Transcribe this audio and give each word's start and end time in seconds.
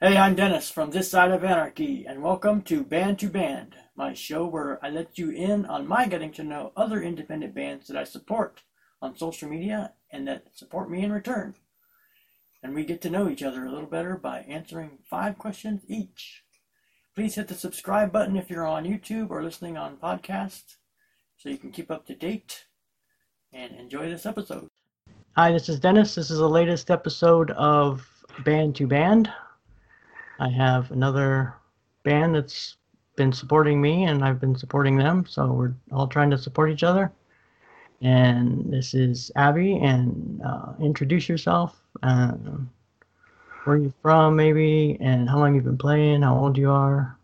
Hey, 0.00 0.16
I'm 0.16 0.36
Dennis 0.36 0.70
from 0.70 0.92
This 0.92 1.10
Side 1.10 1.32
of 1.32 1.42
Anarchy, 1.42 2.06
and 2.06 2.22
welcome 2.22 2.62
to 2.62 2.84
Band 2.84 3.18
to 3.18 3.28
Band, 3.28 3.74
my 3.96 4.14
show 4.14 4.46
where 4.46 4.78
I 4.80 4.90
let 4.90 5.18
you 5.18 5.30
in 5.30 5.66
on 5.66 5.88
my 5.88 6.06
getting 6.06 6.30
to 6.34 6.44
know 6.44 6.70
other 6.76 7.02
independent 7.02 7.52
bands 7.52 7.88
that 7.88 7.96
I 7.96 8.04
support 8.04 8.62
on 9.02 9.18
social 9.18 9.48
media 9.48 9.94
and 10.12 10.28
that 10.28 10.56
support 10.56 10.88
me 10.88 11.02
in 11.02 11.10
return. 11.10 11.56
And 12.62 12.76
we 12.76 12.84
get 12.84 13.00
to 13.00 13.10
know 13.10 13.28
each 13.28 13.42
other 13.42 13.64
a 13.64 13.72
little 13.72 13.88
better 13.88 14.16
by 14.16 14.42
answering 14.42 14.98
five 15.10 15.36
questions 15.36 15.82
each. 15.88 16.44
Please 17.16 17.34
hit 17.34 17.48
the 17.48 17.54
subscribe 17.54 18.12
button 18.12 18.36
if 18.36 18.48
you're 18.48 18.68
on 18.68 18.84
YouTube 18.84 19.30
or 19.30 19.42
listening 19.42 19.76
on 19.76 19.96
podcast 19.96 20.76
so 21.38 21.48
you 21.48 21.58
can 21.58 21.72
keep 21.72 21.90
up 21.90 22.06
to 22.06 22.14
date 22.14 22.66
and 23.52 23.74
enjoy 23.74 24.08
this 24.08 24.26
episode. 24.26 24.68
Hi, 25.34 25.50
this 25.50 25.68
is 25.68 25.80
Dennis. 25.80 26.14
This 26.14 26.30
is 26.30 26.38
the 26.38 26.48
latest 26.48 26.88
episode 26.88 27.50
of 27.50 28.08
Band 28.44 28.76
to 28.76 28.86
Band. 28.86 29.28
I 30.38 30.48
have 30.50 30.90
another 30.90 31.54
band 32.04 32.34
that's 32.34 32.76
been 33.16 33.32
supporting 33.32 33.80
me 33.80 34.04
and 34.04 34.24
I've 34.24 34.40
been 34.40 34.56
supporting 34.56 34.96
them, 34.96 35.26
so 35.28 35.52
we're 35.52 35.74
all 35.92 36.06
trying 36.06 36.30
to 36.30 36.38
support 36.38 36.70
each 36.70 36.84
other. 36.84 37.10
And 38.00 38.72
this 38.72 38.94
is 38.94 39.32
Abby, 39.34 39.76
and 39.78 40.40
uh, 40.44 40.74
introduce 40.80 41.28
yourself. 41.28 41.80
Uh, 42.02 42.32
where 43.64 43.76
are 43.76 43.80
you 43.80 43.92
from, 44.00 44.36
maybe, 44.36 44.96
and 45.00 45.28
how 45.28 45.40
long 45.40 45.56
you've 45.56 45.64
been 45.64 45.76
playing, 45.76 46.22
how 46.22 46.38
old 46.38 46.56
you 46.56 46.70
are. 46.70 47.18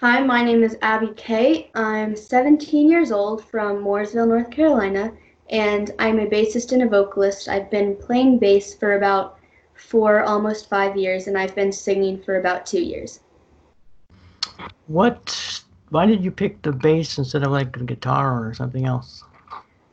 Hi, 0.00 0.20
my 0.24 0.42
name 0.42 0.64
is 0.64 0.76
Abby 0.82 1.12
K. 1.16 1.70
I'm 1.76 2.16
17 2.16 2.90
years 2.90 3.12
old 3.12 3.44
from 3.44 3.84
Mooresville, 3.84 4.26
North 4.26 4.50
Carolina, 4.50 5.12
and 5.50 5.92
I'm 6.00 6.18
a 6.18 6.26
bassist 6.26 6.72
and 6.72 6.82
a 6.82 6.88
vocalist. 6.88 7.48
I've 7.48 7.70
been 7.70 7.94
playing 7.94 8.40
bass 8.40 8.74
for 8.74 8.96
about 8.96 9.38
for 9.74 10.22
almost 10.22 10.68
five 10.68 10.96
years, 10.96 11.26
and 11.26 11.36
I've 11.36 11.54
been 11.54 11.72
singing 11.72 12.22
for 12.22 12.38
about 12.38 12.66
two 12.66 12.80
years. 12.80 13.20
What? 14.86 15.62
Why 15.90 16.06
did 16.06 16.24
you 16.24 16.30
pick 16.30 16.62
the 16.62 16.72
bass 16.72 17.18
instead 17.18 17.42
of 17.42 17.52
like 17.52 17.76
the 17.76 17.84
guitar 17.84 18.46
or 18.46 18.54
something 18.54 18.86
else? 18.86 19.24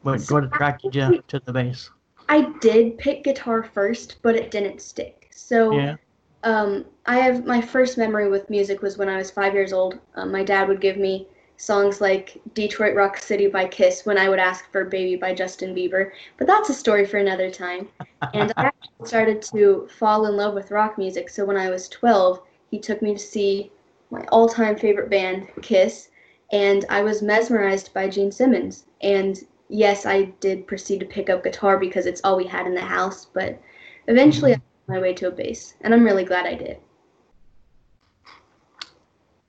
What 0.04 0.22
what 0.32 0.44
attracted 0.44 0.96
you 0.96 1.24
to 1.28 1.40
the 1.40 1.54
bass? 1.54 1.90
I 2.30 2.50
did 2.60 2.98
pick 2.98 3.24
guitar 3.24 3.64
first, 3.64 4.18
but 4.22 4.36
it 4.36 4.52
didn't 4.52 4.82
stick. 4.82 5.28
So 5.32 5.74
yeah. 5.74 5.96
um, 6.44 6.86
I 7.06 7.18
have 7.18 7.46
my 7.46 7.62
first 7.62 7.98
memory 7.98 8.30
with 8.30 8.50
music 8.50 8.82
was 8.82 8.98
when 8.98 9.10
I 9.10 9.18
was 9.18 9.30
five 9.30 9.54
years 9.54 9.74
old. 9.74 10.00
Um, 10.16 10.32
my 10.32 10.44
dad 10.44 10.68
would 10.68 10.82
give 10.82 10.98
me 10.98 11.28
songs 11.62 12.02
like 12.02 12.42
Detroit 12.56 12.96
Rock 12.96 13.20
City 13.20 13.46
by 13.46 13.68
Kiss 13.68 14.04
when 14.04 14.18
I 14.18 14.30
would 14.30 14.40
ask 14.40 14.72
for 14.72 14.84
Baby 14.84 15.16
by 15.16 15.32
Justin 15.32 15.76
Bieber. 15.76 16.10
But 16.38 16.48
that's 16.48 16.72
a 16.72 16.74
story 16.74 17.06
for 17.06 17.18
another 17.18 17.52
time. 17.52 17.88
And 18.34 18.52
I 18.58 18.64
actually 18.66 19.06
started 19.06 19.44
to 19.54 19.88
fall 20.00 20.26
in 20.26 20.36
love 20.36 20.56
with 20.56 20.72
rock 20.72 20.98
music. 20.98 21.30
So 21.30 21.46
when 21.46 21.58
I 21.58 21.70
was 21.70 21.88
12, 21.90 22.42
he 22.72 22.80
took 22.80 23.04
me 23.04 23.14
to 23.14 23.20
see 23.20 23.72
my 24.10 24.26
all 24.32 24.50
time 24.50 24.76
favorite 24.76 25.12
band, 25.12 25.50
Kiss. 25.62 26.10
And 26.52 26.84
I 26.90 27.04
was 27.04 27.22
mesmerized 27.22 27.94
by 27.94 28.10
Gene 28.10 28.32
Simmons. 28.32 28.86
And 29.02 29.38
yes, 29.70 30.08
I 30.08 30.34
did 30.40 30.66
proceed 30.66 31.00
to 31.02 31.06
pick 31.06 31.30
up 31.30 31.44
guitar 31.44 31.78
because 31.78 32.08
it's 32.08 32.22
all 32.24 32.38
we 32.38 32.48
had 32.48 32.66
in 32.66 32.74
the 32.74 32.82
house. 32.82 33.26
But 33.26 33.62
eventually, 34.08 34.54
mm-hmm. 34.54 34.62
I 34.88 34.94
found 34.94 35.00
my 35.04 35.08
way 35.08 35.14
to 35.14 35.28
a 35.28 35.32
bass. 35.32 35.76
And 35.82 35.94
I'm 35.94 36.04
really 36.04 36.26
glad 36.26 36.48
I 36.48 36.56
did. 36.56 36.80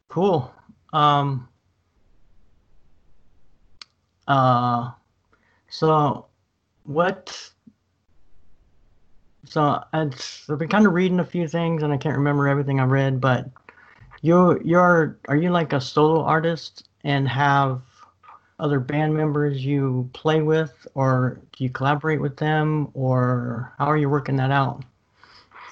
Cool. 0.08 0.52
Um, 0.92 1.48
uh, 4.32 4.90
so 5.68 6.24
what? 6.84 7.50
So 9.44 9.84
it's, 9.92 10.48
I've 10.48 10.58
been 10.58 10.68
kind 10.68 10.86
of 10.86 10.94
reading 10.94 11.20
a 11.20 11.24
few 11.24 11.46
things, 11.46 11.82
and 11.82 11.92
I 11.92 11.98
can't 11.98 12.16
remember 12.16 12.48
everything 12.48 12.80
I 12.80 12.84
read. 12.84 13.20
But 13.20 13.46
you, 14.22 14.58
you're, 14.64 15.18
are 15.28 15.36
you 15.36 15.50
like 15.50 15.74
a 15.74 15.80
solo 15.80 16.22
artist 16.22 16.88
and 17.04 17.28
have 17.28 17.82
other 18.58 18.80
band 18.80 19.14
members 19.14 19.62
you 19.62 20.08
play 20.14 20.40
with, 20.40 20.86
or 20.94 21.38
do 21.54 21.64
you 21.64 21.68
collaborate 21.70 22.20
with 22.20 22.38
them, 22.38 22.88
or 22.94 23.74
how 23.76 23.86
are 23.86 23.98
you 23.98 24.08
working 24.08 24.36
that 24.36 24.50
out? 24.50 24.82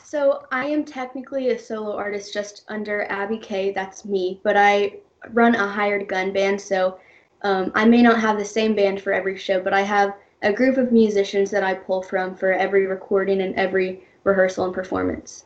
So 0.04 0.44
I 0.52 0.66
am 0.66 0.84
technically 0.84 1.50
a 1.50 1.58
solo 1.58 1.96
artist 1.96 2.34
just 2.34 2.64
under 2.68 3.04
Abby 3.10 3.38
K, 3.38 3.72
That's 3.72 4.04
me, 4.04 4.38
but 4.42 4.56
I 4.56 4.96
run 5.30 5.54
a 5.54 5.66
hired 5.66 6.08
gun 6.08 6.32
band, 6.32 6.60
so 6.60 6.98
um, 7.42 7.72
I 7.74 7.84
may 7.84 8.02
not 8.02 8.20
have 8.20 8.38
the 8.38 8.44
same 8.44 8.74
band 8.74 9.00
for 9.00 9.12
every 9.12 9.36
show, 9.38 9.60
but 9.60 9.72
I 9.72 9.82
have 9.82 10.14
a 10.42 10.52
group 10.52 10.76
of 10.76 10.92
musicians 10.92 11.50
that 11.50 11.62
I 11.62 11.74
pull 11.74 12.02
from 12.02 12.34
for 12.34 12.52
every 12.52 12.86
recording 12.86 13.42
and 13.42 13.54
every 13.56 14.02
rehearsal 14.24 14.66
and 14.66 14.74
performance. 14.74 15.44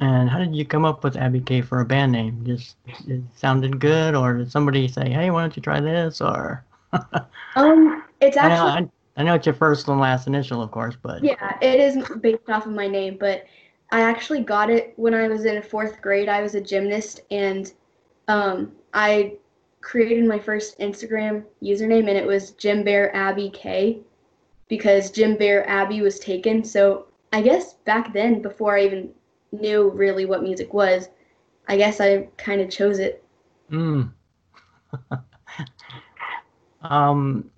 And 0.00 0.28
how 0.28 0.38
did 0.38 0.54
you 0.54 0.64
come 0.64 0.84
up 0.84 1.04
with 1.04 1.16
Abby 1.16 1.40
K 1.40 1.60
for 1.60 1.80
a 1.80 1.84
band 1.84 2.12
name? 2.12 2.44
Just 2.44 2.76
it 3.06 3.22
sounded 3.36 3.78
good, 3.78 4.16
or 4.16 4.34
did 4.34 4.50
somebody 4.50 4.88
say, 4.88 5.08
"Hey, 5.08 5.30
why 5.30 5.42
don't 5.42 5.56
you 5.56 5.62
try 5.62 5.80
this?" 5.80 6.20
Or 6.20 6.64
um, 7.54 8.02
it's 8.20 8.36
actually. 8.36 8.70
I 8.70 8.80
know, 8.80 8.88
I, 9.16 9.20
I 9.20 9.22
know 9.22 9.34
it's 9.34 9.46
your 9.46 9.54
first 9.54 9.86
and 9.86 10.00
last 10.00 10.26
initial, 10.26 10.60
of 10.62 10.72
course, 10.72 10.96
but 11.00 11.22
yeah, 11.22 11.56
it 11.62 11.78
is 11.78 12.08
based 12.20 12.48
off 12.48 12.66
of 12.66 12.72
my 12.72 12.88
name. 12.88 13.16
But 13.20 13.46
I 13.92 14.00
actually 14.00 14.42
got 14.42 14.68
it 14.68 14.94
when 14.96 15.14
I 15.14 15.28
was 15.28 15.44
in 15.44 15.62
fourth 15.62 16.02
grade. 16.02 16.28
I 16.28 16.42
was 16.42 16.56
a 16.56 16.60
gymnast, 16.60 17.20
and 17.30 17.72
um, 18.26 18.72
I 18.94 19.36
created 19.84 20.24
my 20.24 20.38
first 20.38 20.78
Instagram 20.78 21.44
username 21.62 22.08
and 22.08 22.16
it 22.16 22.26
was 22.26 22.52
Jim 22.52 22.82
Bear 22.82 23.14
Abby 23.14 23.50
K 23.50 24.00
because 24.66 25.10
Jim 25.10 25.36
Bear 25.36 25.68
Abby 25.68 26.00
was 26.00 26.18
taken. 26.18 26.64
So 26.64 27.06
I 27.32 27.42
guess 27.42 27.74
back 27.84 28.12
then, 28.12 28.40
before 28.40 28.76
I 28.76 28.84
even 28.86 29.10
knew 29.52 29.90
really 29.90 30.24
what 30.24 30.42
music 30.42 30.72
was, 30.72 31.08
I 31.68 31.76
guess 31.76 32.00
I 32.00 32.28
kind 32.38 32.60
of 32.60 32.70
chose 32.70 32.98
it. 32.98 33.22
Mm. 33.70 34.10
um, 36.82 37.50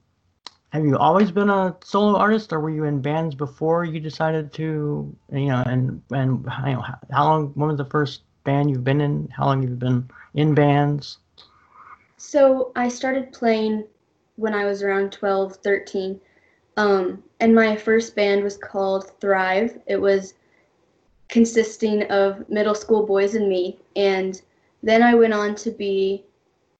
have 0.71 0.85
you 0.85 0.99
always 0.99 1.31
been 1.31 1.49
a 1.49 1.77
solo 1.83 2.19
artist, 2.19 2.53
or 2.53 2.61
were 2.61 2.71
you 2.71 2.85
in 2.85 3.01
bands 3.01 3.35
before 3.35 3.85
you 3.85 4.01
decided 4.01 4.53
to, 4.55 5.17
you 5.33 5.47
know, 5.47 5.63
and 5.67 6.03
and 6.11 6.45
you 6.67 6.75
know, 6.75 6.85
how 7.11 7.25
long? 7.25 7.53
When 7.55 7.69
was 7.69 7.79
the 7.79 7.85
first 7.85 8.23
band 8.45 8.71
you've 8.71 8.85
been 8.85 9.01
in? 9.01 9.29
How 9.29 9.47
long 9.47 9.63
have 9.63 9.71
you 9.71 9.77
been 9.77 10.09
in 10.35 10.55
bands? 10.55 11.19
So 12.19 12.73
I 12.75 12.89
started 12.89 13.33
playing 13.33 13.85
when 14.37 14.55
I 14.55 14.65
was 14.65 14.83
around 14.83 15.13
12, 15.13 15.57
13. 15.57 16.21
Um, 16.79 17.23
and 17.41 17.55
my 17.55 17.77
first 17.77 18.17
band 18.17 18.43
was 18.43 18.57
called 18.57 19.13
Thrive. 19.21 19.79
It 19.87 20.01
was 20.01 20.35
consisting 21.29 22.05
of 22.05 22.49
middle 22.49 22.75
school 22.75 23.05
boys 23.05 23.35
and 23.35 23.49
me. 23.49 23.79
And 23.97 24.41
then 24.83 25.03
I 25.03 25.15
went 25.15 25.35
on 25.35 25.55
to 25.57 25.71
be 25.71 26.25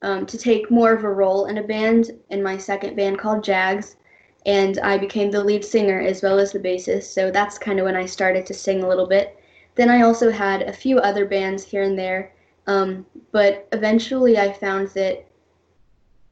um, 0.03 0.27
to 0.27 0.39
take 0.39 0.71
more 0.71 0.93
of 0.93 1.05
a 1.05 1.13
role 1.13 1.47
in 1.47 1.59
a 1.59 1.63
band 1.63 2.13
in 2.31 2.43
my 2.43 2.57
second 2.57 2.97
band 2.97 3.19
called 3.19 3.45
Jags. 3.45 3.97
And 4.45 4.79
I 4.79 4.97
became 4.97 5.31
the 5.31 5.43
lead 5.43 5.65
singer 5.65 6.01
as 6.01 6.23
well 6.23 6.39
as 6.39 6.53
the 6.53 6.61
bassist. 6.61 7.13
So 7.13 7.31
that's 7.31 7.59
kind 7.59 7.79
of 7.81 7.85
when 7.85 7.97
I 7.97 8.07
started 8.07 8.47
to 8.47 8.55
sing 8.55 8.83
a 8.83 8.89
little 8.89 9.07
bit. 9.07 9.39
Then 9.75 9.91
I 9.91 10.03
also 10.03 10.31
had 10.31 10.63
a 10.63 10.73
few 10.73 10.99
other 10.99 11.27
bands 11.27 11.65
here 11.65 11.83
and 11.83 11.99
there. 11.99 12.33
Um, 12.67 13.07
but 13.33 13.69
eventually 13.73 14.39
I 14.39 14.53
found 14.53 14.89
that 14.89 15.26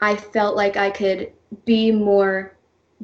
I 0.05 0.17
felt 0.17 0.55
like 0.55 0.77
I 0.77 0.91
could 0.91 1.33
be 1.65 1.91
more 1.91 2.55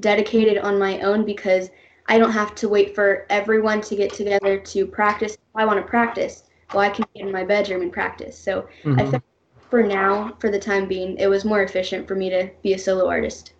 dedicated 0.00 0.58
on 0.58 0.78
my 0.78 1.00
own 1.00 1.24
because 1.24 1.70
I 2.08 2.18
don't 2.18 2.30
have 2.30 2.54
to 2.56 2.68
wait 2.68 2.94
for 2.94 3.24
everyone 3.30 3.80
to 3.82 3.96
get 3.96 4.12
together 4.12 4.58
to 4.58 4.86
practice. 4.86 5.32
If 5.32 5.40
I 5.54 5.64
want 5.64 5.78
to 5.78 5.88
practice, 5.88 6.42
well, 6.74 6.82
I 6.82 6.90
can 6.90 7.06
get 7.14 7.24
in 7.24 7.32
my 7.32 7.42
bedroom 7.42 7.80
and 7.80 7.90
practice. 7.90 8.38
So 8.38 8.68
mm-hmm. 8.84 9.00
I 9.00 9.06
think 9.06 9.22
for 9.70 9.82
now, 9.82 10.36
for 10.40 10.50
the 10.50 10.58
time 10.58 10.86
being, 10.86 11.16
it 11.16 11.26
was 11.26 11.42
more 11.42 11.62
efficient 11.62 12.06
for 12.06 12.14
me 12.14 12.28
to 12.28 12.50
be 12.62 12.74
a 12.74 12.78
solo 12.78 13.08
artist. 13.08 13.54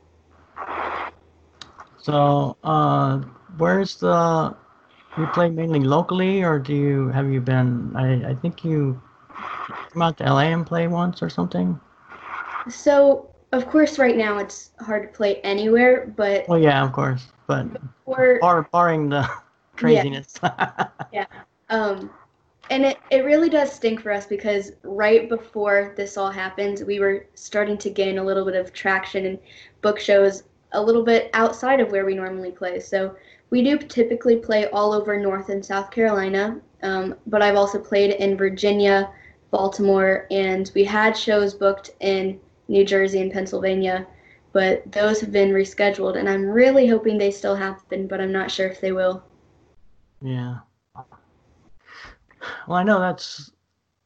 So, 2.03 2.59
uh, 2.63 3.21
where's 3.57 3.97
the? 3.97 4.55
You 5.17 5.27
play 5.29 5.49
mainly 5.49 5.81
locally, 5.81 6.43
or 6.43 6.59
do 6.59 6.75
you 6.75 7.09
have 7.09 7.31
you 7.31 7.41
been? 7.41 7.97
I, 7.97 8.31
I 8.31 8.35
think 8.35 8.65
you 8.65 9.01
come 9.93 10.03
out 10.03 10.19
to 10.19 10.25
LA 10.25 10.53
and 10.53 10.67
play 10.67 10.89
once 10.89 11.23
or 11.23 11.31
something. 11.31 11.81
So 12.69 13.30
of 13.53 13.69
course, 13.69 13.99
right 13.99 14.17
now 14.17 14.39
it's 14.39 14.71
hard 14.81 15.03
to 15.03 15.09
play 15.09 15.41
anywhere, 15.43 16.13
but 16.17 16.49
well, 16.49 16.59
yeah, 16.59 16.85
of 16.85 16.93
course, 16.93 17.27
but 17.47 17.73
before, 17.73 18.39
bar, 18.41 18.69
barring 18.73 19.09
the 19.09 19.29
craziness. 19.77 20.35
Yeah. 20.43 20.89
yeah. 21.13 21.27
Um, 21.69 22.11
and 22.71 22.85
it, 22.85 22.99
it 23.11 23.25
really 23.25 23.49
does 23.49 23.73
stink 23.73 24.01
for 24.01 24.13
us 24.13 24.27
because 24.27 24.73
right 24.85 25.29
before 25.29 25.93
this 25.97 26.17
all 26.17 26.31
happened, 26.31 26.85
we 26.87 27.01
were 27.01 27.27
starting 27.35 27.77
to 27.79 27.91
gain 27.91 28.19
a 28.19 28.25
little 28.25 28.45
bit 28.45 28.55
of 28.55 28.73
traction 28.73 29.27
and 29.27 29.39
book 29.83 29.99
shows 29.99 30.45
a 30.73 30.81
little 30.81 31.03
bit 31.03 31.31
outside 31.35 31.81
of 31.81 31.91
where 31.91 32.07
we 32.07 32.15
normally 32.15 32.53
play. 32.53 32.79
So 32.79 33.17
we 33.51 33.65
do 33.65 33.77
typically 33.77 34.37
play 34.37 34.69
all 34.69 34.93
over 34.93 35.19
North 35.19 35.49
and 35.49 35.65
South 35.65 35.91
Carolina, 35.91 36.61
um, 36.85 37.17
but 37.27 37.43
I've 37.43 37.57
also 37.57 37.81
played 37.81 38.13
in 38.13 38.37
Virginia, 38.37 39.11
Baltimore, 39.51 40.29
and 40.31 40.71
we 40.77 40.85
had 40.85 41.17
shows 41.17 41.55
booked 41.55 41.91
in 41.99 42.39
New 42.71 42.85
Jersey 42.85 43.21
and 43.21 43.33
Pennsylvania, 43.33 44.07
but 44.53 44.91
those 44.93 45.21
have 45.21 45.33
been 45.33 45.51
rescheduled, 45.51 46.17
and 46.17 46.29
I'm 46.29 46.45
really 46.45 46.87
hoping 46.87 47.19
they 47.19 47.33
still 47.33 47.57
happen, 47.57 48.07
but 48.07 48.21
I'm 48.21 48.31
not 48.31 48.51
sure 48.51 48.69
if 48.69 48.81
they 48.81 48.93
will. 48.93 49.25
Yeah. 50.23 50.59
well, 50.95 52.79
I 52.79 52.85
know 52.85 53.01
that's 53.01 53.51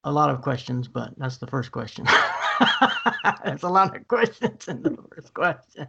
a 0.04 0.10
lot 0.10 0.30
of 0.30 0.40
questions, 0.40 0.88
but 0.88 1.12
that's 1.18 1.36
the 1.36 1.46
first 1.46 1.72
question. 1.72 2.06
that's 3.44 3.64
a 3.64 3.68
lot 3.68 3.94
of 3.94 4.08
questions 4.08 4.66
in 4.68 4.82
the 4.82 4.96
first 5.14 5.34
question, 5.34 5.86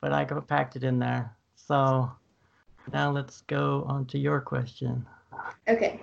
but 0.00 0.12
I 0.12 0.24
packed 0.24 0.76
it 0.76 0.84
in 0.84 0.98
there. 0.98 1.36
So 1.54 2.10
now 2.94 3.10
let's 3.10 3.42
go 3.42 3.84
on 3.86 4.06
to 4.06 4.18
your 4.18 4.40
question. 4.40 5.04
Okay. 5.68 6.00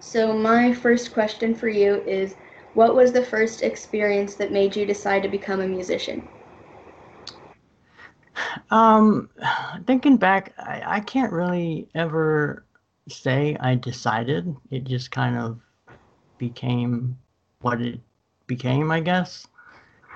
So 0.00 0.32
my 0.32 0.74
first 0.74 1.12
question 1.12 1.54
for 1.54 1.68
you 1.68 2.02
is 2.02 2.34
what 2.74 2.94
was 2.94 3.12
the 3.12 3.24
first 3.24 3.62
experience 3.62 4.34
that 4.36 4.52
made 4.52 4.76
you 4.76 4.86
decide 4.86 5.22
to 5.22 5.28
become 5.28 5.60
a 5.60 5.66
musician? 5.66 6.26
Um, 8.70 9.28
thinking 9.86 10.16
back, 10.16 10.54
I, 10.58 10.82
I 10.86 11.00
can't 11.00 11.32
really 11.32 11.88
ever 11.94 12.64
say 13.08 13.56
I 13.60 13.74
decided. 13.74 14.54
It 14.70 14.84
just 14.84 15.10
kind 15.10 15.36
of 15.36 15.60
became 16.38 17.18
what 17.60 17.80
it 17.80 18.00
became, 18.46 18.90
I 18.90 19.00
guess. 19.00 19.46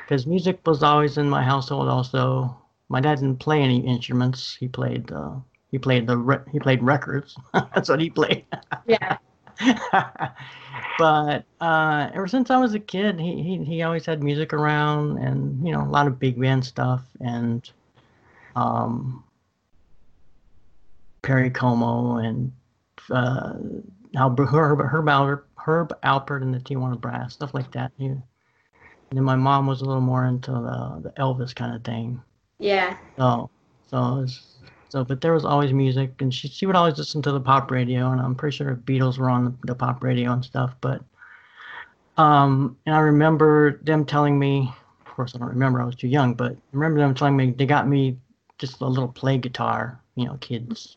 Because 0.02 0.26
music 0.26 0.60
was 0.66 0.82
always 0.82 1.18
in 1.18 1.28
my 1.28 1.42
household. 1.42 1.88
Also, 1.88 2.56
my 2.88 3.00
dad 3.00 3.16
didn't 3.16 3.40
play 3.40 3.62
any 3.62 3.84
instruments. 3.86 4.56
He 4.58 4.68
played 4.68 5.10
uh, 5.10 5.36
he 5.70 5.78
played 5.78 6.06
the 6.06 6.16
re- 6.16 6.44
he 6.52 6.60
played 6.60 6.82
records. 6.82 7.36
That's 7.52 7.88
what 7.88 8.00
he 8.00 8.10
played. 8.10 8.44
Yeah. 8.86 9.16
but 10.98 11.44
uh, 11.60 12.10
ever 12.14 12.26
since 12.26 12.50
I 12.50 12.58
was 12.58 12.74
a 12.74 12.80
kid, 12.80 13.20
he, 13.20 13.42
he 13.42 13.64
he 13.64 13.82
always 13.82 14.06
had 14.06 14.22
music 14.22 14.52
around, 14.52 15.18
and 15.18 15.66
you 15.66 15.72
know 15.72 15.82
a 15.82 15.88
lot 15.88 16.06
of 16.06 16.18
big 16.18 16.40
band 16.40 16.64
stuff, 16.64 17.02
and 17.20 17.68
um, 18.56 19.24
Perry 21.22 21.50
Como 21.50 22.16
and 22.16 22.52
uh, 23.10 23.54
Herb, 24.16 24.38
Herb 24.38 25.06
Alpert, 25.06 25.42
Herb 25.56 26.00
Alpert 26.02 26.42
and 26.42 26.54
the 26.54 26.60
Tijuana 26.60 27.00
Brass, 27.00 27.34
stuff 27.34 27.54
like 27.54 27.70
that. 27.72 27.92
and 27.98 28.22
then 29.10 29.24
my 29.24 29.36
mom 29.36 29.66
was 29.66 29.80
a 29.80 29.84
little 29.84 30.02
more 30.02 30.26
into 30.26 30.50
the, 30.50 31.00
the 31.02 31.12
Elvis 31.18 31.54
kind 31.54 31.74
of 31.74 31.82
thing. 31.82 32.20
Yeah. 32.58 32.96
So, 33.16 33.50
so 33.88 33.96
was, 33.96 34.53
so, 34.94 35.02
but 35.04 35.20
there 35.20 35.32
was 35.32 35.44
always 35.44 35.72
music, 35.72 36.22
and 36.22 36.32
she 36.32 36.46
she 36.46 36.66
would 36.66 36.76
always 36.76 36.96
listen 36.96 37.20
to 37.22 37.32
the 37.32 37.40
pop 37.40 37.72
radio, 37.72 38.12
and 38.12 38.20
I'm 38.20 38.36
pretty 38.36 38.56
sure 38.56 38.72
the 38.72 38.80
Beatles 38.80 39.18
were 39.18 39.28
on 39.28 39.44
the, 39.44 39.54
the 39.64 39.74
pop 39.74 40.04
radio 40.04 40.30
and 40.30 40.44
stuff. 40.44 40.72
But, 40.80 41.02
um, 42.16 42.76
and 42.86 42.94
I 42.94 43.00
remember 43.00 43.80
them 43.82 44.04
telling 44.04 44.38
me, 44.38 44.72
of 45.00 45.06
course 45.06 45.34
I 45.34 45.38
don't 45.38 45.48
remember, 45.48 45.82
I 45.82 45.84
was 45.84 45.96
too 45.96 46.06
young, 46.06 46.34
but 46.34 46.52
I 46.52 46.56
remember 46.70 47.00
them 47.00 47.12
telling 47.12 47.36
me 47.36 47.50
they 47.50 47.66
got 47.66 47.88
me 47.88 48.16
just 48.58 48.80
a 48.82 48.86
little 48.86 49.08
play 49.08 49.36
guitar, 49.36 50.00
you 50.14 50.26
know, 50.26 50.36
kids 50.36 50.96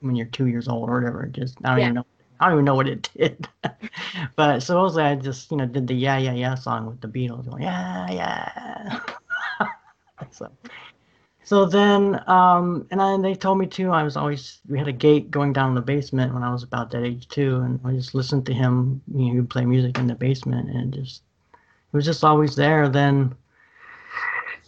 when 0.00 0.16
you're 0.16 0.26
two 0.26 0.48
years 0.48 0.68
old 0.68 0.90
or 0.90 1.00
whatever. 1.00 1.24
Just 1.24 1.56
I 1.64 1.70
don't 1.70 1.78
yeah. 1.78 1.84
even 1.84 1.94
know. 1.94 2.06
I 2.40 2.44
don't 2.44 2.56
even 2.56 2.64
know 2.66 2.74
what 2.74 2.88
it 2.88 3.08
did. 3.16 3.48
but 4.36 4.60
supposedly 4.60 5.04
I 5.04 5.14
just, 5.14 5.50
you 5.50 5.56
know, 5.56 5.64
did 5.64 5.86
the 5.86 5.94
yeah 5.94 6.18
yeah 6.18 6.34
yeah 6.34 6.56
song 6.56 6.84
with 6.84 7.00
the 7.00 7.08
Beatles. 7.08 7.48
Going, 7.48 7.62
yeah 7.62 8.10
yeah. 8.10 9.00
so, 10.30 10.52
so 11.50 11.66
then, 11.66 12.22
um, 12.28 12.86
and 12.92 13.02
I, 13.02 13.20
they 13.20 13.34
told 13.34 13.58
me 13.58 13.66
too. 13.66 13.90
I 13.90 14.04
was 14.04 14.16
always 14.16 14.60
we 14.68 14.78
had 14.78 14.86
a 14.86 14.92
gate 14.92 15.32
going 15.32 15.52
down 15.52 15.70
in 15.70 15.74
the 15.74 15.80
basement 15.80 16.32
when 16.32 16.44
I 16.44 16.52
was 16.52 16.62
about 16.62 16.92
that 16.92 17.02
age 17.02 17.26
too, 17.26 17.56
and 17.56 17.80
I 17.84 17.90
just 17.90 18.14
listened 18.14 18.46
to 18.46 18.54
him. 18.54 19.02
You 19.12 19.34
know, 19.34 19.42
play 19.42 19.64
music 19.64 19.98
in 19.98 20.06
the 20.06 20.14
basement, 20.14 20.70
and 20.70 20.94
just 20.94 21.22
it 21.52 21.96
was 21.96 22.04
just 22.04 22.22
always 22.22 22.54
there. 22.54 22.88
Then 22.88 23.34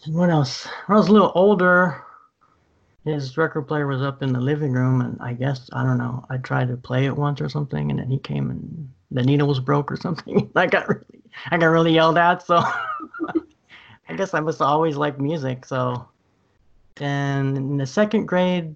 what 0.09 0.29
else? 0.29 0.67
When 0.89 0.97
I 0.97 0.99
was 0.99 1.07
a 1.07 1.13
little 1.13 1.31
older, 1.37 2.03
his 3.05 3.37
record 3.37 3.69
player 3.69 3.87
was 3.87 4.03
up 4.03 4.21
in 4.21 4.33
the 4.33 4.41
living 4.41 4.73
room, 4.73 5.03
and 5.03 5.23
I 5.23 5.35
guess 5.35 5.71
I 5.73 5.85
don't 5.85 5.99
know. 5.99 6.27
I 6.31 6.39
tried 6.39 6.67
to 6.67 6.77
play 6.77 7.07
it 7.07 7.17
once 7.17 7.41
or 7.41 7.49
something, 7.49 7.93
and 7.93 8.01
then 8.01 8.11
he 8.11 8.19
came 8.19 8.51
and 8.51 8.91
the 9.13 9.23
needle 9.23 9.47
was 9.47 9.61
broke 9.61 9.93
or 9.93 9.97
something. 9.97 10.51
I 10.57 10.67
got 10.67 10.89
really, 10.89 11.23
I 11.49 11.59
got 11.59 11.67
really 11.67 11.95
yelled 11.95 12.19
at. 12.19 12.45
So 12.45 12.57
I 14.09 14.17
guess 14.17 14.35
I 14.35 14.41
must 14.41 14.61
always 14.61 14.97
like 14.97 15.21
music. 15.21 15.65
So 15.65 16.09
then 16.97 17.57
in 17.57 17.77
the 17.77 17.87
second 17.87 18.27
grade, 18.27 18.75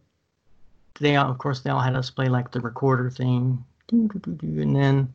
they 1.00 1.16
all, 1.16 1.30
of 1.30 1.38
course 1.38 1.60
they 1.60 1.70
all 1.70 1.80
had 1.80 1.96
us 1.96 2.10
play 2.10 2.26
like 2.26 2.50
the 2.50 2.60
recorder 2.60 3.10
thing, 3.10 3.64
and 3.90 4.76
then 4.76 5.12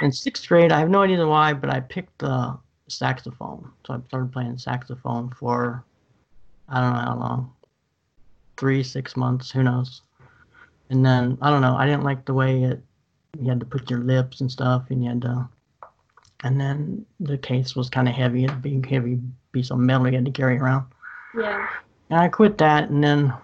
in 0.00 0.12
sixth 0.12 0.46
grade, 0.46 0.72
I 0.72 0.78
have 0.78 0.90
no 0.90 1.02
idea 1.02 1.26
why, 1.26 1.52
but 1.52 1.70
I 1.70 1.80
picked 1.80 2.18
the 2.18 2.56
saxophone. 2.88 3.70
So 3.86 3.94
I 3.94 4.00
started 4.08 4.32
playing 4.32 4.58
saxophone 4.58 5.30
for 5.30 5.84
I 6.68 6.80
don't 6.80 6.92
know 6.92 7.00
how 7.00 7.16
long 7.18 7.52
three, 8.56 8.82
six 8.82 9.16
months, 9.16 9.50
who 9.50 9.62
knows. 9.62 10.02
And 10.90 11.04
then 11.04 11.38
I 11.40 11.50
don't 11.50 11.62
know. 11.62 11.76
I 11.76 11.86
didn't 11.86 12.04
like 12.04 12.24
the 12.24 12.34
way 12.34 12.62
it. 12.64 12.82
You 13.38 13.48
had 13.48 13.60
to 13.60 13.66
put 13.66 13.90
your 13.90 14.00
lips 14.00 14.40
and 14.40 14.50
stuff, 14.50 14.86
and 14.90 15.02
you 15.02 15.10
had 15.10 15.22
to. 15.22 15.48
And 16.44 16.60
then 16.60 17.04
the 17.20 17.38
case 17.38 17.74
was 17.74 17.90
kind 17.90 18.08
of 18.08 18.14
heavy. 18.14 18.44
It 18.44 18.62
being 18.62 18.82
heavy 18.82 19.18
piece 19.52 19.70
of 19.70 19.78
metal 19.78 20.08
you 20.08 20.14
had 20.14 20.24
to 20.24 20.30
carry 20.30 20.58
around. 20.58 20.86
Yeah. 21.36 21.68
And 22.10 22.18
I 22.18 22.28
quit 22.28 22.58
that, 22.58 22.90
and 22.90 23.02
then 23.04 23.34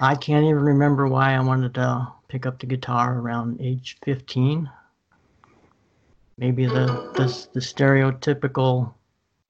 I 0.00 0.14
can't 0.14 0.44
even 0.44 0.62
remember 0.62 1.06
why 1.08 1.34
I 1.34 1.40
wanted 1.40 1.74
to 1.74 2.12
pick 2.28 2.46
up 2.46 2.58
the 2.58 2.66
guitar 2.66 3.18
around 3.18 3.60
age 3.60 3.98
15. 4.04 4.68
Maybe 6.38 6.66
the 6.66 6.86
the, 7.14 7.48
the 7.52 7.60
stereotypical 7.60 8.94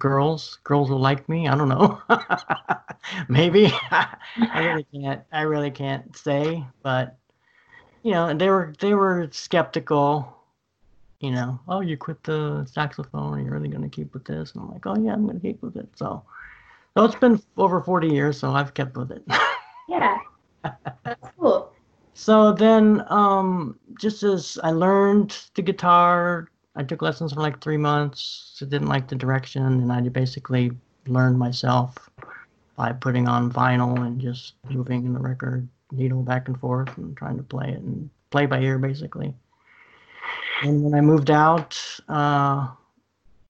girls 0.02 0.58
girls 0.64 0.90
will 0.90 0.98
like 0.98 1.28
me 1.28 1.46
i 1.46 1.54
don't 1.54 1.68
know 1.68 2.02
maybe 3.28 3.72
i 3.92 4.58
really 4.58 4.84
can't 4.92 5.22
i 5.30 5.42
really 5.42 5.70
can't 5.70 6.16
say 6.16 6.66
but 6.82 7.16
you 8.02 8.10
know 8.10 8.34
they 8.34 8.48
were 8.48 8.74
they 8.80 8.94
were 8.94 9.28
skeptical 9.30 10.36
you 11.20 11.30
know 11.30 11.56
oh 11.68 11.82
you 11.82 11.96
quit 11.96 12.20
the 12.24 12.66
saxophone 12.68 13.34
are 13.34 13.40
you 13.40 13.48
really 13.48 13.68
going 13.68 13.88
to 13.88 13.88
keep 13.88 14.12
with 14.12 14.24
this 14.24 14.52
and 14.54 14.64
i'm 14.64 14.72
like 14.72 14.84
oh 14.86 14.96
yeah 14.98 15.12
i'm 15.12 15.24
going 15.24 15.38
to 15.38 15.46
keep 15.46 15.62
with 15.62 15.76
it 15.76 15.88
so 15.94 16.20
so 16.96 17.04
it's 17.04 17.14
been 17.16 17.40
over 17.56 17.80
40 17.80 18.08
years 18.08 18.38
so 18.38 18.50
i've 18.50 18.74
kept 18.74 18.96
with 18.96 19.10
it 19.10 19.22
yeah 19.88 20.18
that's 21.04 21.28
cool 21.38 21.72
so 22.14 22.52
then 22.52 23.04
um 23.08 23.78
just 23.98 24.22
as 24.22 24.58
i 24.62 24.70
learned 24.70 25.36
the 25.54 25.62
guitar 25.62 26.48
I 26.74 26.82
took 26.82 27.02
lessons 27.02 27.34
for 27.34 27.40
like 27.40 27.60
three 27.60 27.76
months. 27.76 28.58
I 28.62 28.64
didn't 28.64 28.88
like 28.88 29.08
the 29.08 29.14
direction, 29.14 29.62
and 29.62 29.92
I 29.92 30.00
basically 30.08 30.72
learned 31.06 31.38
myself 31.38 31.96
by 32.76 32.92
putting 32.92 33.28
on 33.28 33.52
vinyl 33.52 34.06
and 34.06 34.20
just 34.20 34.54
moving 34.70 35.12
the 35.12 35.20
record 35.20 35.68
needle 35.90 36.22
back 36.22 36.48
and 36.48 36.58
forth 36.58 36.96
and 36.96 37.16
trying 37.16 37.36
to 37.36 37.42
play 37.42 37.68
it 37.68 37.80
and 37.80 38.08
play 38.30 38.46
by 38.46 38.60
ear 38.60 38.78
basically. 38.78 39.34
And 40.62 40.82
when 40.82 40.94
I 40.94 41.02
moved 41.02 41.30
out, 41.30 41.78
uh, 42.08 42.68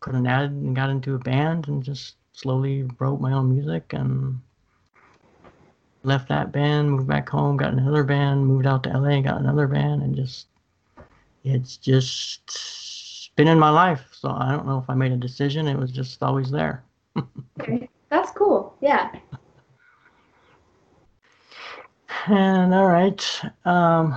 put 0.01 0.15
an 0.15 0.27
ad 0.27 0.51
and 0.51 0.75
got 0.75 0.91
into 0.91 1.15
a 1.15 1.19
band 1.19 1.69
and 1.69 1.85
just 1.85 2.17
slowly 2.33 2.89
wrote 2.99 3.21
my 3.21 3.33
own 3.33 3.55
music 3.55 3.93
and 3.93 4.41
left 6.03 6.29
that 6.29 6.53
band, 6.53 6.91
moved 6.91 7.07
back 7.09 7.29
home, 7.29 7.57
got 7.57 7.73
another 7.73 8.05
band, 8.05 8.47
moved 8.47 8.67
out 8.67 8.83
to 8.85 8.91
LA, 8.91 9.21
got 9.21 9.41
another 9.41 9.67
band, 9.67 10.03
and 10.03 10.17
just 10.17 10.47
it's 11.45 11.77
just 11.77 13.31
been 13.37 13.49
in 13.49 13.59
my 13.59 13.71
life. 13.71 14.05
So 14.13 14.31
I 14.31 14.53
don't 14.53 14.67
know 14.67 14.79
if 14.79 14.89
I 14.89 14.95
made 14.95 15.13
a 15.13 15.17
decision. 15.17 15.69
It 15.69 15.79
was 15.79 15.91
just 15.91 16.23
always 16.23 16.51
there. 16.51 16.85
okay. 17.61 17.89
That's 18.11 18.31
cool. 18.33 18.77
Yeah. 18.81 19.11
And 22.27 22.75
all 22.75 22.87
right. 22.87 23.41
Um, 23.65 24.17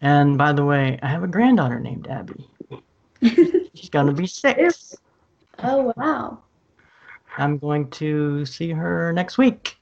and 0.00 0.38
by 0.38 0.52
the 0.52 0.64
way, 0.64 0.98
I 1.02 1.08
have 1.08 1.24
a 1.24 1.26
granddaughter 1.26 1.80
named 1.80 2.06
Abby. 2.06 2.48
She's 3.74 3.90
going 3.90 4.06
to 4.06 4.12
be 4.12 4.26
six. 4.26 4.96
Oh, 5.62 5.92
wow. 5.96 6.38
I'm 7.36 7.58
going 7.58 7.90
to 7.90 8.46
see 8.46 8.70
her 8.70 9.12
next 9.12 9.38
week. 9.38 9.76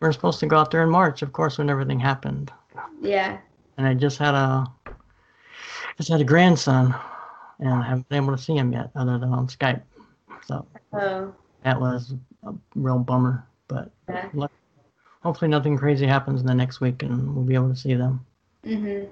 We're 0.00 0.12
supposed 0.12 0.38
to 0.40 0.46
go 0.46 0.58
out 0.58 0.70
there 0.70 0.82
in 0.82 0.90
March, 0.90 1.22
of 1.22 1.32
course, 1.32 1.58
when 1.58 1.70
everything 1.70 1.98
happened. 1.98 2.52
Yeah 3.00 3.38
and 3.78 3.86
I 3.86 3.94
just 3.94 4.18
had 4.18 4.34
a 4.34 4.66
just 5.96 6.10
had 6.10 6.20
a 6.20 6.24
grandson, 6.24 6.94
and 7.60 7.70
I 7.70 7.82
haven't 7.82 8.08
been 8.08 8.22
able 8.22 8.36
to 8.36 8.42
see 8.42 8.56
him 8.56 8.72
yet, 8.72 8.90
other 8.94 9.18
than 9.18 9.32
on 9.32 9.46
Skype. 9.46 9.82
So 10.46 10.66
oh. 10.92 11.34
that 11.62 11.80
was 11.80 12.14
a 12.44 12.52
real 12.74 12.98
bummer. 12.98 13.46
But 13.68 13.90
yeah. 14.08 14.28
hopefully, 15.22 15.48
nothing 15.48 15.76
crazy 15.76 16.06
happens 16.06 16.40
in 16.40 16.46
the 16.46 16.54
next 16.54 16.80
week, 16.80 17.02
and 17.02 17.34
we'll 17.34 17.44
be 17.44 17.54
able 17.54 17.70
to 17.70 17.76
see 17.76 17.94
them. 17.94 18.24
Mhm. 18.64 19.08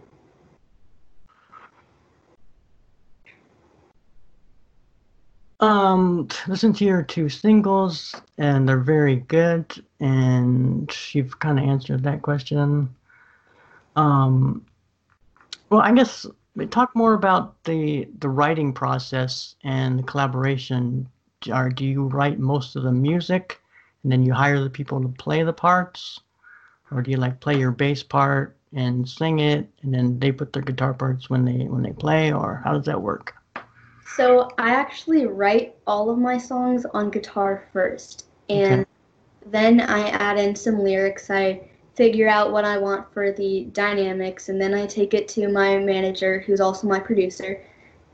Um, 5.60 6.28
listen 6.48 6.72
to 6.74 6.84
your 6.84 7.02
two 7.02 7.28
singles, 7.28 8.14
and 8.36 8.68
they're 8.68 8.78
very 8.78 9.16
good. 9.16 9.82
And 10.00 10.94
you've 11.12 11.38
kind 11.38 11.58
of 11.58 11.64
answered 11.64 12.02
that 12.02 12.22
question. 12.22 12.94
Um, 13.96 14.66
well, 15.70 15.80
I 15.80 15.92
guess 15.92 16.26
talk 16.70 16.94
more 16.94 17.14
about 17.14 17.62
the 17.64 18.08
the 18.18 18.28
writing 18.28 18.72
process 18.72 19.54
and 19.64 19.98
the 19.98 20.02
collaboration. 20.02 21.08
Are 21.52 21.68
do 21.68 21.84
you 21.84 22.04
write 22.04 22.38
most 22.38 22.76
of 22.76 22.82
the 22.82 22.92
music, 22.92 23.60
and 24.02 24.12
then 24.12 24.22
you 24.22 24.32
hire 24.32 24.62
the 24.62 24.70
people 24.70 25.00
to 25.00 25.08
play 25.08 25.42
the 25.42 25.52
parts, 25.52 26.20
or 26.90 27.02
do 27.02 27.10
you 27.10 27.16
like 27.16 27.40
play 27.40 27.58
your 27.58 27.70
bass 27.70 28.02
part 28.02 28.56
and 28.74 29.08
sing 29.08 29.38
it, 29.38 29.68
and 29.82 29.94
then 29.94 30.18
they 30.18 30.32
put 30.32 30.52
their 30.52 30.62
guitar 30.62 30.92
parts 30.92 31.30
when 31.30 31.44
they 31.44 31.64
when 31.64 31.82
they 31.82 31.92
play, 31.92 32.32
or 32.32 32.60
how 32.64 32.74
does 32.74 32.84
that 32.86 33.00
work? 33.00 33.35
So 34.14 34.48
I 34.56 34.70
actually 34.70 35.26
write 35.26 35.74
all 35.86 36.10
of 36.10 36.18
my 36.18 36.38
songs 36.38 36.86
on 36.94 37.10
guitar 37.10 37.64
first, 37.72 38.26
and 38.48 38.82
okay. 38.82 38.90
then 39.46 39.80
I 39.80 40.08
add 40.10 40.38
in 40.38 40.54
some 40.54 40.78
lyrics. 40.78 41.28
I 41.28 41.68
figure 41.94 42.28
out 42.28 42.52
what 42.52 42.64
I 42.64 42.78
want 42.78 43.12
for 43.12 43.32
the 43.32 43.64
dynamics, 43.72 44.48
and 44.48 44.60
then 44.60 44.74
I 44.74 44.86
take 44.86 45.12
it 45.12 45.26
to 45.28 45.48
my 45.48 45.78
manager, 45.78 46.40
who's 46.40 46.60
also 46.60 46.86
my 46.86 47.00
producer, 47.00 47.62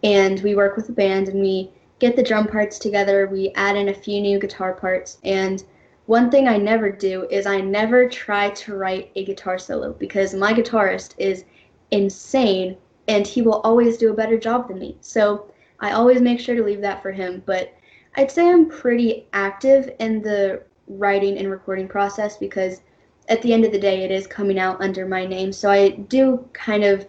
and 0.03 0.41
we 0.41 0.55
work 0.55 0.77
with 0.77 0.87
the 0.87 0.93
band 0.93 1.29
and 1.29 1.41
we 1.41 1.71
get 1.99 2.17
the 2.17 2.23
drum 2.23 2.49
parts 2.49 2.79
together. 2.79 3.27
We 3.27 3.53
add 3.55 3.77
in 3.77 3.91
a 3.91 3.95
few 3.95 4.21
new 4.21 4.39
guitar 4.39 4.73
parts, 4.73 5.19
and 5.25 5.63
one 6.07 6.31
thing 6.31 6.49
I 6.49 6.57
never 6.57 6.91
do 6.91 7.29
is 7.31 7.47
I 7.47 7.61
never 7.61 8.09
try 8.09 8.51
to 8.51 8.75
write 8.77 9.13
a 9.15 9.25
guitar 9.25 9.59
solo 9.59 9.93
because 9.93 10.35
my 10.35 10.53
guitarist 10.53 11.15
is 11.19 11.45
insane 11.91 12.77
and 13.09 13.27
he 13.27 13.43
will 13.43 13.61
always 13.61 13.99
do 13.99 14.11
a 14.11 14.15
better 14.15 14.39
job 14.39 14.69
than 14.69 14.79
me. 14.79 14.97
So 15.01 15.52
I 15.83 15.91
always 15.91 16.23
make 16.23 16.41
sure 16.41 16.55
to 16.55 16.63
leave 16.63 16.81
that 16.81 17.03
for 17.03 17.13
him. 17.13 17.43
But 17.45 17.75
I'd 18.17 18.31
say 18.31 18.49
I'm 18.49 18.69
pretty 18.69 19.27
active 19.33 19.91
in 19.99 20.23
the 20.23 20.63
writing 20.87 21.37
and 21.37 21.51
recording 21.51 21.89
process 21.89 22.37
because 22.37 22.81
at 23.29 23.43
the 23.43 23.53
end 23.53 23.65
of 23.65 23.73
the 23.73 23.79
day, 23.79 24.03
it 24.05 24.11
is 24.11 24.27
coming 24.27 24.59
out 24.59 24.81
under 24.81 25.07
my 25.07 25.27
name. 25.27 25.53
So 25.53 25.71
I 25.71 25.91
do 25.91 26.49
kind 26.53 26.85
of 26.85 27.07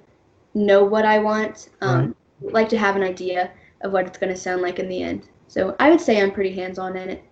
know 0.53 0.83
what 0.83 1.05
I 1.05 1.19
want, 1.19 1.69
um, 1.81 2.15
right. 2.41 2.53
like 2.53 2.69
to 2.69 2.77
have 2.77 2.95
an 2.95 3.03
idea 3.03 3.51
of 3.81 3.91
what 3.91 4.05
it's 4.05 4.17
going 4.17 4.33
to 4.33 4.39
sound 4.39 4.61
like 4.61 4.79
in 4.79 4.87
the 4.87 5.01
end. 5.01 5.27
So 5.47 5.75
I 5.79 5.89
would 5.89 6.01
say 6.01 6.21
I'm 6.21 6.31
pretty 6.31 6.53
hands 6.53 6.79
on 6.79 6.95
in 6.97 7.09
it. 7.09 7.23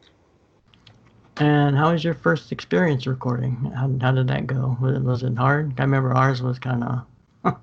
And 1.37 1.75
how 1.75 1.91
was 1.91 2.03
your 2.03 2.13
first 2.13 2.51
experience 2.51 3.07
recording? 3.07 3.71
How, 3.75 3.89
how 3.99 4.11
did 4.11 4.27
that 4.27 4.47
go? 4.47 4.77
Was 4.81 4.95
it, 4.95 5.01
was 5.01 5.23
it 5.23 5.37
hard? 5.37 5.73
I 5.79 5.83
remember 5.83 6.13
ours 6.13 6.41
was 6.41 6.59
kind 6.59 6.83
of, 6.83 7.55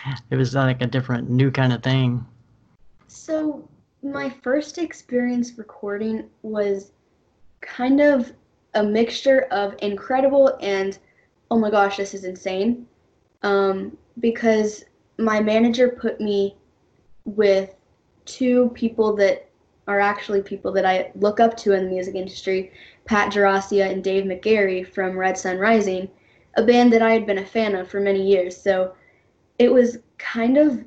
it 0.30 0.36
was 0.36 0.54
like 0.54 0.80
a 0.80 0.86
different, 0.86 1.28
new 1.28 1.50
kind 1.50 1.72
of 1.72 1.82
thing. 1.82 2.24
So, 3.08 3.66
my 4.02 4.28
first 4.28 4.76
experience 4.76 5.56
recording 5.56 6.28
was 6.42 6.92
kind 7.62 8.00
of 8.00 8.32
a 8.74 8.82
mixture 8.82 9.48
of 9.50 9.74
incredible 9.80 10.58
and, 10.60 10.96
oh 11.50 11.58
my 11.58 11.70
gosh, 11.70 11.96
this 11.96 12.12
is 12.12 12.24
insane. 12.24 12.86
Um, 13.42 13.96
because 14.20 14.84
my 15.18 15.40
manager 15.40 15.88
put 15.88 16.20
me 16.20 16.56
with 17.24 17.74
two 18.26 18.70
people 18.74 19.16
that 19.16 19.48
are 19.86 20.00
actually 20.00 20.42
people 20.42 20.70
that 20.72 20.84
I 20.84 21.10
look 21.14 21.40
up 21.40 21.56
to 21.58 21.72
in 21.72 21.84
the 21.84 21.90
music 21.90 22.14
industry 22.14 22.72
Pat 23.06 23.32
Gerasia 23.32 23.90
and 23.90 24.04
Dave 24.04 24.24
McGarry 24.24 24.86
from 24.86 25.16
Red 25.16 25.38
Sun 25.38 25.56
Rising, 25.56 26.10
a 26.58 26.62
band 26.62 26.92
that 26.92 27.00
I 27.00 27.12
had 27.12 27.26
been 27.26 27.38
a 27.38 27.46
fan 27.46 27.74
of 27.74 27.88
for 27.88 28.00
many 28.00 28.22
years. 28.22 28.54
So 28.54 28.94
it 29.58 29.72
was 29.72 29.98
kind 30.18 30.58
of 30.58 30.84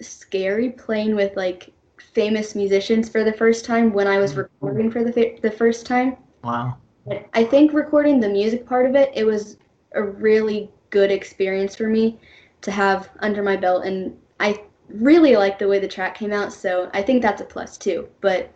scary 0.00 0.70
playing 0.70 1.14
with 1.14 1.36
like 1.36 1.72
famous 2.14 2.54
musicians 2.54 3.08
for 3.08 3.24
the 3.24 3.32
first 3.32 3.64
time 3.64 3.92
when 3.92 4.06
I 4.06 4.18
was 4.18 4.32
mm-hmm. 4.32 4.40
recording 4.40 4.90
for 4.90 5.04
the 5.04 5.38
the 5.42 5.50
first 5.50 5.86
time. 5.86 6.16
Wow. 6.44 6.76
But 7.06 7.28
I 7.34 7.44
think 7.44 7.72
recording 7.72 8.20
the 8.20 8.28
music 8.28 8.66
part 8.66 8.86
of 8.86 8.94
it, 8.94 9.10
it 9.14 9.24
was 9.24 9.56
a 9.92 10.02
really 10.02 10.70
good 10.90 11.10
experience 11.10 11.74
for 11.74 11.88
me 11.88 12.18
to 12.60 12.70
have 12.70 13.10
under 13.20 13.42
my 13.42 13.56
belt 13.56 13.84
and 13.84 14.16
I 14.40 14.62
really 14.88 15.36
like 15.36 15.58
the 15.58 15.68
way 15.68 15.78
the 15.78 15.88
track 15.88 16.16
came 16.16 16.32
out, 16.32 16.52
so 16.52 16.90
I 16.94 17.02
think 17.02 17.22
that's 17.22 17.40
a 17.40 17.44
plus 17.44 17.76
too. 17.76 18.08
But 18.20 18.50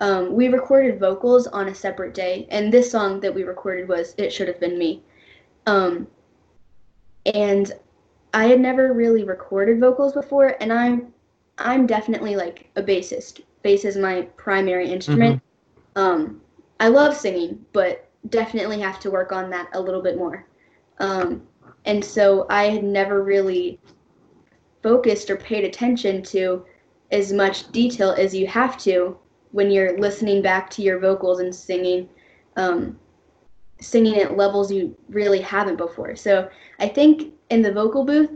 um, 0.00 0.32
we 0.32 0.48
recorded 0.48 0.98
vocals 0.98 1.46
on 1.46 1.68
a 1.68 1.74
separate 1.74 2.14
day, 2.14 2.46
and 2.50 2.72
this 2.72 2.90
song 2.90 3.20
that 3.20 3.34
we 3.34 3.44
recorded 3.44 3.88
was 3.88 4.14
"It 4.18 4.32
Should 4.32 4.48
Have 4.48 4.60
Been 4.60 4.78
Me," 4.78 5.02
um, 5.66 6.06
and 7.26 7.72
I 8.34 8.46
had 8.46 8.60
never 8.60 8.92
really 8.92 9.24
recorded 9.24 9.80
vocals 9.80 10.12
before, 10.12 10.56
and 10.60 10.72
I'm 10.72 11.12
I'm 11.58 11.86
definitely 11.86 12.36
like 12.36 12.70
a 12.76 12.82
bassist. 12.82 13.42
Bass 13.62 13.84
is 13.84 13.96
my 13.96 14.22
primary 14.36 14.90
instrument. 14.90 15.42
Mm-hmm. 15.96 16.00
Um, 16.00 16.40
I 16.80 16.88
love 16.88 17.16
singing, 17.16 17.64
but 17.72 18.08
definitely 18.30 18.80
have 18.80 18.98
to 19.00 19.10
work 19.10 19.32
on 19.32 19.50
that 19.50 19.68
a 19.74 19.80
little 19.80 20.02
bit 20.02 20.16
more. 20.16 20.46
Um, 20.98 21.42
and 21.84 22.04
so 22.04 22.46
I 22.48 22.64
had 22.64 22.84
never 22.84 23.22
really 23.22 23.80
focused 24.82 25.30
or 25.30 25.36
paid 25.36 25.64
attention 25.64 26.22
to 26.22 26.64
as 27.10 27.32
much 27.32 27.70
detail 27.72 28.12
as 28.12 28.34
you 28.34 28.46
have 28.46 28.78
to 28.78 29.16
when 29.50 29.70
you're 29.70 29.98
listening 29.98 30.42
back 30.42 30.70
to 30.70 30.82
your 30.82 30.98
vocals 30.98 31.40
and 31.40 31.54
singing 31.54 32.08
um, 32.56 32.98
singing 33.82 34.16
at 34.16 34.36
levels 34.36 34.72
you 34.72 34.96
really 35.08 35.40
haven't 35.40 35.76
before. 35.76 36.16
So 36.16 36.48
i 36.78 36.88
think 36.88 37.32
in 37.50 37.62
the 37.62 37.72
vocal 37.72 38.04
booth 38.04 38.30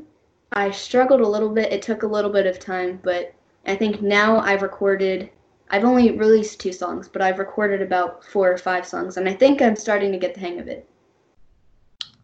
i 0.53 0.71
struggled 0.71 1.21
a 1.21 1.29
little 1.29 1.49
bit. 1.49 1.73
It 1.73 1.83
took 1.83 2.03
a 2.03 2.07
little 2.07 2.31
bit 2.31 2.47
of 2.47 2.59
time 2.59 3.01
but 3.03 3.35
i 3.67 3.75
think 3.75 4.03
now 4.03 4.39
i've 4.39 4.63
recorded 4.63 5.31
i've 5.71 5.85
only 5.85 6.13
released 6.13 6.61
two 6.61 6.73
songs 6.73 7.09
but 7.09 7.23
i've 7.23 7.39
recorded 7.39 7.83
about 7.83 8.23
four 8.25 8.53
or 8.53 8.59
five 8.59 8.87
songs 8.87 9.17
and 9.17 9.29
i 9.29 9.35
think 9.35 9.61
i'm 9.61 9.77
starting 9.77 10.13
to 10.13 10.19
get 10.19 10.35
the 10.35 10.41
hang 10.41 10.61
of 10.61 10.69
it. 10.69 10.89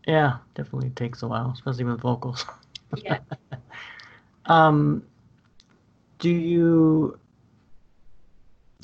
Yeah 0.07 0.37
definitely 0.55 0.91
takes 0.91 1.23
a 1.23 1.29
while 1.29 1.51
especially 1.55 1.85
with 1.85 2.01
vocals. 2.01 2.45
Yeah. 2.97 3.19
Um 4.47 5.05
do 6.19 6.29
you 6.31 7.19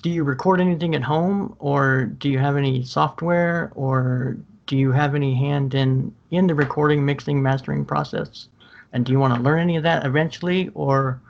do 0.02 0.10
you 0.10 0.24
record 0.24 0.60
anything 0.60 0.94
at 0.94 1.02
home 1.02 1.56
or 1.58 2.04
do 2.04 2.28
you 2.28 2.38
have 2.38 2.56
any 2.56 2.84
software 2.84 3.72
or 3.74 4.36
do 4.66 4.76
you 4.76 4.92
have 4.92 5.14
any 5.14 5.34
hand 5.34 5.74
in 5.74 6.14
in 6.30 6.46
the 6.46 6.54
recording 6.54 7.04
mixing 7.04 7.42
mastering 7.42 7.84
process? 7.84 8.48
And 8.92 9.04
do 9.04 9.12
you 9.12 9.18
want 9.18 9.34
to 9.34 9.40
learn 9.40 9.60
any 9.60 9.76
of 9.76 9.82
that 9.82 10.06
eventually 10.06 10.70
or 10.74 11.20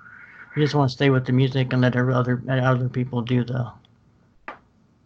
you 0.54 0.62
just 0.62 0.74
want 0.74 0.90
to 0.90 0.94
stay 0.94 1.10
with 1.10 1.24
the 1.24 1.32
music 1.32 1.72
and 1.72 1.82
let 1.82 1.96
other 1.96 2.42
let 2.44 2.58
other 2.58 2.88
people 2.88 3.22
do 3.22 3.44
the? 3.44 3.70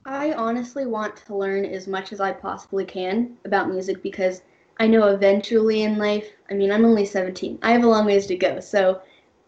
I 0.04 0.32
honestly 0.32 0.86
want 0.86 1.16
to 1.26 1.36
learn 1.36 1.64
as 1.64 1.86
much 1.86 2.12
as 2.12 2.20
i 2.20 2.32
possibly 2.32 2.84
can 2.84 3.36
about 3.44 3.70
music 3.70 4.02
because 4.02 4.42
i 4.80 4.86
know 4.86 5.08
eventually 5.08 5.82
in 5.82 5.98
life 5.98 6.28
i 6.50 6.54
mean 6.54 6.72
i'm 6.72 6.84
only 6.84 7.04
17 7.04 7.58
i 7.62 7.70
have 7.70 7.84
a 7.84 7.88
long 7.88 8.06
ways 8.06 8.26
to 8.26 8.36
go 8.36 8.58
so 8.58 9.00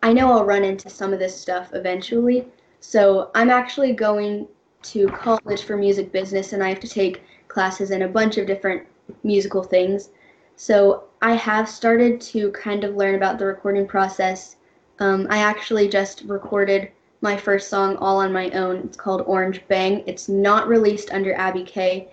i 0.03 0.13
know 0.13 0.31
i'll 0.33 0.45
run 0.45 0.63
into 0.63 0.89
some 0.89 1.13
of 1.13 1.19
this 1.19 1.39
stuff 1.39 1.71
eventually 1.75 2.47
so 2.87 3.31
I'm 3.35 3.49
actually 3.49 3.95
going 3.95 4.47
to 4.83 5.07
college 5.09 5.63
for 5.63 5.75
music 5.75 6.13
business 6.13 6.53
and 6.53 6.63
I 6.63 6.69
have 6.69 6.81
to 6.81 6.89
take 6.89 7.23
classes 7.49 7.91
in 7.91 8.03
a 8.03 8.09
bunch 8.09 8.37
of 8.37 8.47
different 8.47 8.87
musical 9.23 9.63
things. 9.63 10.11
So 10.57 11.05
I 11.23 11.33
have 11.33 11.67
started 11.67 12.21
to 12.21 12.53
kind 12.53 12.85
of 12.85 12.95
learn 12.95 13.15
about 13.15 13.39
the 13.39 13.47
recording 13.47 13.89
process. 13.89 14.57
Um, 14.99 15.27
I 15.31 15.39
actually 15.39 15.89
just 15.89 16.25
recorded 16.27 16.91
my 17.23 17.39
first 17.39 17.71
song 17.71 17.97
all 17.97 18.19
on 18.19 18.35
my 18.35 18.51
own. 18.51 18.77
It's 18.85 18.99
called 18.99 19.23
Orange 19.23 19.67
Bang. 19.67 20.05
It's 20.07 20.29
not 20.29 20.69
released 20.69 21.11
under 21.11 21.33
Abby 21.35 21.65
K, 21.65 22.11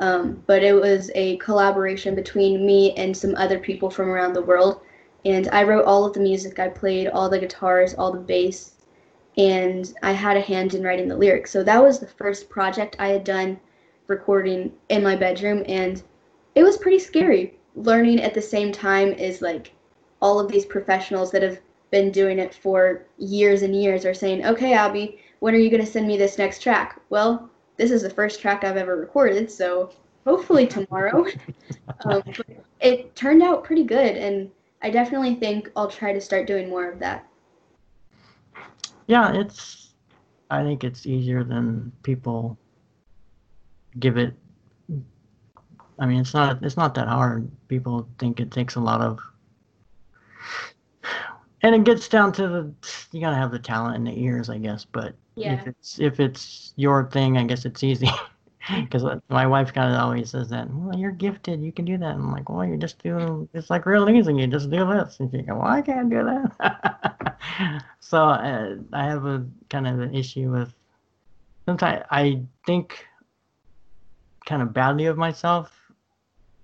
um, 0.00 0.42
but 0.46 0.62
it 0.62 0.72
was 0.72 1.10
a 1.14 1.36
collaboration 1.36 2.14
between 2.14 2.66
me 2.66 2.94
and 2.94 3.14
some 3.14 3.34
other 3.36 3.58
people 3.58 3.90
from 3.90 4.08
around 4.08 4.32
the 4.32 4.42
world. 4.42 4.80
And 5.26 5.48
I 5.48 5.64
wrote 5.64 5.84
all 5.84 6.06
of 6.06 6.14
the 6.14 6.20
music. 6.20 6.58
I 6.58 6.68
played 6.68 7.08
all 7.08 7.28
the 7.28 7.38
guitars, 7.38 7.92
all 7.94 8.10
the 8.10 8.18
bass, 8.18 8.74
and 9.36 9.92
I 10.02 10.12
had 10.12 10.36
a 10.36 10.40
hand 10.40 10.74
in 10.74 10.82
writing 10.82 11.08
the 11.08 11.16
lyrics. 11.16 11.50
So 11.50 11.62
that 11.62 11.82
was 11.82 11.98
the 11.98 12.06
first 12.06 12.48
project 12.48 12.96
I 12.98 13.08
had 13.08 13.24
done 13.24 13.58
recording 14.06 14.72
in 14.88 15.02
my 15.02 15.16
bedroom 15.16 15.64
and 15.66 16.02
it 16.54 16.62
was 16.62 16.76
pretty 16.76 16.98
scary 16.98 17.58
learning 17.74 18.20
at 18.20 18.34
the 18.34 18.42
same 18.42 18.70
time 18.70 19.12
as 19.14 19.42
like 19.42 19.72
all 20.20 20.38
of 20.38 20.50
these 20.50 20.64
professionals 20.64 21.30
that 21.32 21.42
have 21.42 21.60
been 21.90 22.10
doing 22.10 22.38
it 22.38 22.54
for 22.54 23.06
years 23.18 23.62
and 23.62 23.74
years 23.74 24.04
are 24.04 24.14
saying, 24.14 24.44
"Okay, 24.46 24.72
Abby, 24.72 25.18
when 25.40 25.54
are 25.54 25.58
you 25.58 25.70
going 25.70 25.84
to 25.84 25.90
send 25.90 26.06
me 26.06 26.16
this 26.16 26.38
next 26.38 26.62
track?" 26.62 27.00
Well, 27.10 27.50
this 27.76 27.90
is 27.90 28.02
the 28.02 28.10
first 28.10 28.40
track 28.40 28.64
I've 28.64 28.76
ever 28.76 28.96
recorded, 28.96 29.50
so 29.50 29.90
hopefully 30.24 30.66
tomorrow. 30.66 31.26
um, 32.04 32.22
it 32.80 33.14
turned 33.16 33.42
out 33.42 33.64
pretty 33.64 33.84
good 33.84 34.16
and 34.16 34.50
I 34.82 34.90
definitely 34.90 35.34
think 35.36 35.70
I'll 35.76 35.88
try 35.88 36.12
to 36.12 36.20
start 36.20 36.46
doing 36.46 36.68
more 36.68 36.90
of 36.90 36.98
that. 36.98 37.26
Yeah, 39.06 39.32
it's. 39.32 39.94
I 40.50 40.62
think 40.62 40.84
it's 40.84 41.06
easier 41.06 41.42
than 41.42 41.90
people 42.02 42.58
give 43.98 44.16
it. 44.16 44.34
I 45.98 46.06
mean, 46.06 46.20
it's 46.20 46.34
not. 46.34 46.62
It's 46.62 46.76
not 46.76 46.94
that 46.94 47.08
hard. 47.08 47.50
People 47.68 48.08
think 48.18 48.40
it 48.40 48.50
takes 48.50 48.74
a 48.74 48.80
lot 48.80 49.00
of. 49.00 49.20
And 51.62 51.74
it 51.74 51.84
gets 51.84 52.08
down 52.08 52.32
to 52.32 52.48
the 52.48 52.74
you 53.12 53.20
gotta 53.20 53.36
have 53.36 53.50
the 53.50 53.58
talent 53.58 53.96
and 53.96 54.06
the 54.06 54.22
ears, 54.22 54.50
I 54.50 54.58
guess. 54.58 54.84
But 54.84 55.14
yeah. 55.34 55.54
if 55.54 55.66
it's 55.66 55.98
if 55.98 56.20
it's 56.20 56.72
your 56.76 57.08
thing, 57.10 57.38
I 57.38 57.44
guess 57.44 57.64
it's 57.64 57.82
easy. 57.82 58.10
Because 58.84 59.04
my 59.28 59.46
wife 59.46 59.72
kind 59.72 59.94
of 59.94 60.00
always 60.00 60.30
says 60.30 60.48
that, 60.48 60.68
well, 60.70 60.98
you're 60.98 61.10
gifted, 61.10 61.62
you 61.62 61.72
can 61.72 61.84
do 61.84 61.98
that. 61.98 62.14
I'm 62.14 62.32
like, 62.32 62.48
well, 62.48 62.64
you 62.64 62.76
just 62.76 63.02
do, 63.02 63.48
it's 63.52 63.68
like 63.68 63.84
real 63.84 64.08
easy, 64.08 64.34
you 64.34 64.46
just 64.46 64.70
do 64.70 64.86
this. 64.86 65.20
And 65.20 65.30
she 65.30 65.38
goes, 65.38 65.58
well, 65.58 65.66
I 65.66 65.82
can't 65.82 66.08
do 66.08 66.24
that. 66.24 67.84
so 68.00 68.24
uh, 68.24 68.76
I 68.92 69.04
have 69.04 69.26
a 69.26 69.46
kind 69.68 69.86
of 69.86 70.00
an 70.00 70.14
issue 70.14 70.50
with, 70.50 70.72
sometimes 71.66 72.04
I 72.10 72.40
think 72.66 73.06
kind 74.46 74.62
of 74.62 74.72
badly 74.72 75.06
of 75.06 75.16
myself, 75.16 75.70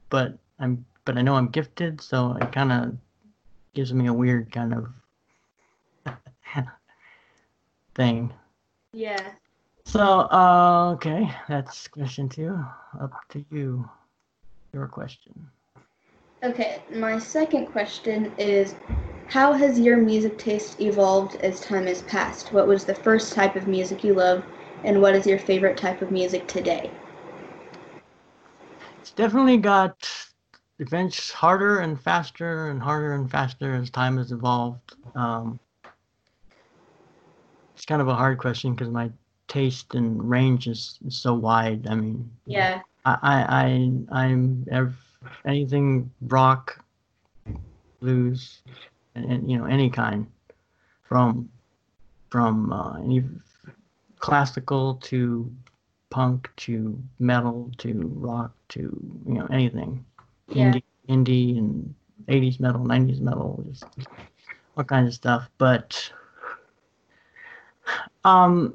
but 0.08 0.38
I'm 0.58 0.84
but 1.04 1.16
I 1.16 1.22
know 1.22 1.34
I'm 1.34 1.48
gifted, 1.48 2.00
so 2.00 2.36
it 2.40 2.52
kind 2.52 2.70
of 2.70 2.96
gives 3.74 3.92
me 3.92 4.06
a 4.06 4.12
weird 4.12 4.52
kind 4.52 4.74
of 4.74 6.14
thing. 7.94 8.32
Yeah. 8.92 9.32
So, 9.90 10.28
uh, 10.30 10.92
okay, 10.94 11.28
that's 11.48 11.88
question 11.88 12.28
two. 12.28 12.56
Up 13.00 13.10
to 13.30 13.44
you. 13.50 13.90
Your 14.72 14.86
question. 14.86 15.48
Okay, 16.44 16.80
my 16.94 17.18
second 17.18 17.66
question 17.66 18.32
is 18.38 18.76
How 19.26 19.52
has 19.52 19.80
your 19.80 19.96
music 19.96 20.38
taste 20.38 20.80
evolved 20.80 21.40
as 21.40 21.58
time 21.60 21.86
has 21.86 22.02
passed? 22.02 22.52
What 22.52 22.68
was 22.68 22.84
the 22.84 22.94
first 22.94 23.32
type 23.32 23.56
of 23.56 23.66
music 23.66 24.04
you 24.04 24.14
loved, 24.14 24.44
and 24.84 25.02
what 25.02 25.16
is 25.16 25.26
your 25.26 25.40
favorite 25.40 25.76
type 25.76 26.02
of 26.02 26.12
music 26.12 26.46
today? 26.46 26.88
It's 29.00 29.10
definitely 29.10 29.56
got 29.56 30.08
events 30.78 31.32
harder 31.32 31.80
and 31.80 32.00
faster 32.00 32.70
and 32.70 32.80
harder 32.80 33.14
and 33.14 33.28
faster 33.28 33.74
as 33.74 33.90
time 33.90 34.18
has 34.18 34.30
evolved. 34.30 34.94
Um, 35.16 35.58
it's 37.74 37.84
kind 37.86 38.00
of 38.00 38.06
a 38.06 38.14
hard 38.14 38.38
question 38.38 38.72
because 38.72 38.88
my 38.88 39.10
taste 39.50 39.94
and 39.94 40.22
range 40.30 40.68
is, 40.68 40.98
is 41.04 41.18
so 41.18 41.34
wide. 41.34 41.86
I 41.90 41.94
mean, 41.94 42.30
Yeah. 42.46 42.80
I, 43.04 43.18
I, 43.22 43.36
I 43.62 44.22
I'm 44.22 44.64
ev- 44.70 45.18
anything 45.44 46.10
rock, 46.22 46.78
blues, 48.00 48.62
and, 49.14 49.24
and 49.26 49.50
you 49.50 49.58
know 49.58 49.64
any 49.66 49.90
kind, 49.90 50.26
from 51.02 51.50
from 52.30 52.72
uh, 52.72 52.98
any 53.02 53.24
classical 54.20 54.94
to 55.10 55.50
punk 56.10 56.48
to 56.56 56.96
metal 57.18 57.70
to 57.78 58.12
rock 58.16 58.52
to 58.68 58.80
you 59.26 59.34
know 59.34 59.46
anything, 59.50 60.04
Yeah. 60.48 60.72
indie, 60.72 60.82
indie 61.08 61.58
and 61.58 61.94
80s 62.28 62.60
metal, 62.60 62.84
90s 62.84 63.20
metal, 63.20 63.64
just 63.68 63.84
all 64.76 64.84
kinds 64.84 65.08
of 65.08 65.14
stuff. 65.14 65.50
But 65.58 66.12
um, 68.24 68.74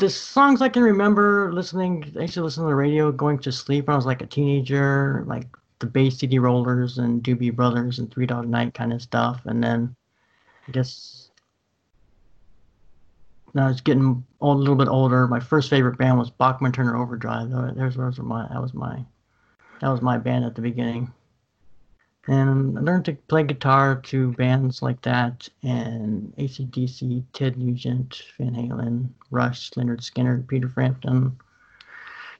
the 0.00 0.10
songs 0.10 0.62
I 0.62 0.68
can 0.70 0.82
remember 0.82 1.52
listening, 1.52 2.10
I 2.16 2.22
used 2.22 2.34
to 2.34 2.42
listen 2.42 2.64
to 2.64 2.68
the 2.68 2.74
radio 2.74 3.12
going 3.12 3.38
to 3.40 3.52
sleep 3.52 3.86
when 3.86 3.92
I 3.92 3.96
was 3.96 4.06
like 4.06 4.22
a 4.22 4.26
teenager, 4.26 5.24
like 5.26 5.46
the 5.78 5.86
Bay 5.86 6.08
City 6.08 6.38
Rollers 6.38 6.98
and 6.98 7.22
Doobie 7.22 7.54
Brothers 7.54 7.98
and 7.98 8.10
Three 8.10 8.26
Dog 8.26 8.48
Night 8.48 8.72
kind 8.72 8.92
of 8.92 9.02
stuff. 9.02 9.42
And 9.44 9.62
then 9.62 9.94
I 10.66 10.72
guess 10.72 11.30
when 13.52 13.62
I 13.62 13.68
was 13.68 13.82
getting 13.82 14.24
old, 14.40 14.56
a 14.56 14.60
little 14.60 14.74
bit 14.74 14.88
older, 14.88 15.28
my 15.28 15.40
first 15.40 15.68
favorite 15.68 15.98
band 15.98 16.18
was 16.18 16.30
Bachman 16.30 16.72
Turner 16.72 16.96
Overdrive. 16.96 17.50
There's 17.76 17.96
those 17.96 18.18
were 18.18 18.24
my 18.24 18.48
that 18.48 18.62
was 18.62 18.72
my 18.72 19.04
that 19.80 19.88
was 19.88 20.00
my 20.00 20.16
band 20.16 20.44
at 20.46 20.54
the 20.54 20.62
beginning. 20.62 21.12
And 22.30 22.78
I 22.78 22.82
learned 22.82 23.06
to 23.06 23.14
play 23.26 23.42
guitar 23.42 23.96
to 24.02 24.30
bands 24.34 24.82
like 24.82 25.02
that 25.02 25.48
and 25.64 26.32
ACDC, 26.36 27.24
Ted 27.32 27.58
Nugent, 27.58 28.22
Van 28.38 28.54
Halen, 28.54 29.08
Rush, 29.32 29.70
Lynyrd 29.70 29.98
Skynyrd, 29.98 30.46
Peter 30.46 30.68
Frampton, 30.68 31.36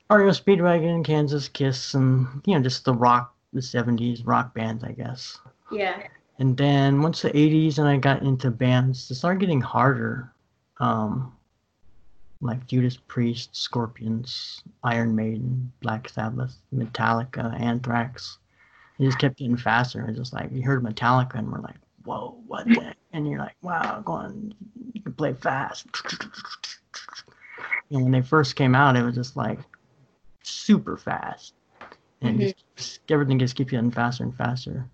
REO 0.08 0.30
Speedwagon, 0.30 1.04
Kansas 1.04 1.48
Kiss, 1.48 1.94
and 1.94 2.28
you 2.46 2.54
know 2.54 2.62
just 2.62 2.84
the 2.84 2.94
rock, 2.94 3.34
the 3.52 3.58
'70s 3.60 4.24
rock 4.24 4.54
bands, 4.54 4.84
I 4.84 4.92
guess. 4.92 5.40
Yeah. 5.72 6.06
And 6.38 6.56
then 6.56 7.02
once 7.02 7.22
the 7.22 7.30
'80s 7.30 7.78
and 7.78 7.88
I 7.88 7.96
got 7.96 8.22
into 8.22 8.48
bands, 8.52 9.10
it 9.10 9.16
started 9.16 9.40
getting 9.40 9.60
harder, 9.60 10.32
um, 10.78 11.36
like 12.40 12.64
Judas 12.68 12.96
Priest, 13.08 13.56
Scorpions, 13.56 14.62
Iron 14.84 15.16
Maiden, 15.16 15.72
Black 15.80 16.08
Sabbath, 16.08 16.56
Metallica, 16.72 17.60
Anthrax. 17.60 18.38
It 19.00 19.04
just 19.06 19.18
kept 19.18 19.38
getting 19.38 19.56
faster. 19.56 20.04
It's 20.06 20.18
just 20.18 20.34
like 20.34 20.52
you 20.52 20.60
heard 20.60 20.84
Metallica 20.84 21.36
and 21.36 21.50
we're 21.50 21.60
like, 21.60 21.76
whoa, 22.04 22.38
what 22.46 22.66
the? 22.66 22.94
And 23.14 23.26
you're 23.26 23.38
like, 23.38 23.56
wow, 23.62 24.02
go 24.04 24.12
on, 24.12 24.54
you 24.92 25.00
can 25.00 25.14
play 25.14 25.32
fast. 25.32 25.86
And 27.90 28.02
when 28.02 28.12
they 28.12 28.20
first 28.20 28.56
came 28.56 28.74
out, 28.74 28.96
it 28.96 29.02
was 29.02 29.14
just 29.14 29.36
like 29.36 29.58
super 30.42 30.98
fast, 30.98 31.54
and 32.20 32.40
Mhm. 32.40 32.54
just, 32.76 33.00
everything 33.10 33.38
just 33.38 33.56
keeps 33.56 33.70
getting 33.70 33.90
faster 33.90 34.22
and 34.22 34.36
faster. 34.36 34.86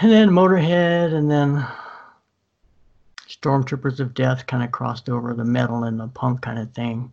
And 0.00 0.12
then 0.12 0.28
Motorhead, 0.28 1.14
and 1.14 1.30
then 1.30 1.66
Stormtroopers 3.28 3.98
of 3.98 4.12
Death 4.12 4.46
kind 4.46 4.62
of 4.62 4.70
crossed 4.72 5.08
over 5.08 5.32
the 5.32 5.44
metal 5.44 5.84
and 5.84 5.98
the 5.98 6.08
punk 6.08 6.42
kind 6.42 6.58
of 6.58 6.72
thing. 6.72 7.12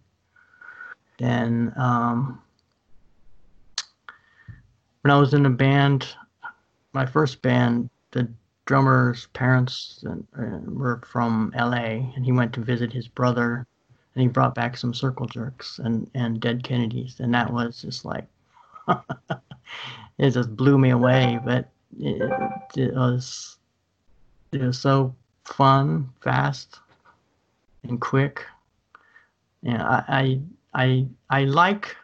Then 1.17 1.73
um, 1.77 2.41
when 5.01 5.11
I 5.11 5.19
was 5.19 5.33
in 5.33 5.45
a 5.45 5.49
band, 5.49 6.07
my 6.93 7.05
first 7.05 7.41
band, 7.41 7.89
the 8.11 8.29
drummer's 8.65 9.27
parents 9.27 10.03
were 10.33 11.01
from 11.09 11.53
LA, 11.57 12.11
and 12.15 12.25
he 12.25 12.31
went 12.31 12.53
to 12.53 12.61
visit 12.61 12.91
his 12.91 13.07
brother, 13.07 13.65
and 14.13 14.21
he 14.21 14.27
brought 14.27 14.55
back 14.55 14.77
some 14.77 14.93
Circle 14.93 15.27
Jerks 15.27 15.79
and 15.79 16.09
and 16.13 16.39
Dead 16.39 16.63
Kennedys, 16.63 17.19
and 17.19 17.33
that 17.33 17.51
was 17.51 17.81
just 17.81 18.05
like 18.05 18.27
it 20.17 20.31
just 20.31 20.55
blew 20.55 20.77
me 20.77 20.89
away. 20.89 21.39
But 21.43 21.69
it, 21.99 22.31
it 22.75 22.93
was 22.93 23.57
it 24.51 24.61
was 24.61 24.79
so 24.79 25.15
fun, 25.45 26.09
fast, 26.21 26.79
and 27.83 27.99
quick. 28.01 28.45
Yeah, 29.61 29.83
I 29.83 30.03
I 30.07 30.41
I, 30.73 31.07
I 31.29 31.43
like. 31.45 31.95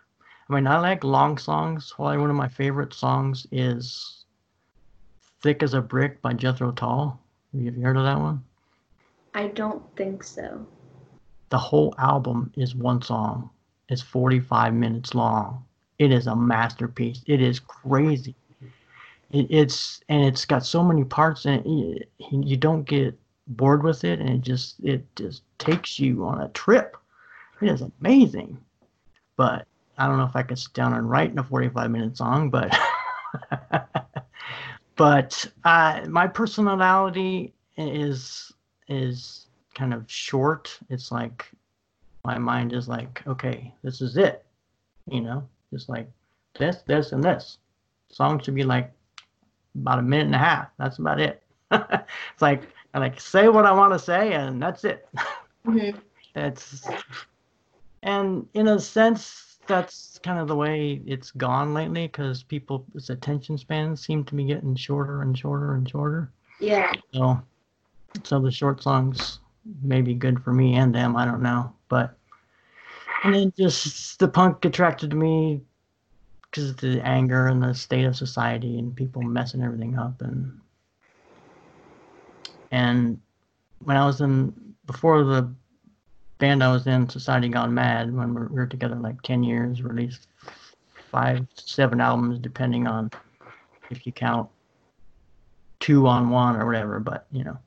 I 0.49 0.53
mean, 0.53 0.67
I 0.67 0.79
like 0.79 1.03
long 1.03 1.37
songs. 1.37 1.93
Probably 1.95 2.17
one 2.17 2.29
of 2.29 2.35
my 2.35 2.47
favorite 2.47 2.93
songs 2.93 3.47
is 3.51 4.25
"Thick 5.41 5.63
as 5.63 5.73
a 5.73 5.81
Brick" 5.81 6.21
by 6.21 6.33
Jethro 6.33 6.71
Tull. 6.71 7.19
Have 7.53 7.61
you 7.61 7.81
heard 7.81 7.97
of 7.97 8.03
that 8.03 8.19
one? 8.19 8.43
I 9.33 9.47
don't 9.47 9.83
think 9.95 10.23
so. 10.23 10.65
The 11.49 11.57
whole 11.57 11.95
album 11.97 12.51
is 12.55 12.75
one 12.75 13.01
song. 13.01 13.49
It's 13.89 14.01
45 14.01 14.73
minutes 14.73 15.15
long. 15.15 15.63
It 15.99 16.11
is 16.11 16.27
a 16.27 16.35
masterpiece. 16.35 17.21
It 17.25 17.41
is 17.41 17.59
crazy. 17.59 18.35
It, 19.31 19.47
it's 19.49 20.01
and 20.09 20.23
it's 20.23 20.45
got 20.45 20.65
so 20.65 20.83
many 20.83 21.03
parts 21.03 21.45
and 21.45 21.65
you, 21.65 21.99
you 22.19 22.57
don't 22.57 22.83
get 22.83 23.17
bored 23.47 23.83
with 23.83 24.03
it 24.03 24.19
and 24.19 24.29
it 24.29 24.41
just 24.41 24.79
it 24.83 25.03
just 25.15 25.43
takes 25.57 25.99
you 25.99 26.25
on 26.25 26.41
a 26.41 26.49
trip. 26.49 26.97
It 27.61 27.69
is 27.69 27.81
amazing. 27.81 28.57
But 29.37 29.67
I 29.97 30.07
don't 30.07 30.17
know 30.17 30.25
if 30.25 30.35
I 30.35 30.43
can 30.43 30.57
sit 30.57 30.73
down 30.73 30.93
and 30.93 31.09
write 31.09 31.31
in 31.31 31.39
a 31.39 31.43
45 31.43 31.89
minute 31.91 32.17
song, 32.17 32.49
but 32.49 32.75
but 34.95 35.45
uh, 35.63 36.01
my 36.07 36.27
personality 36.27 37.53
is 37.77 38.51
is 38.87 39.47
kind 39.73 39.93
of 39.93 40.09
short. 40.09 40.77
It's 40.89 41.11
like 41.11 41.49
my 42.23 42.37
mind 42.37 42.73
is 42.73 42.87
like, 42.87 43.21
okay, 43.27 43.73
this 43.83 44.01
is 44.01 44.17
it. 44.17 44.45
You 45.09 45.21
know, 45.21 45.47
just 45.71 45.89
like 45.89 46.09
this, 46.57 46.77
this, 46.87 47.11
and 47.11 47.23
this. 47.23 47.57
Song 48.09 48.41
should 48.41 48.55
be 48.55 48.63
like 48.63 48.91
about 49.75 49.99
a 49.99 50.01
minute 50.01 50.27
and 50.27 50.35
a 50.35 50.39
half. 50.39 50.67
That's 50.77 50.99
about 50.99 51.19
it. 51.19 51.43
it's 51.71 52.41
like 52.41 52.63
I 52.93 52.99
like 52.99 53.19
say 53.19 53.49
what 53.49 53.65
I 53.65 53.71
want 53.71 53.93
to 53.93 53.99
say, 53.99 54.33
and 54.33 54.61
that's 54.61 54.83
it. 54.83 55.07
Mhm. 55.65 55.99
It's 56.37 56.85
and 58.03 58.45
in 58.53 58.67
a 58.67 58.77
sense, 58.77 59.44
that's 59.67 60.19
kind 60.23 60.39
of 60.39 60.47
the 60.47 60.55
way 60.55 61.01
it's 61.05 61.31
gone 61.31 61.73
lately 61.73 62.07
because 62.07 62.43
people's 62.43 63.09
attention 63.09 63.57
spans 63.57 64.05
seem 64.05 64.23
to 64.25 64.35
be 64.35 64.45
getting 64.45 64.75
shorter 64.75 65.21
and 65.21 65.37
shorter 65.37 65.75
and 65.75 65.89
shorter. 65.89 66.31
Yeah. 66.59 66.91
So, 67.13 67.41
so 68.23 68.39
the 68.39 68.51
short 68.51 68.81
songs 68.81 69.39
may 69.81 70.01
be 70.01 70.13
good 70.13 70.43
for 70.43 70.53
me 70.53 70.75
and 70.75 70.93
them. 70.93 71.15
I 71.15 71.25
don't 71.25 71.41
know, 71.41 71.73
but 71.89 72.17
and 73.23 73.33
then 73.33 73.53
just 73.57 74.19
the 74.19 74.27
punk 74.27 74.63
attracted 74.65 75.09
to 75.09 75.15
me 75.15 75.61
because 76.43 76.69
of 76.69 76.77
the 76.77 77.01
anger 77.01 77.47
and 77.47 77.61
the 77.61 77.73
state 77.73 78.05
of 78.05 78.15
society 78.15 78.77
and 78.77 78.95
people 78.95 79.21
messing 79.21 79.63
everything 79.63 79.97
up 79.97 80.21
and 80.21 80.59
and 82.71 83.19
when 83.83 83.97
I 83.97 84.05
was 84.05 84.21
in 84.21 84.53
before 84.85 85.23
the 85.23 85.51
band 86.37 86.63
I 86.63 86.71
was 86.71 86.87
in, 86.87 87.09
Society 87.09 87.49
Gone 87.49 87.73
Mad, 87.73 88.13
when 88.13 88.33
we 88.33 88.41
were, 88.47 88.65
together 88.65 88.95
like 88.95 89.21
ten 89.21 89.43
years, 89.43 89.81
released 89.81 90.27
five, 91.11 91.45
seven 91.55 92.01
albums, 92.01 92.39
depending 92.39 92.87
on 92.87 93.11
if 93.89 94.05
you 94.05 94.11
count 94.11 94.49
two 95.79 96.07
on 96.07 96.29
one 96.29 96.55
or 96.55 96.65
whatever. 96.65 96.99
But 96.99 97.27
you 97.31 97.43
know, 97.43 97.57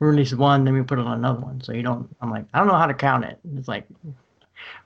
we 0.00 0.08
released 0.08 0.36
one, 0.36 0.64
then 0.64 0.74
we 0.74 0.82
put 0.82 0.98
it 0.98 1.06
on 1.06 1.18
another 1.18 1.40
one. 1.40 1.60
So 1.60 1.72
you 1.72 1.82
don't. 1.82 2.14
I'm 2.20 2.30
like, 2.30 2.46
I 2.54 2.58
don't 2.58 2.68
know 2.68 2.74
how 2.74 2.86
to 2.86 2.94
count 2.94 3.24
it. 3.24 3.38
It's 3.56 3.68
like 3.68 3.86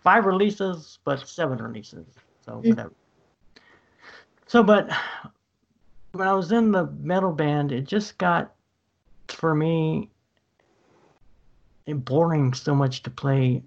five 0.03 0.27
releases, 0.27 0.99
but 1.05 1.27
seven 1.29 1.59
releases. 1.59 2.07
So 2.45 2.53
Mm. 2.53 2.71
whatever. 2.71 2.93
So, 4.47 4.63
but 4.63 4.91
when 6.13 6.29
I 6.29 6.35
was 6.35 6.53
in 6.53 6.73
the 6.73 6.87
metal 7.01 7.33
band, 7.33 7.73
it 7.73 7.87
just 7.87 8.19
got 8.19 8.53
for 9.29 9.55
me 9.55 10.11
boring 11.87 12.55
so 12.55 12.75
much 12.75 13.03
to 13.03 13.11
play 13.11 13.63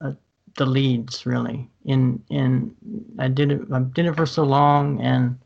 uh, 0.00 0.12
the 0.56 0.66
leads 0.66 1.24
really 1.26 1.68
in 1.84 2.22
in 2.28 2.74
I 3.18 3.28
did 3.28 3.52
it 3.52 3.62
I 3.72 3.80
did 3.80 4.06
it 4.06 4.16
for 4.16 4.26
so 4.26 4.44
long 4.44 5.00
and 5.00 5.38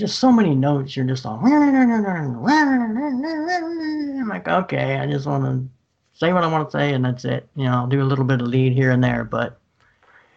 just 0.00 0.18
so 0.18 0.32
many 0.32 0.54
notes. 0.54 0.96
You're 0.96 1.06
just 1.06 1.26
all. 1.26 1.40
I'm 1.44 2.42
like, 4.28 4.48
okay, 4.48 4.98
I 4.98 5.06
just 5.06 5.26
want 5.26 5.44
to 5.44 5.62
say 6.18 6.32
what 6.32 6.42
I 6.42 6.46
want 6.46 6.68
to 6.68 6.72
say, 6.72 6.94
and 6.94 7.04
that's 7.04 7.24
it. 7.24 7.48
You 7.54 7.64
know, 7.64 7.72
I'll 7.72 7.86
do 7.86 8.02
a 8.02 8.04
little 8.04 8.24
bit 8.24 8.40
of 8.40 8.48
lead 8.48 8.72
here 8.72 8.90
and 8.90 9.04
there, 9.04 9.24
but 9.24 9.58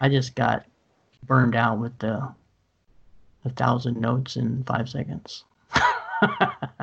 I 0.02 0.10
just 0.10 0.36
got 0.36 0.66
burned 1.26 1.56
out 1.56 1.80
with 1.80 1.98
the 2.00 2.30
a 3.46 3.50
thousand 3.50 4.00
notes 4.00 4.36
in 4.36 4.64
five 4.64 4.90
seconds. 4.90 5.44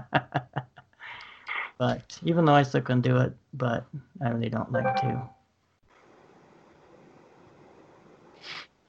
but 1.80 2.20
even 2.24 2.44
though 2.44 2.54
I 2.54 2.62
still 2.62 2.82
can 2.82 3.00
do 3.00 3.16
it, 3.16 3.34
but 3.54 3.86
I 4.22 4.28
really 4.28 4.50
don't 4.50 4.70
like 4.70 4.96
to. 4.96 5.30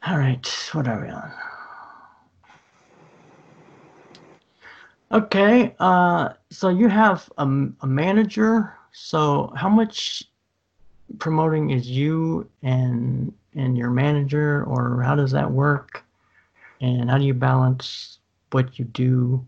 All 0.05 0.17
right, 0.17 0.45
what 0.73 0.89
are 0.89 1.01
we 1.01 1.07
on? 1.07 1.31
Okay, 5.13 5.73
uh, 5.79 6.33
so 6.49 6.67
you 6.67 6.89
have 6.89 7.31
a, 7.37 7.43
a 7.79 7.87
manager. 7.87 8.73
So 8.91 9.53
how 9.55 9.69
much 9.69 10.23
promoting 11.17 11.69
is 11.69 11.89
you 11.89 12.49
and 12.61 13.33
and 13.55 13.77
your 13.77 13.89
manager, 13.89 14.65
or 14.65 15.01
how 15.01 15.15
does 15.15 15.31
that 15.31 15.49
work? 15.49 16.03
And 16.81 17.09
how 17.09 17.17
do 17.17 17.23
you 17.23 17.33
balance 17.33 18.19
what 18.51 18.77
you 18.77 18.83
do 18.83 19.47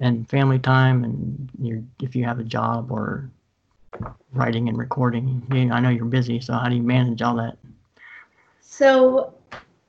and 0.00 0.28
family 0.28 0.58
time, 0.58 1.04
and 1.04 1.50
your 1.60 1.82
if 2.02 2.14
you 2.14 2.24
have 2.24 2.38
a 2.38 2.44
job 2.44 2.90
or 2.90 3.30
writing 4.32 4.68
and 4.68 4.78
recording? 4.78 5.46
You 5.52 5.72
I 5.72 5.80
know 5.80 5.90
you're 5.90 6.04
busy, 6.04 6.40
so 6.40 6.54
how 6.54 6.68
do 6.68 6.76
you 6.76 6.82
manage 6.82 7.22
all 7.22 7.36
that? 7.36 7.56
So 8.60 9.34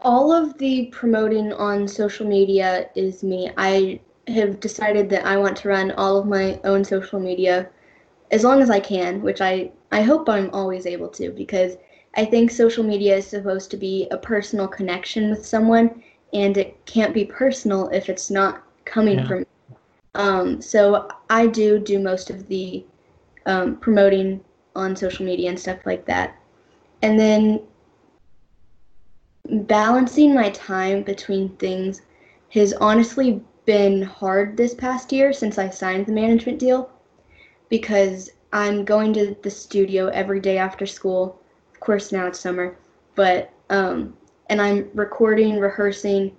all 0.02 0.32
of 0.32 0.58
the 0.58 0.88
promoting 0.88 1.54
on 1.54 1.88
social 1.88 2.28
media 2.28 2.90
is 2.96 3.24
me. 3.24 3.52
I 3.58 4.00
have 4.28 4.60
decided 4.60 5.10
that 5.10 5.26
I 5.26 5.38
want 5.38 5.58
to 5.58 5.70
run 5.70 5.92
all 5.92 6.18
of 6.18 6.26
my 6.26 6.60
own 6.64 6.84
social 6.84 7.20
media 7.20 7.70
as 8.32 8.44
long 8.44 8.62
as 8.62 8.70
I 8.70 8.80
can, 8.80 9.22
which 9.22 9.42
I, 9.42 9.72
I 9.92 10.02
hope 10.02 10.30
I'm 10.30 10.50
always 10.54 10.86
able 10.86 11.10
to 11.10 11.32
because 11.32 11.78
I 12.16 12.26
think 12.26 12.52
social 12.52 12.84
media 12.84 13.18
is 13.18 13.28
supposed 13.28 13.72
to 13.72 13.78
be 13.78 14.08
a 14.12 14.18
personal 14.18 14.68
connection 14.68 15.30
with 15.30 15.46
someone 15.46 16.04
and 16.34 16.58
it 16.58 16.86
can't 16.86 17.14
be 17.14 17.26
personal 17.26 17.90
if 17.90 18.10
it's 18.10 18.30
not 18.30 18.64
coming 18.86 19.20
yeah. 19.20 19.28
from 19.28 19.46
um, 20.16 20.62
so 20.62 21.08
I 21.30 21.48
do 21.48 21.80
do 21.80 22.00
most 22.00 22.30
of 22.30 22.48
the 22.48 22.86
um, 23.46 23.78
promoting 23.78 24.44
on 24.76 24.96
social 24.96 25.26
media 25.26 25.50
and 25.50 25.60
stuff 25.60 25.86
like 25.86 26.06
that. 26.06 26.36
And 27.02 27.20
then 27.20 27.62
balancing 29.50 30.34
my 30.34 30.50
time 30.52 31.04
between 31.04 31.50
things 31.58 32.02
has 32.50 32.74
honestly 32.74 33.42
been 33.66 34.02
hard 34.02 34.58
this 34.58 34.74
past 34.74 35.12
year 35.12 35.32
since 35.32 35.58
I 35.58 35.70
signed 35.70 36.06
the 36.06 36.12
management 36.12 36.60
deal 36.60 36.90
because 37.70 38.32
I'm 38.52 38.84
going 38.84 39.14
to 39.14 39.36
the 39.44 39.52
studio 39.52 40.08
every 40.08 40.40
day 40.40 40.58
after 40.58 40.86
school. 40.86 41.40
Of 41.74 41.80
course, 41.80 42.12
now 42.12 42.28
it's 42.28 42.40
summer, 42.40 42.78
but 43.16 43.52
um, 43.70 44.18
and 44.50 44.60
I'm 44.60 44.90
recording, 44.96 45.60
rehearsing, 45.60 46.36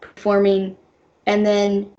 performing, 0.00 0.76
and 1.26 1.44
then 1.44 1.90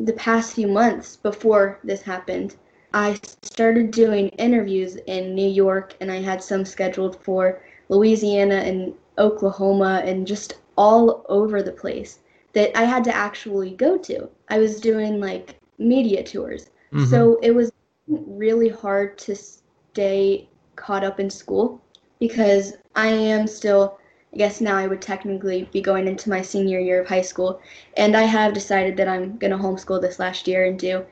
the 0.00 0.12
past 0.14 0.54
few 0.54 0.66
months 0.66 1.16
before 1.16 1.78
this 1.84 2.02
happened, 2.02 2.56
I 2.92 3.18
started 3.42 3.90
doing 3.90 4.28
interviews 4.30 4.96
in 5.06 5.34
New 5.34 5.48
York, 5.48 5.94
and 6.00 6.10
I 6.10 6.20
had 6.20 6.42
some 6.42 6.64
scheduled 6.64 7.22
for 7.22 7.60
Louisiana 7.88 8.56
and 8.56 8.94
Oklahoma 9.18 10.02
and 10.04 10.26
just 10.26 10.54
all 10.76 11.24
over 11.28 11.62
the 11.62 11.72
place 11.72 12.20
that 12.52 12.76
I 12.76 12.84
had 12.84 13.04
to 13.04 13.14
actually 13.14 13.72
go 13.72 13.96
to. 13.98 14.28
I 14.48 14.58
was 14.58 14.80
doing 14.80 15.20
like 15.20 15.56
media 15.78 16.22
tours. 16.22 16.70
Mm-hmm. 16.92 17.04
So 17.04 17.38
it 17.42 17.54
was 17.54 17.70
really 18.08 18.68
hard 18.68 19.18
to 19.18 19.36
stay 19.36 20.48
caught 20.76 21.04
up 21.04 21.20
in 21.20 21.30
school 21.30 21.80
because 22.18 22.74
I 22.96 23.08
am 23.08 23.46
still, 23.46 23.99
I 24.32 24.36
guess 24.36 24.60
now 24.60 24.76
I 24.76 24.86
would 24.86 25.02
technically 25.02 25.68
be 25.72 25.80
going 25.80 26.06
into 26.06 26.30
my 26.30 26.42
senior 26.42 26.78
year 26.78 27.00
of 27.00 27.08
high 27.08 27.22
school. 27.22 27.60
And 27.96 28.16
I 28.16 28.22
have 28.22 28.54
decided 28.54 28.96
that 28.96 29.08
I'm 29.08 29.36
going 29.38 29.50
to 29.50 29.58
homeschool 29.58 30.00
this 30.00 30.18
last 30.18 30.46
year 30.46 30.64
and 30.66 30.78
do 30.78 31.04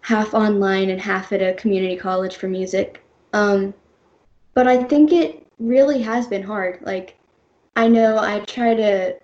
half 0.00 0.32
online 0.32 0.90
and 0.90 1.00
half 1.00 1.32
at 1.32 1.42
a 1.42 1.54
community 1.54 1.96
college 1.96 2.36
for 2.36 2.48
music. 2.48 3.02
Um, 3.32 3.74
but 4.54 4.66
I 4.66 4.82
think 4.84 5.12
it 5.12 5.46
really 5.58 6.00
has 6.02 6.26
been 6.26 6.42
hard. 6.42 6.80
Like, 6.82 7.16
I 7.76 7.86
know 7.88 8.18
I 8.18 8.40
try 8.40 8.74
to 8.74 9.18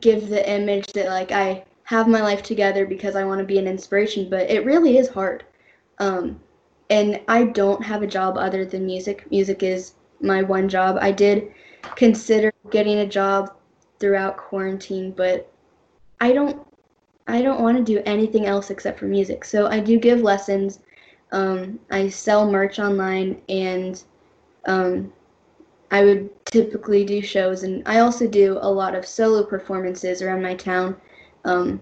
give 0.00 0.28
the 0.28 0.48
image 0.48 0.86
that 0.92 1.06
like 1.06 1.32
I 1.32 1.64
have 1.84 2.06
my 2.06 2.20
life 2.20 2.42
together 2.42 2.86
because 2.86 3.16
I 3.16 3.24
want 3.24 3.40
to 3.40 3.44
be 3.44 3.58
an 3.58 3.66
inspiration, 3.66 4.30
but 4.30 4.48
it 4.48 4.64
really 4.64 4.98
is 4.98 5.08
hard. 5.08 5.44
Um, 5.98 6.38
and 6.90 7.20
I 7.26 7.44
don't 7.44 7.82
have 7.82 8.02
a 8.02 8.06
job 8.06 8.36
other 8.36 8.64
than 8.64 8.86
music. 8.86 9.28
Music 9.30 9.62
is 9.62 9.94
my 10.20 10.42
one 10.42 10.68
job. 10.68 10.98
I 11.00 11.12
did 11.12 11.52
consider 11.96 12.52
getting 12.70 12.98
a 12.98 13.06
job 13.06 13.54
throughout 13.98 14.36
quarantine, 14.36 15.12
but 15.12 15.50
I 16.20 16.32
don't 16.32 16.66
I 17.26 17.42
don't 17.42 17.62
want 17.62 17.76
to 17.78 17.84
do 17.84 18.02
anything 18.06 18.46
else 18.46 18.70
except 18.70 18.98
for 18.98 19.06
music. 19.06 19.44
So 19.44 19.68
I 19.68 19.80
do 19.80 19.98
give 19.98 20.20
lessons. 20.20 20.80
Um, 21.32 21.78
I 21.90 22.08
sell 22.08 22.50
merch 22.50 22.80
online, 22.80 23.40
and 23.48 24.02
um, 24.66 25.12
I 25.92 26.04
would 26.04 26.28
typically 26.46 27.04
do 27.04 27.22
shows, 27.22 27.62
and 27.62 27.82
I 27.86 28.00
also 28.00 28.26
do 28.26 28.58
a 28.60 28.70
lot 28.70 28.94
of 28.96 29.06
solo 29.06 29.44
performances 29.44 30.22
around 30.22 30.42
my 30.42 30.54
town. 30.54 30.96
Um, 31.44 31.80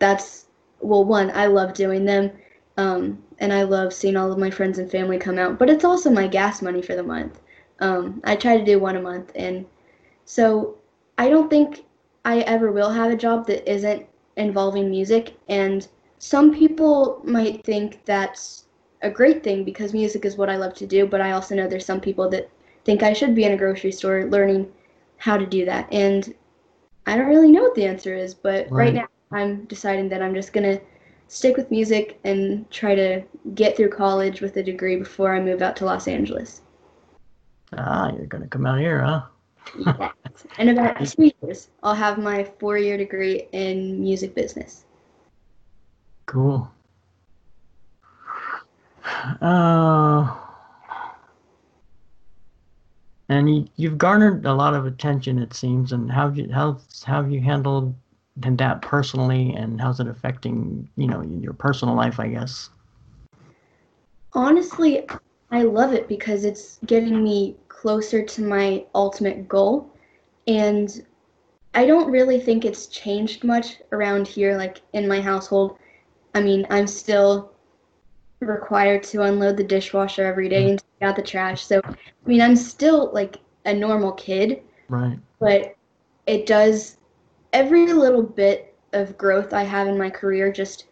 that's 0.00 0.46
well, 0.80 1.04
one, 1.04 1.30
I 1.32 1.46
love 1.46 1.74
doing 1.74 2.04
them, 2.04 2.30
um, 2.76 3.22
and 3.38 3.52
I 3.52 3.62
love 3.62 3.92
seeing 3.92 4.16
all 4.16 4.32
of 4.32 4.38
my 4.38 4.50
friends 4.50 4.78
and 4.78 4.90
family 4.90 5.18
come 5.18 5.38
out. 5.38 5.58
But 5.58 5.70
it's 5.70 5.84
also 5.84 6.10
my 6.10 6.26
gas 6.26 6.62
money 6.62 6.82
for 6.82 6.96
the 6.96 7.02
month. 7.02 7.40
Um, 7.80 8.20
I 8.24 8.36
try 8.36 8.56
to 8.56 8.64
do 8.64 8.78
one 8.78 8.96
a 8.96 9.02
month, 9.02 9.32
and 9.34 9.66
so 10.24 10.76
I 11.16 11.28
don't 11.28 11.48
think 11.48 11.84
I 12.24 12.40
ever 12.40 12.72
will 12.72 12.90
have 12.90 13.10
a 13.10 13.16
job 13.16 13.46
that 13.46 13.70
isn't 13.70 14.06
involving 14.36 14.90
music. 14.90 15.34
And 15.48 15.86
some 16.18 16.54
people 16.54 17.20
might 17.24 17.64
think 17.64 18.04
that's 18.04 18.66
a 19.02 19.10
great 19.10 19.42
thing 19.42 19.64
because 19.64 19.92
music 19.92 20.24
is 20.24 20.36
what 20.36 20.50
I 20.50 20.56
love 20.56 20.74
to 20.74 20.86
do. 20.86 21.06
But 21.06 21.20
I 21.20 21.32
also 21.32 21.54
know 21.54 21.68
there's 21.68 21.86
some 21.86 22.00
people 22.00 22.28
that 22.30 22.50
think 22.84 23.02
I 23.02 23.12
should 23.12 23.34
be 23.34 23.44
in 23.44 23.52
a 23.52 23.56
grocery 23.56 23.92
store 23.92 24.26
learning 24.26 24.72
how 25.16 25.36
to 25.36 25.46
do 25.46 25.64
that. 25.64 25.92
And 25.92 26.34
I 27.06 27.16
don't 27.16 27.28
really 27.28 27.50
know 27.50 27.62
what 27.62 27.74
the 27.74 27.86
answer 27.86 28.14
is, 28.14 28.34
but 28.34 28.70
right, 28.70 28.84
right 28.84 28.94
now 28.94 29.08
I'm 29.32 29.64
deciding 29.64 30.08
that 30.10 30.22
I'm 30.22 30.34
just 30.34 30.52
going 30.52 30.76
to 30.76 30.82
stick 31.28 31.56
with 31.56 31.70
music 31.70 32.18
and 32.24 32.68
try 32.70 32.94
to 32.94 33.22
get 33.54 33.76
through 33.76 33.90
college 33.90 34.40
with 34.40 34.56
a 34.56 34.62
degree 34.62 34.96
before 34.96 35.34
I 35.34 35.40
move 35.40 35.62
out 35.62 35.76
to 35.76 35.84
Los 35.84 36.08
Angeles. 36.08 36.62
Ah, 37.76 38.10
you're 38.12 38.26
going 38.26 38.42
to 38.42 38.48
come 38.48 38.66
out 38.66 38.78
here, 38.78 39.02
huh? 39.02 39.22
yes. 39.76 40.12
In 40.58 40.70
about 40.70 41.04
two 41.04 41.30
years, 41.42 41.68
I'll 41.82 41.94
have 41.94 42.18
my 42.18 42.44
four 42.58 42.78
year 42.78 42.96
degree 42.96 43.48
in 43.52 44.00
music 44.00 44.34
business. 44.34 44.84
Cool. 46.26 46.70
Uh, 49.40 50.34
and 53.28 53.54
you, 53.54 53.68
you've 53.76 53.98
garnered 53.98 54.46
a 54.46 54.54
lot 54.54 54.74
of 54.74 54.86
attention, 54.86 55.38
it 55.38 55.54
seems. 55.54 55.92
And 55.92 56.10
how 56.10 56.28
you 56.30 56.50
how 56.52 56.78
have 57.04 57.30
you 57.30 57.40
handled 57.40 57.94
that 58.36 58.82
personally, 58.82 59.54
and 59.54 59.80
how's 59.80 60.00
it 60.00 60.06
affecting 60.06 60.88
you 60.96 61.08
know 61.08 61.22
your 61.22 61.52
personal 61.52 61.94
life? 61.94 62.20
I 62.20 62.28
guess. 62.28 62.70
Honestly, 64.32 65.06
I 65.50 65.62
love 65.62 65.92
it 65.92 66.08
because 66.08 66.44
it's 66.44 66.78
getting 66.86 67.22
me 67.22 67.56
closer 67.68 68.22
to 68.22 68.42
my 68.42 68.84
ultimate 68.94 69.48
goal, 69.48 69.90
and 70.46 71.04
I 71.74 71.86
don't 71.86 72.10
really 72.10 72.40
think 72.40 72.64
it's 72.64 72.86
changed 72.86 73.44
much 73.44 73.78
around 73.92 74.26
here, 74.26 74.56
like 74.56 74.82
in 74.92 75.06
my 75.08 75.20
household. 75.20 75.78
I 76.34 76.42
mean, 76.42 76.66
I'm 76.70 76.86
still 76.86 77.52
required 78.40 79.02
to 79.04 79.22
unload 79.22 79.56
the 79.56 79.64
dishwasher 79.64 80.24
every 80.24 80.48
day 80.48 80.62
mm-hmm. 80.62 80.70
and 80.70 80.78
take 80.78 81.08
out 81.08 81.16
the 81.16 81.22
trash. 81.22 81.64
So, 81.64 81.80
I 81.84 81.94
mean, 82.26 82.40
I'm 82.40 82.56
still 82.56 83.10
like 83.12 83.38
a 83.64 83.72
normal 83.72 84.12
kid. 84.12 84.62
Right. 84.88 85.18
But 85.40 85.76
it 86.26 86.46
does, 86.46 86.96
every 87.52 87.92
little 87.92 88.22
bit 88.22 88.76
of 88.92 89.16
growth 89.18 89.52
I 89.52 89.62
have 89.62 89.86
in 89.86 89.98
my 89.98 90.10
career 90.10 90.52
just 90.52 90.84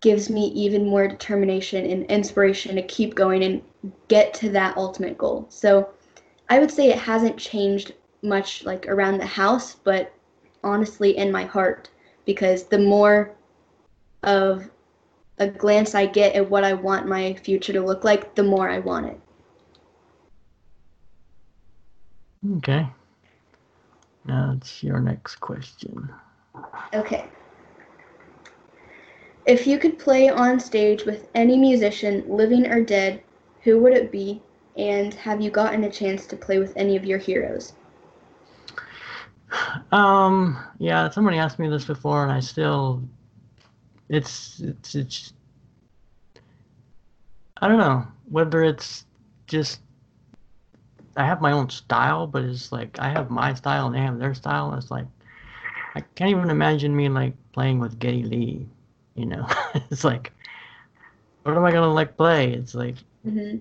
gives 0.00 0.30
me 0.30 0.46
even 0.48 0.86
more 0.86 1.06
determination 1.06 1.84
and 1.84 2.04
inspiration 2.06 2.74
to 2.76 2.82
keep 2.82 3.14
going 3.14 3.42
and 3.44 3.62
get 4.08 4.32
to 4.34 4.48
that 4.50 4.76
ultimate 4.76 5.18
goal. 5.18 5.46
So, 5.48 5.90
I 6.48 6.58
would 6.58 6.70
say 6.70 6.88
it 6.88 6.98
hasn't 6.98 7.36
changed 7.36 7.92
much 8.22 8.64
like 8.64 8.88
around 8.88 9.18
the 9.18 9.26
house, 9.26 9.74
but 9.74 10.12
honestly 10.62 11.16
in 11.16 11.32
my 11.32 11.44
heart 11.44 11.88
because 12.24 12.64
the 12.64 12.78
more 12.78 13.32
of 14.22 14.68
a 15.38 15.48
glance 15.48 15.94
I 15.94 16.06
get 16.06 16.34
at 16.34 16.50
what 16.50 16.64
I 16.64 16.74
want 16.74 17.08
my 17.08 17.34
future 17.34 17.72
to 17.72 17.80
look 17.80 18.04
like, 18.04 18.34
the 18.34 18.42
more 18.42 18.68
I 18.68 18.78
want 18.78 19.06
it. 19.06 19.20
Okay. 22.56 22.86
Now 24.26 24.54
it's 24.56 24.82
your 24.82 25.00
next 25.00 25.36
question. 25.36 26.10
Okay. 26.92 27.24
If 29.50 29.66
you 29.66 29.80
could 29.80 29.98
play 29.98 30.28
on 30.28 30.60
stage 30.60 31.04
with 31.04 31.26
any 31.34 31.56
musician, 31.56 32.22
living 32.28 32.68
or 32.68 32.84
dead, 32.84 33.20
who 33.64 33.80
would 33.80 33.92
it 33.92 34.12
be? 34.12 34.40
And 34.76 35.12
have 35.14 35.40
you 35.40 35.50
gotten 35.50 35.82
a 35.82 35.90
chance 35.90 36.24
to 36.26 36.36
play 36.36 36.60
with 36.60 36.72
any 36.76 36.96
of 36.96 37.04
your 37.04 37.18
heroes? 37.18 37.72
Um, 39.90 40.56
yeah, 40.78 41.10
somebody 41.10 41.38
asked 41.38 41.58
me 41.58 41.68
this 41.68 41.84
before, 41.84 42.22
and 42.22 42.30
I 42.30 42.38
still, 42.38 43.02
it's, 44.08 44.60
it's, 44.60 44.94
it's, 44.94 45.32
I 47.60 47.66
don't 47.66 47.78
know 47.78 48.06
whether 48.28 48.62
it's 48.62 49.04
just, 49.48 49.80
I 51.16 51.24
have 51.24 51.40
my 51.40 51.50
own 51.50 51.70
style, 51.70 52.28
but 52.28 52.44
it's 52.44 52.70
like 52.70 53.00
I 53.00 53.08
have 53.08 53.30
my 53.30 53.54
style 53.54 53.86
and 53.86 53.96
they 53.96 54.00
have 54.00 54.20
their 54.20 54.32
style. 54.32 54.72
It's 54.74 54.92
like, 54.92 55.06
I 55.96 56.02
can't 56.14 56.30
even 56.30 56.50
imagine 56.50 56.94
me 56.94 57.08
like 57.08 57.34
playing 57.50 57.80
with 57.80 57.98
Geddy 57.98 58.22
Lee, 58.22 58.68
you 59.20 59.26
know? 59.26 59.46
it's 59.90 60.04
like, 60.04 60.32
what 61.42 61.56
am 61.56 61.64
I 61.64 61.70
gonna 61.70 61.92
like 61.92 62.16
play? 62.16 62.52
It's 62.52 62.74
like, 62.74 62.96
hmm 63.22 63.58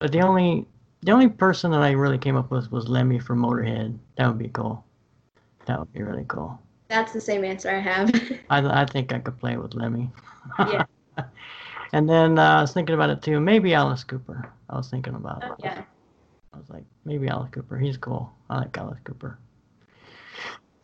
but 0.00 0.12
the 0.12 0.20
only, 0.20 0.66
the 1.02 1.12
only 1.12 1.28
person 1.28 1.70
that 1.70 1.80
I 1.80 1.92
really 1.92 2.18
came 2.18 2.36
up 2.36 2.50
with 2.50 2.70
was 2.70 2.88
Lemmy 2.88 3.18
from 3.18 3.40
Motorhead. 3.40 3.96
That 4.18 4.26
would 4.26 4.38
be 4.38 4.48
cool. 4.48 4.84
That 5.66 5.78
would 5.78 5.92
be 5.92 6.02
really 6.02 6.26
cool. 6.28 6.58
That's 6.88 7.12
the 7.12 7.20
same 7.20 7.44
answer 7.44 7.70
I 7.70 7.78
have. 7.78 8.10
I, 8.50 8.82
I 8.82 8.84
think 8.84 9.12
I 9.12 9.18
could 9.20 9.38
play 9.38 9.56
with 9.56 9.74
Lemmy. 9.74 10.10
Yeah. 10.58 10.84
and 11.92 12.08
then 12.08 12.38
uh, 12.38 12.58
I 12.58 12.60
was 12.60 12.72
thinking 12.72 12.94
about 12.94 13.10
it 13.10 13.22
too. 13.22 13.40
Maybe 13.40 13.72
Alice 13.72 14.04
Cooper. 14.04 14.50
I 14.68 14.76
was 14.76 14.90
thinking 14.90 15.14
about 15.14 15.42
it. 15.42 15.50
Oh, 15.52 15.56
yeah. 15.60 15.84
I 16.52 16.58
was 16.58 16.68
like, 16.68 16.84
maybe 17.04 17.28
Alice 17.28 17.50
Cooper. 17.50 17.78
He's 17.78 17.96
cool. 17.96 18.30
I 18.50 18.58
like 18.58 18.76
Alice 18.76 19.00
Cooper. 19.04 19.38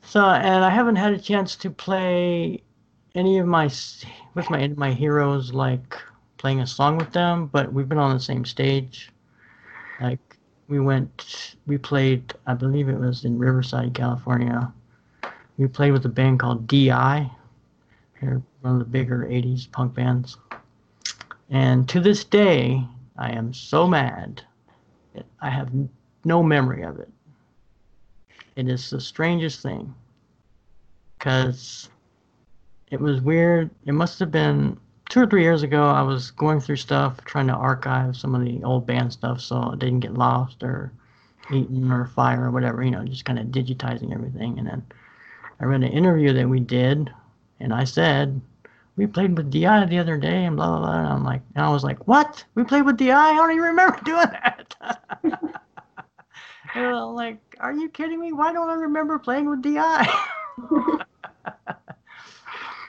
So, 0.02 0.24
and 0.24 0.64
I 0.64 0.70
haven't 0.70 0.96
had 0.96 1.12
a 1.12 1.18
chance 1.18 1.56
to 1.56 1.70
play 1.70 2.62
any 3.14 3.38
of 3.38 3.46
my 3.46 3.70
with 4.34 4.50
my 4.50 4.68
my 4.76 4.92
heroes, 4.92 5.52
like 5.52 5.96
playing 6.38 6.60
a 6.60 6.66
song 6.66 6.96
with 6.96 7.12
them. 7.12 7.46
But 7.46 7.72
we've 7.72 7.88
been 7.88 7.98
on 7.98 8.14
the 8.14 8.20
same 8.20 8.44
stage. 8.44 9.10
Like 10.00 10.38
we 10.68 10.80
went, 10.80 11.56
we 11.66 11.78
played. 11.78 12.32
I 12.46 12.54
believe 12.54 12.88
it 12.88 12.98
was 12.98 13.24
in 13.24 13.38
Riverside, 13.38 13.94
California. 13.94 14.72
We 15.58 15.66
played 15.66 15.92
with 15.92 16.06
a 16.06 16.08
band 16.08 16.40
called 16.40 16.66
DI. 16.66 17.30
They're 18.20 18.42
one 18.60 18.74
of 18.74 18.78
the 18.78 18.84
bigger 18.84 19.26
'80s 19.28 19.70
punk 19.70 19.94
bands. 19.94 20.36
And 21.50 21.88
to 21.88 22.00
this 22.00 22.24
day, 22.24 22.86
I 23.18 23.32
am 23.32 23.52
so 23.52 23.86
mad 23.86 24.42
I 25.40 25.50
have 25.50 25.70
no 26.24 26.42
memory 26.42 26.82
of 26.82 26.98
it. 26.98 27.08
It 28.56 28.68
is 28.68 28.90
the 28.90 29.00
strangest 29.00 29.62
thing. 29.62 29.94
Because 31.18 31.88
it 32.90 33.00
was 33.00 33.20
weird. 33.20 33.70
It 33.86 33.92
must 33.92 34.18
have 34.18 34.30
been 34.30 34.78
two 35.08 35.20
or 35.20 35.26
three 35.26 35.42
years 35.42 35.62
ago. 35.62 35.84
I 35.84 36.02
was 36.02 36.30
going 36.30 36.60
through 36.60 36.76
stuff, 36.76 37.24
trying 37.24 37.46
to 37.48 37.54
archive 37.54 38.16
some 38.16 38.34
of 38.34 38.44
the 38.44 38.62
old 38.64 38.86
band 38.86 39.12
stuff 39.12 39.40
so 39.40 39.72
it 39.72 39.78
didn't 39.78 40.00
get 40.00 40.14
lost 40.14 40.62
or 40.62 40.92
eaten 41.52 41.90
or 41.90 42.06
fire 42.06 42.46
or 42.46 42.50
whatever, 42.50 42.82
you 42.82 42.90
know, 42.90 43.04
just 43.04 43.24
kind 43.24 43.38
of 43.38 43.46
digitizing 43.46 44.12
everything. 44.12 44.58
And 44.58 44.66
then 44.66 44.82
I 45.60 45.64
read 45.64 45.82
an 45.82 45.92
interview 45.92 46.32
that 46.32 46.48
we 46.48 46.60
did, 46.60 47.12
and 47.58 47.74
I 47.74 47.84
said, 47.84 48.40
we 48.96 49.06
played 49.06 49.36
with 49.36 49.50
DI 49.50 49.86
the 49.86 49.98
other 49.98 50.16
day 50.16 50.44
and 50.44 50.56
blah 50.56 50.68
blah 50.68 50.80
blah. 50.80 50.98
And 50.98 51.06
I'm 51.06 51.24
like, 51.24 51.42
and 51.54 51.64
I 51.64 51.70
was 51.70 51.84
like, 51.84 52.06
what? 52.06 52.44
We 52.54 52.64
played 52.64 52.84
with 52.84 52.96
DI? 52.96 53.10
I 53.10 53.34
don't 53.34 53.50
even 53.50 53.62
remember 53.62 53.98
doing 54.04 54.26
that. 54.26 54.74
and 56.74 56.86
I'm 56.86 57.14
like, 57.14 57.38
are 57.60 57.72
you 57.72 57.88
kidding 57.88 58.20
me? 58.20 58.32
Why 58.32 58.52
don't 58.52 58.68
I 58.68 58.74
remember 58.74 59.18
playing 59.18 59.48
with 59.48 59.62
DI? 59.62 60.08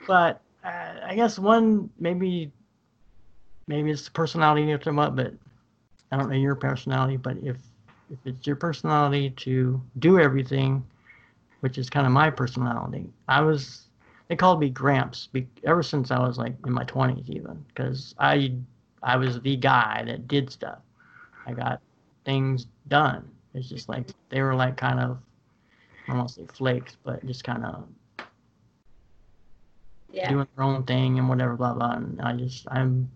but 0.06 0.40
uh, 0.64 0.94
I 1.04 1.14
guess 1.14 1.38
one 1.38 1.90
maybe 1.98 2.52
maybe 3.66 3.90
it's 3.90 4.04
the 4.04 4.10
personality 4.10 4.62
you 4.62 4.78
come 4.78 4.98
up, 4.98 5.16
but 5.16 5.32
I 6.10 6.16
don't 6.16 6.28
know 6.28 6.36
your 6.36 6.54
personality. 6.54 7.16
But 7.16 7.38
if 7.42 7.56
if 8.10 8.18
it's 8.24 8.46
your 8.46 8.56
personality 8.56 9.30
to 9.30 9.80
do 9.98 10.20
everything, 10.20 10.84
which 11.60 11.78
is 11.78 11.88
kind 11.88 12.06
of 12.06 12.12
my 12.12 12.30
personality, 12.30 13.08
I 13.28 13.40
was 13.40 13.88
they 14.28 14.36
called 14.36 14.60
me 14.60 14.70
Gramps 14.70 15.26
be, 15.26 15.46
ever 15.64 15.82
since 15.82 16.10
I 16.10 16.18
was 16.18 16.38
like 16.38 16.54
in 16.66 16.72
my 16.72 16.84
20s 16.84 17.28
even 17.28 17.64
because 17.68 18.14
I 18.18 18.54
I 19.02 19.16
was 19.16 19.40
the 19.40 19.56
guy 19.56 20.04
that 20.06 20.28
did 20.28 20.50
stuff. 20.50 20.78
I 21.46 21.52
got 21.52 21.80
things 22.24 22.66
done. 22.88 23.28
It's 23.54 23.68
just 23.68 23.88
like 23.88 24.06
they 24.28 24.40
were 24.42 24.54
like 24.54 24.76
kind 24.76 25.00
of 25.00 25.18
I 26.06 26.10
don't 26.10 26.18
want 26.18 26.28
to 26.30 26.34
say 26.34 26.46
flakes, 26.52 26.96
but 27.02 27.24
just 27.26 27.44
kind 27.44 27.64
of 27.64 27.84
Yeah. 30.12 30.30
doing 30.30 30.46
their 30.54 30.64
own 30.64 30.84
thing 30.84 31.18
and 31.18 31.28
whatever, 31.28 31.56
blah 31.56 31.74
blah. 31.74 31.92
And 31.92 32.20
I 32.20 32.34
just 32.34 32.66
I'm 32.70 33.10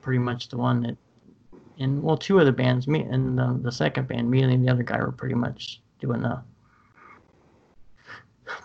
pretty 0.00 0.18
much 0.18 0.48
the 0.48 0.56
one 0.56 0.82
that, 0.82 0.96
and 1.78 2.02
well, 2.02 2.16
two 2.16 2.38
of 2.38 2.46
the 2.46 2.52
bands, 2.52 2.88
me 2.88 3.02
and 3.02 3.38
the, 3.38 3.58
the 3.62 3.72
second 3.72 4.08
band, 4.08 4.30
me 4.30 4.42
and 4.42 4.66
the 4.66 4.70
other 4.70 4.82
guy 4.82 4.98
were 4.98 5.12
pretty 5.12 5.34
much 5.34 5.80
doing 6.00 6.22
the 6.22 6.42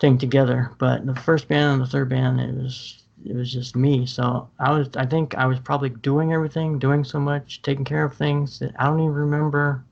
thing 0.00 0.18
together. 0.18 0.72
But 0.78 1.06
the 1.06 1.14
first 1.14 1.48
band 1.48 1.74
and 1.74 1.82
the 1.82 1.86
third 1.86 2.08
band, 2.08 2.40
it 2.40 2.54
was 2.54 3.02
it 3.24 3.34
was 3.34 3.52
just 3.52 3.76
me. 3.76 4.06
So 4.06 4.48
I 4.58 4.70
was 4.70 4.88
I 4.96 5.06
think 5.06 5.34
I 5.36 5.46
was 5.46 5.58
probably 5.60 5.90
doing 5.90 6.32
everything, 6.32 6.78
doing 6.78 7.04
so 7.04 7.18
much, 7.18 7.62
taking 7.62 7.84
care 7.84 8.04
of 8.04 8.14
things 8.14 8.58
that 8.58 8.72
I 8.78 8.86
don't 8.86 9.00
even 9.00 9.12
remember 9.12 9.84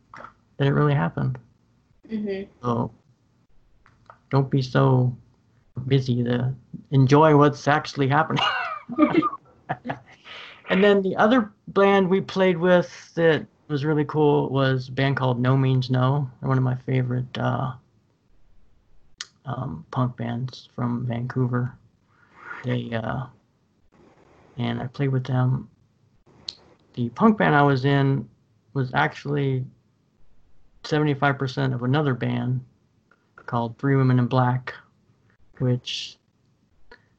that 0.56 0.66
it 0.66 0.72
really 0.72 0.94
happened. 0.94 1.38
Mm-hmm. 2.10 2.50
So 2.62 2.92
don't 4.30 4.50
be 4.50 4.62
so 4.62 5.16
busy 5.86 6.22
to 6.24 6.54
enjoy 6.90 7.36
what's 7.36 7.68
actually 7.68 8.08
happening. 8.08 8.44
and 10.70 10.82
then 10.82 11.02
the 11.02 11.16
other 11.16 11.52
band 11.68 12.08
we 12.08 12.20
played 12.20 12.58
with 12.58 13.12
that 13.14 13.46
was 13.68 13.84
really 13.84 14.04
cool 14.04 14.48
was 14.48 14.88
a 14.88 14.92
band 14.92 15.16
called 15.16 15.40
No 15.40 15.56
Means 15.56 15.90
No. 15.90 16.30
They're 16.40 16.48
one 16.48 16.58
of 16.58 16.64
my 16.64 16.76
favorite 16.86 17.38
uh, 17.38 17.72
um, 19.44 19.84
punk 19.90 20.16
bands 20.16 20.68
from 20.74 21.06
Vancouver. 21.06 21.72
They 22.64 22.90
uh, 22.92 23.26
and 24.58 24.80
I 24.80 24.86
played 24.86 25.10
with 25.10 25.24
them. 25.24 25.68
The 26.94 27.10
punk 27.10 27.38
band 27.38 27.54
I 27.54 27.62
was 27.62 27.84
in 27.84 28.28
was 28.72 28.92
actually 28.94 29.64
75% 30.84 31.74
of 31.74 31.82
another 31.82 32.14
band 32.14 32.64
called 33.36 33.78
Three 33.78 33.96
Women 33.96 34.18
in 34.18 34.26
Black, 34.26 34.74
which 35.60 36.18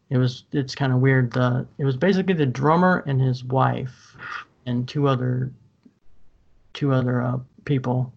it 0.09 0.17
was 0.17 0.45
it's 0.51 0.75
kind 0.75 0.93
of 0.93 0.99
weird. 0.99 1.31
The 1.31 1.67
it 1.77 1.85
was 1.85 1.97
basically 1.97 2.33
the 2.33 2.45
drummer 2.45 3.03
and 3.07 3.21
his 3.21 3.43
wife 3.43 4.15
and 4.65 4.87
two 4.87 5.07
other 5.07 5.51
two 6.73 6.93
other 6.93 7.21
uh, 7.21 7.39
people, 7.65 8.13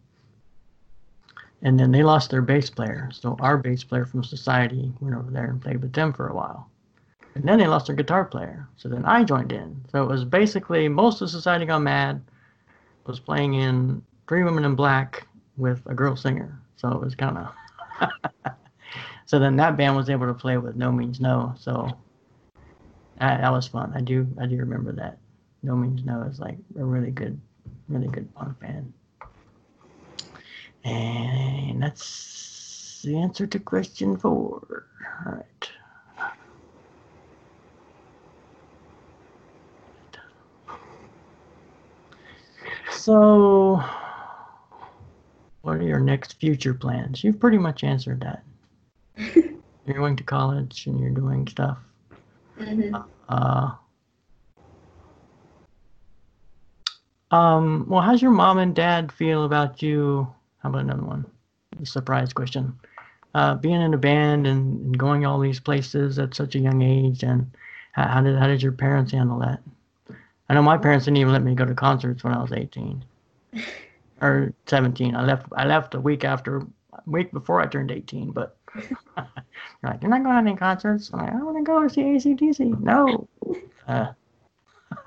and 1.62 1.78
then 1.78 1.90
they 1.90 2.02
lost 2.02 2.30
their 2.30 2.42
bass 2.42 2.70
player. 2.70 3.11
So 3.12 3.37
our 3.40 3.56
bass 3.56 3.83
player 3.83 4.06
from 4.06 4.22
Society 4.22 4.92
went 5.00 5.16
over 5.16 5.30
there 5.30 5.50
and 5.50 5.61
played 5.61 5.83
with 5.83 5.92
them 5.92 6.12
for 6.12 6.28
a 6.28 6.35
while. 6.35 6.68
And 7.35 7.44
then 7.44 7.59
they 7.59 7.66
lost 7.66 7.87
their 7.87 7.96
guitar 7.96 8.24
player. 8.24 8.68
So 8.76 8.88
then 8.88 9.04
I 9.04 9.22
joined 9.22 9.52
in. 9.52 9.80
So 9.92 10.02
it 10.02 10.09
was 10.09 10.24
basically 10.24 10.88
most 10.88 11.20
of 11.20 11.30
Society 11.30 11.64
Gone 11.64 11.85
Mad 11.85 12.20
was 13.06 13.20
playing 13.20 13.54
in 13.54 14.02
Three 14.28 14.44
Women 14.44 14.64
in 14.64 14.74
Black 14.74 15.26
with 15.56 15.80
a 15.87 15.94
girl 15.94 16.16
singer. 16.16 16.61
So 16.76 16.90
it 16.90 17.00
was 17.00 17.14
kind 17.14 17.38
of. 17.38 18.52
so 19.31 19.38
then 19.38 19.55
that 19.59 19.77
band 19.77 19.95
was 19.95 20.11
able 20.11 20.27
to 20.27 20.35
play 20.35 20.59
with 20.59 20.75
No 20.75 20.90
Means 20.90 21.21
No. 21.21 21.55
So 21.57 21.88
that, 23.21 23.40
that 23.40 23.53
was 23.53 23.69
fun. 23.69 23.93
I 23.95 24.01
do 24.01 24.27
I 24.40 24.47
do 24.47 24.57
remember 24.57 24.90
that. 24.90 25.19
No 25.62 25.77
Means 25.77 26.05
No 26.05 26.23
is 26.23 26.40
like 26.40 26.59
a 26.77 26.85
really 26.85 27.12
good, 27.12 27.40
really 27.88 28.09
good 28.09 28.35
punk 28.35 28.59
band. 28.59 28.93
And 30.83 31.81
that's 31.81 33.03
the 33.05 33.21
answer 33.21 33.47
to 33.47 33.61
question 33.61 34.16
four. 34.16 34.87
All 35.25 35.33
right. 35.33 35.71
So, 42.90 43.81
what 45.62 45.77
are 45.77 45.83
your 45.85 46.01
next 46.01 46.40
future 46.40 46.75
plans? 46.75 47.23
You've 47.23 47.38
pretty 47.38 47.59
much 47.59 47.85
answered 47.85 48.23
that. 48.23 48.43
You're 49.87 49.96
going 49.96 50.16
to 50.16 50.24
college 50.24 50.87
and 50.87 51.00
you're 51.00 51.11
doing 51.11 51.46
stuff. 51.48 51.78
hmm 52.59 52.94
Uh, 53.28 53.70
um, 57.30 57.87
well, 57.88 58.02
how's 58.02 58.22
your 58.22 58.33
mom 58.33 58.59
and 58.59 58.74
dad 58.74 59.12
feel 59.12 59.44
about 59.44 59.83
you? 59.83 60.33
How 60.59 60.68
about 60.68 60.83
another 60.83 61.02
one? 61.02 61.24
A 61.80 61.87
surprise 61.87 62.33
question. 62.33 62.78
Uh, 63.35 63.54
being 63.54 63.80
in 63.80 63.94
a 63.94 63.98
band 63.98 64.46
and, 64.46 64.80
and 64.80 64.98
going 64.98 65.24
all 65.24 65.38
these 65.38 65.61
places 65.61 66.18
at 66.18 66.35
such 66.35 66.56
a 66.56 66.59
young 66.59 66.83
age, 66.83 67.22
and 67.22 67.50
how, 67.92 68.09
how 68.09 68.20
did 68.20 68.37
how 68.37 68.48
did 68.48 68.62
your 68.62 68.72
parents 68.72 69.12
handle 69.12 69.38
that? 69.38 69.61
I 70.48 70.54
know 70.54 70.62
my 70.62 70.76
parents 70.76 71.04
didn't 71.04 71.18
even 71.18 71.33
let 71.33 71.44
me 71.44 71.54
go 71.54 71.64
to 71.64 71.74
concerts 71.74 72.24
when 72.24 72.35
I 72.35 72.42
was 72.42 72.52
18 72.52 73.04
or 74.20 74.52
17. 74.66 75.14
I 75.14 75.22
left 75.24 75.46
I 75.56 75.64
left 75.66 75.94
a 75.94 76.00
week 76.00 76.24
after 76.24 76.59
a 76.59 76.66
week 77.06 77.30
before 77.30 77.61
I 77.61 77.66
turned 77.66 77.92
18, 77.92 78.33
but 78.33 78.56
they're 78.74 78.88
like, 79.83 80.02
you're 80.02 80.11
not 80.11 80.22
going 80.22 80.44
to 80.44 80.50
any 80.50 80.56
concerts. 80.56 81.11
I'm 81.12 81.20
like, 81.20 81.33
I 81.33 81.42
want 81.42 81.56
to 81.59 81.62
go 81.62 81.88
see 81.88 82.02
ACDC. 82.02 82.80
No, 82.80 83.28
Uh. 83.87 84.12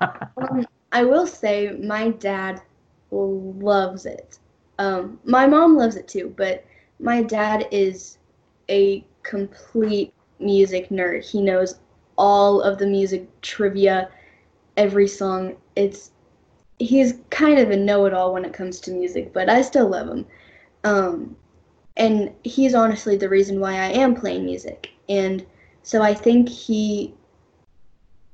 um, 0.00 0.66
I 0.92 1.04
will 1.04 1.26
say 1.26 1.76
my 1.82 2.10
dad 2.10 2.62
loves 3.10 4.06
it. 4.06 4.38
Um, 4.78 5.18
my 5.24 5.46
mom 5.46 5.76
loves 5.76 5.96
it 5.96 6.08
too, 6.08 6.34
but 6.36 6.64
my 6.98 7.22
dad 7.22 7.66
is 7.70 8.18
a 8.68 9.04
complete 9.22 10.12
music 10.38 10.88
nerd. 10.88 11.28
He 11.28 11.40
knows 11.40 11.80
all 12.16 12.60
of 12.60 12.78
the 12.78 12.86
music 12.86 13.28
trivia, 13.40 14.08
every 14.76 15.08
song. 15.08 15.56
It's 15.76 16.12
he's 16.78 17.20
kind 17.30 17.58
of 17.58 17.70
a 17.70 17.76
know-it-all 17.76 18.32
when 18.32 18.44
it 18.44 18.52
comes 18.52 18.80
to 18.80 18.90
music, 18.90 19.32
but 19.32 19.48
I 19.48 19.62
still 19.62 19.88
love 19.88 20.08
him. 20.08 20.26
Um, 20.82 21.36
and 21.96 22.32
he's 22.42 22.74
honestly 22.74 23.16
the 23.16 23.28
reason 23.28 23.60
why 23.60 23.72
I 23.72 23.90
am 23.90 24.14
playing 24.14 24.44
music. 24.44 24.90
And 25.08 25.46
so 25.82 26.02
I 26.02 26.14
think 26.14 26.48
he 26.48 27.14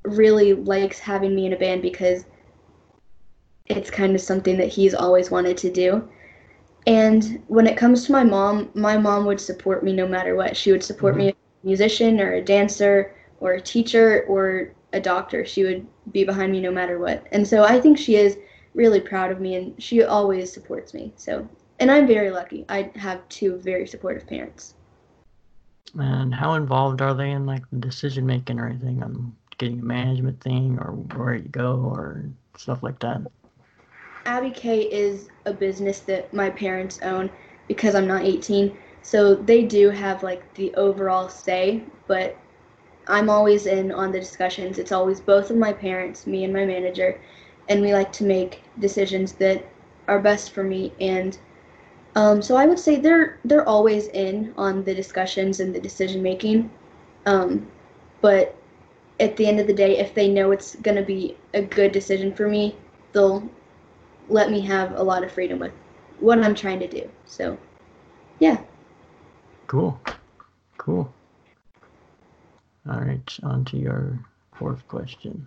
really 0.04 0.54
likes 0.54 0.98
having 0.98 1.34
me 1.34 1.46
in 1.46 1.52
a 1.52 1.58
band 1.58 1.82
because 1.82 2.24
it's 3.66 3.90
kind 3.90 4.14
of 4.14 4.20
something 4.20 4.56
that 4.58 4.68
he's 4.68 4.94
always 4.94 5.30
wanted 5.30 5.56
to 5.58 5.70
do. 5.70 6.08
And 6.86 7.42
when 7.48 7.66
it 7.66 7.76
comes 7.76 8.06
to 8.06 8.12
my 8.12 8.24
mom, 8.24 8.70
my 8.74 8.96
mom 8.96 9.26
would 9.26 9.40
support 9.40 9.84
me 9.84 9.92
no 9.92 10.08
matter 10.08 10.34
what. 10.34 10.56
She 10.56 10.72
would 10.72 10.82
support 10.82 11.14
mm-hmm. 11.14 11.26
me 11.26 11.28
as 11.28 11.34
a 11.34 11.66
musician 11.66 12.20
or 12.20 12.34
a 12.34 12.42
dancer 12.42 13.14
or 13.40 13.52
a 13.52 13.60
teacher 13.60 14.24
or 14.26 14.72
a 14.92 15.00
doctor. 15.00 15.44
She 15.44 15.64
would 15.64 15.86
be 16.12 16.24
behind 16.24 16.52
me 16.52 16.60
no 16.60 16.70
matter 16.70 16.98
what. 16.98 17.26
And 17.32 17.46
so 17.46 17.64
I 17.64 17.80
think 17.80 17.98
she 17.98 18.16
is 18.16 18.38
really 18.74 19.00
proud 19.00 19.30
of 19.30 19.40
me 19.40 19.56
and 19.56 19.82
she 19.82 20.02
always 20.02 20.52
supports 20.52 20.94
me. 20.94 21.12
So, 21.16 21.48
and 21.80 21.90
I'm 21.90 22.06
very 22.06 22.30
lucky. 22.30 22.64
I 22.68 22.90
have 22.96 23.26
two 23.28 23.56
very 23.56 23.86
supportive 23.86 24.26
parents. 24.26 24.74
And 25.98 26.32
how 26.32 26.54
involved 26.54 27.02
are 27.02 27.14
they 27.14 27.30
in 27.30 27.46
like 27.46 27.68
the 27.70 27.78
decision 27.78 28.26
making 28.26 28.60
or 28.60 28.68
anything 28.68 29.02
on 29.02 29.34
getting 29.58 29.80
a 29.80 29.84
management 29.84 30.40
thing 30.40 30.78
or 30.78 30.92
where 30.92 31.34
you 31.34 31.48
go 31.48 31.76
or 31.76 32.24
stuff 32.56 32.82
like 32.82 32.98
that? 33.00 33.22
Abby 34.26 34.50
K 34.50 34.82
is 34.82 35.28
a 35.46 35.52
business 35.52 36.00
that 36.00 36.32
my 36.32 36.50
parents 36.50 37.00
own 37.02 37.30
because 37.66 37.94
I'm 37.94 38.06
not 38.06 38.22
18. 38.22 38.76
So 39.02 39.34
they 39.34 39.64
do 39.64 39.90
have 39.90 40.22
like 40.22 40.54
the 40.54 40.74
overall 40.74 41.28
say, 41.28 41.82
but 42.06 42.36
I'm 43.08 43.30
always 43.30 43.66
in 43.66 43.90
on 43.90 44.12
the 44.12 44.20
discussions. 44.20 44.78
It's 44.78 44.92
always 44.92 45.20
both 45.20 45.50
of 45.50 45.56
my 45.56 45.72
parents, 45.72 46.26
me 46.26 46.44
and 46.44 46.52
my 46.52 46.64
manager, 46.64 47.20
and 47.68 47.80
we 47.80 47.92
like 47.92 48.12
to 48.14 48.24
make 48.24 48.62
decisions 48.78 49.32
that 49.34 49.64
are 50.06 50.20
best 50.20 50.52
for 50.52 50.62
me. 50.62 50.92
And 51.00 51.36
um, 52.16 52.42
so 52.42 52.56
I 52.56 52.66
would 52.66 52.78
say 52.78 52.96
they're 52.96 53.38
they're 53.44 53.68
always 53.68 54.08
in 54.08 54.52
on 54.56 54.84
the 54.84 54.94
discussions 54.94 55.60
and 55.60 55.74
the 55.74 55.80
decision 55.80 56.22
making. 56.22 56.70
Um, 57.26 57.70
but 58.20 58.56
at 59.20 59.36
the 59.36 59.46
end 59.46 59.60
of 59.60 59.66
the 59.66 59.72
day, 59.72 59.98
if 59.98 60.14
they 60.14 60.28
know 60.28 60.50
it's 60.50 60.74
gonna 60.76 61.02
be 61.02 61.36
a 61.54 61.62
good 61.62 61.92
decision 61.92 62.34
for 62.34 62.48
me, 62.48 62.76
they'll 63.12 63.48
let 64.28 64.50
me 64.50 64.60
have 64.60 64.92
a 64.92 65.02
lot 65.02 65.24
of 65.24 65.30
freedom 65.30 65.58
with 65.58 65.72
what 66.20 66.42
I'm 66.42 66.54
trying 66.54 66.80
to 66.80 66.88
do. 66.88 67.08
So, 67.26 67.58
yeah. 68.38 68.60
Cool. 69.66 70.00
Cool. 70.78 71.12
All 72.88 73.00
right, 73.00 73.38
on 73.42 73.64
to 73.66 73.76
your 73.76 74.18
fourth 74.54 74.86
question. 74.88 75.46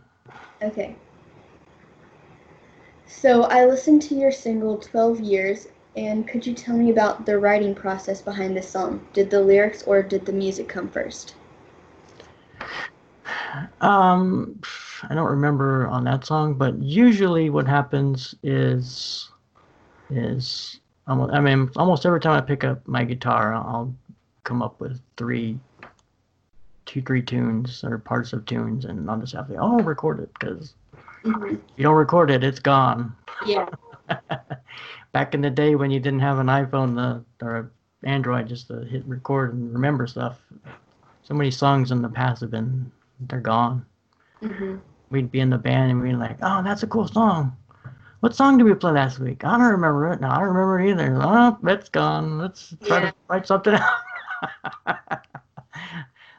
Okay. 0.62 0.96
So, 3.06 3.44
I 3.44 3.66
listened 3.66 4.02
to 4.04 4.16
your 4.16 4.32
single 4.32 4.78
12 4.78 5.20
Years, 5.20 5.68
and 5.96 6.28
could 6.28 6.46
you 6.46 6.54
tell 6.54 6.76
me 6.76 6.90
about 6.90 7.26
the 7.26 7.38
writing 7.38 7.76
process 7.76 8.22
behind 8.22 8.58
this 8.58 8.70
song? 8.70 9.06
Did 9.14 9.30
the 9.30 9.40
lyrics 9.40 9.84
or 9.84 10.02
did 10.02 10.26
the 10.26 10.34
music 10.34 10.68
come 10.68 10.90
first? 10.90 11.36
Um, 13.82 14.60
I 15.10 15.14
don't 15.14 15.30
remember 15.30 15.88
on 15.88 16.04
that 16.06 16.26
song, 16.26 16.56
but 16.56 16.78
usually 16.82 17.50
what 17.50 17.68
happens 17.68 18.34
is 18.42 19.30
is 20.10 20.80
almost, 21.08 21.34
I 21.34 21.40
mean 21.40 21.70
almost 21.76 22.06
every 22.06 22.20
time 22.20 22.38
I 22.38 22.42
pick 22.42 22.64
up 22.64 22.88
my 22.88 23.04
guitar, 23.04 23.54
I'll 23.54 23.94
come 24.44 24.62
up 24.62 24.80
with 24.80 25.00
three, 25.18 25.60
two, 26.86 27.02
three 27.02 27.22
tunes 27.22 27.84
or 27.84 27.98
parts 28.00 28.34
of 28.34 28.46
tunes, 28.46 28.86
and 28.86 29.10
I'll 29.10 29.20
just 29.20 29.34
have 29.34 29.48
to 29.50 29.58
oh 29.58 29.80
record 29.80 30.20
it 30.20 30.34
because 30.34 30.74
mm-hmm. 31.24 31.56
you 31.76 31.84
don't 31.84 31.96
record 31.96 32.32
it, 32.32 32.44
it's 32.44 32.60
gone. 32.60 33.16
Yeah. 33.46 33.68
Back 35.12 35.34
in 35.34 35.42
the 35.42 35.50
day 35.50 35.76
when 35.76 35.92
you 35.92 36.00
didn't 36.00 36.20
have 36.20 36.40
an 36.40 36.48
iPhone 36.48 36.96
the, 36.96 37.46
or 37.46 37.72
Android 38.04 38.48
just 38.48 38.68
to 38.68 38.82
hit 38.86 39.06
record 39.06 39.54
and 39.54 39.74
remember 39.74 40.08
stuff, 40.08 40.40
so 41.24 41.34
many 41.34 41.52
songs 41.52 41.92
in 41.92 42.02
the 42.02 42.10
past 42.10 42.42
have 42.42 42.52
been 42.52 42.92
they're 43.30 43.40
gone. 43.40 43.86
Mm-hmm. 44.42 44.78
We'd 45.10 45.32
be 45.32 45.40
in 45.40 45.50
the 45.50 45.58
band 45.58 45.92
and 45.92 46.02
we'd 46.02 46.12
be 46.12 46.16
like, 46.16 46.38
oh, 46.42 46.64
that's 46.64 46.84
a 46.84 46.88
cool 46.88 47.08
song. 47.08 47.56
What 48.20 48.36
song 48.36 48.58
did 48.58 48.64
we 48.64 48.74
play 48.74 48.94
last 48.94 49.20
week? 49.20 49.44
I 49.44 49.58
don't 49.58 49.68
remember 49.68 50.12
it. 50.12 50.22
No, 50.22 50.30
I 50.30 50.38
don't 50.38 50.48
remember 50.48 50.80
it 50.80 50.90
either. 50.90 51.20
Oh, 51.22 51.58
that's 51.62 51.90
gone. 51.90 52.38
Let's 52.38 52.74
try 52.86 53.04
yeah. 53.04 53.10
to 53.12 53.16
write 53.28 53.48
something 53.48 53.76
out. 53.76 55.20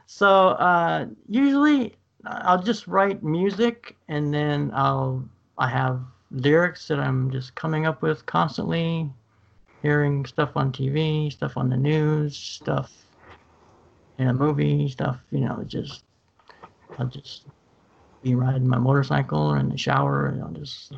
so 0.07 0.49
uh, 0.49 1.05
usually 1.29 1.95
I'll 2.25 2.61
just 2.61 2.87
write 2.87 3.23
music 3.23 3.95
and 4.07 4.33
then 4.33 4.71
I'll 4.73 5.23
I 5.57 5.69
have 5.69 6.01
lyrics 6.35 6.87
that 6.89 6.99
I'm 6.99 7.31
just 7.31 7.55
coming 7.55 7.85
up 7.85 8.01
with 8.01 8.25
constantly, 8.25 9.09
hearing 9.81 10.25
stuff 10.25 10.51
on 10.55 10.71
TV, 10.71 11.31
stuff 11.31 11.57
on 11.57 11.69
the 11.69 11.77
news, 11.77 12.37
stuff 12.37 12.91
in 14.17 14.27
a 14.27 14.33
movie, 14.33 14.87
stuff 14.89 15.19
you 15.31 15.41
know, 15.41 15.63
just 15.65 16.03
I'll 16.97 17.07
just 17.07 17.45
be 18.23 18.35
riding 18.35 18.67
my 18.67 18.77
motorcycle 18.77 19.39
or 19.39 19.57
in 19.57 19.69
the 19.69 19.77
shower, 19.77 20.27
and 20.27 20.41
I'll 20.41 20.49
just 20.49 20.89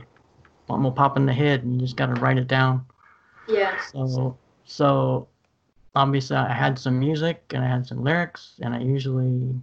something 0.68 0.84
will 0.84 0.92
pop 0.92 1.18
in 1.18 1.26
the 1.26 1.34
head, 1.34 1.64
and 1.64 1.76
you 1.76 1.82
just 1.82 1.96
got 1.96 2.14
to 2.14 2.22
write 2.22 2.38
it 2.38 2.48
down. 2.48 2.86
Yeah. 3.48 3.80
So 3.82 4.38
so 4.66 5.28
obviously 5.96 6.38
I 6.38 6.54
had 6.54 6.78
some 6.78 7.00
music 7.00 7.44
and 7.54 7.64
I 7.64 7.68
had 7.68 7.86
some 7.86 8.04
lyrics, 8.04 8.54
and 8.62 8.74
I 8.74 8.80
usually 8.80 9.54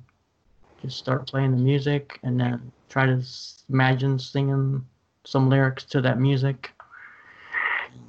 just 0.83 0.99
start 0.99 1.27
playing 1.27 1.53
the 1.53 1.63
music 1.63 2.19
and 2.23 2.39
then 2.39 2.73
try 2.89 3.07
to 3.07 3.23
imagine 3.71 4.19
singing 4.19 4.85
some 5.25 5.49
lyrics 5.49 5.85
to 5.85 6.01
that 6.03 6.19
music, 6.19 6.71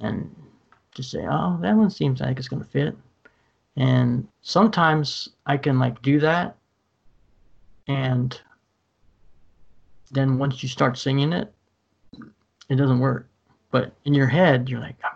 and 0.02 0.34
just 0.94 1.12
say, 1.12 1.26
oh, 1.30 1.58
that 1.62 1.76
one 1.76 1.90
seems 1.90 2.22
like 2.22 2.38
it's 2.38 2.48
gonna 2.48 2.64
fit. 2.64 2.96
And 3.78 4.28
sometimes 4.42 5.30
I 5.46 5.58
can 5.58 5.80
like 5.80 6.02
do 6.02 6.20
that 6.22 6.56
and 7.88 8.40
then 10.12 10.38
once 10.38 10.64
you 10.64 10.70
start 10.70 10.98
singing 10.98 11.34
it, 11.34 11.54
it 12.70 12.76
doesn't 12.76 13.00
work. 13.00 13.28
But 13.72 13.94
in 14.06 14.14
your 14.14 14.28
head, 14.28 14.70
you're 14.70 14.80
like, 14.80 14.96
oh 15.04 15.10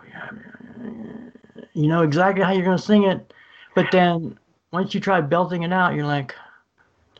you 1.72 1.88
know 1.88 2.02
exactly 2.02 2.44
how 2.44 2.52
you're 2.52 2.64
going 2.64 2.76
to 2.76 2.82
sing 2.82 3.04
it. 3.04 3.32
But 3.74 3.86
then 3.92 4.38
once 4.72 4.92
you 4.94 5.00
try 5.00 5.20
belting 5.20 5.62
it 5.62 5.72
out, 5.72 5.94
you're 5.94 6.06
like, 6.06 6.34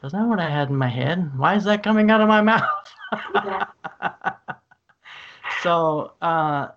that's 0.03 0.13
not 0.13 0.29
what 0.29 0.41
I 0.41 0.51
had 0.51 0.69
in 0.69 0.77
my 0.77 0.89
head. 0.89 1.31
Why 1.37 1.55
is 1.55 1.65
that 1.65 1.83
coming 1.83 2.11
out 2.11 2.21
of 2.21 2.29
my 2.29 2.41
mouth? 2.43 2.69
So, 5.63 6.13
uh, 6.23 6.69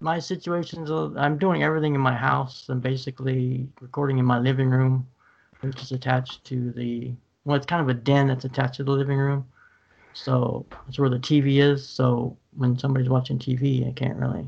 my 0.00 0.18
situations, 0.18 0.90
I'm 0.90 1.38
doing 1.38 1.62
everything 1.62 1.94
in 1.94 2.00
my 2.00 2.14
house. 2.14 2.66
I'm 2.68 2.80
basically 2.80 3.68
recording 3.80 4.18
in 4.18 4.24
my 4.24 4.38
living 4.38 4.68
room, 4.68 5.06
which 5.60 5.80
is 5.80 5.92
attached 5.92 6.44
to 6.46 6.72
the 6.72 7.12
well, 7.44 7.56
it's 7.56 7.66
kind 7.66 7.82
of 7.82 7.88
a 7.88 7.94
den 7.94 8.28
that's 8.28 8.44
attached 8.44 8.74
to 8.74 8.84
the 8.84 8.92
living 8.92 9.18
room. 9.18 9.46
So 10.12 10.66
that's 10.86 10.98
where 10.98 11.08
the 11.08 11.18
TV 11.18 11.58
is. 11.58 11.88
So 11.88 12.36
when 12.56 12.78
somebody's 12.78 13.08
watching 13.08 13.38
TV, 13.38 13.88
I 13.88 13.92
can't 13.92 14.18
really. 14.18 14.46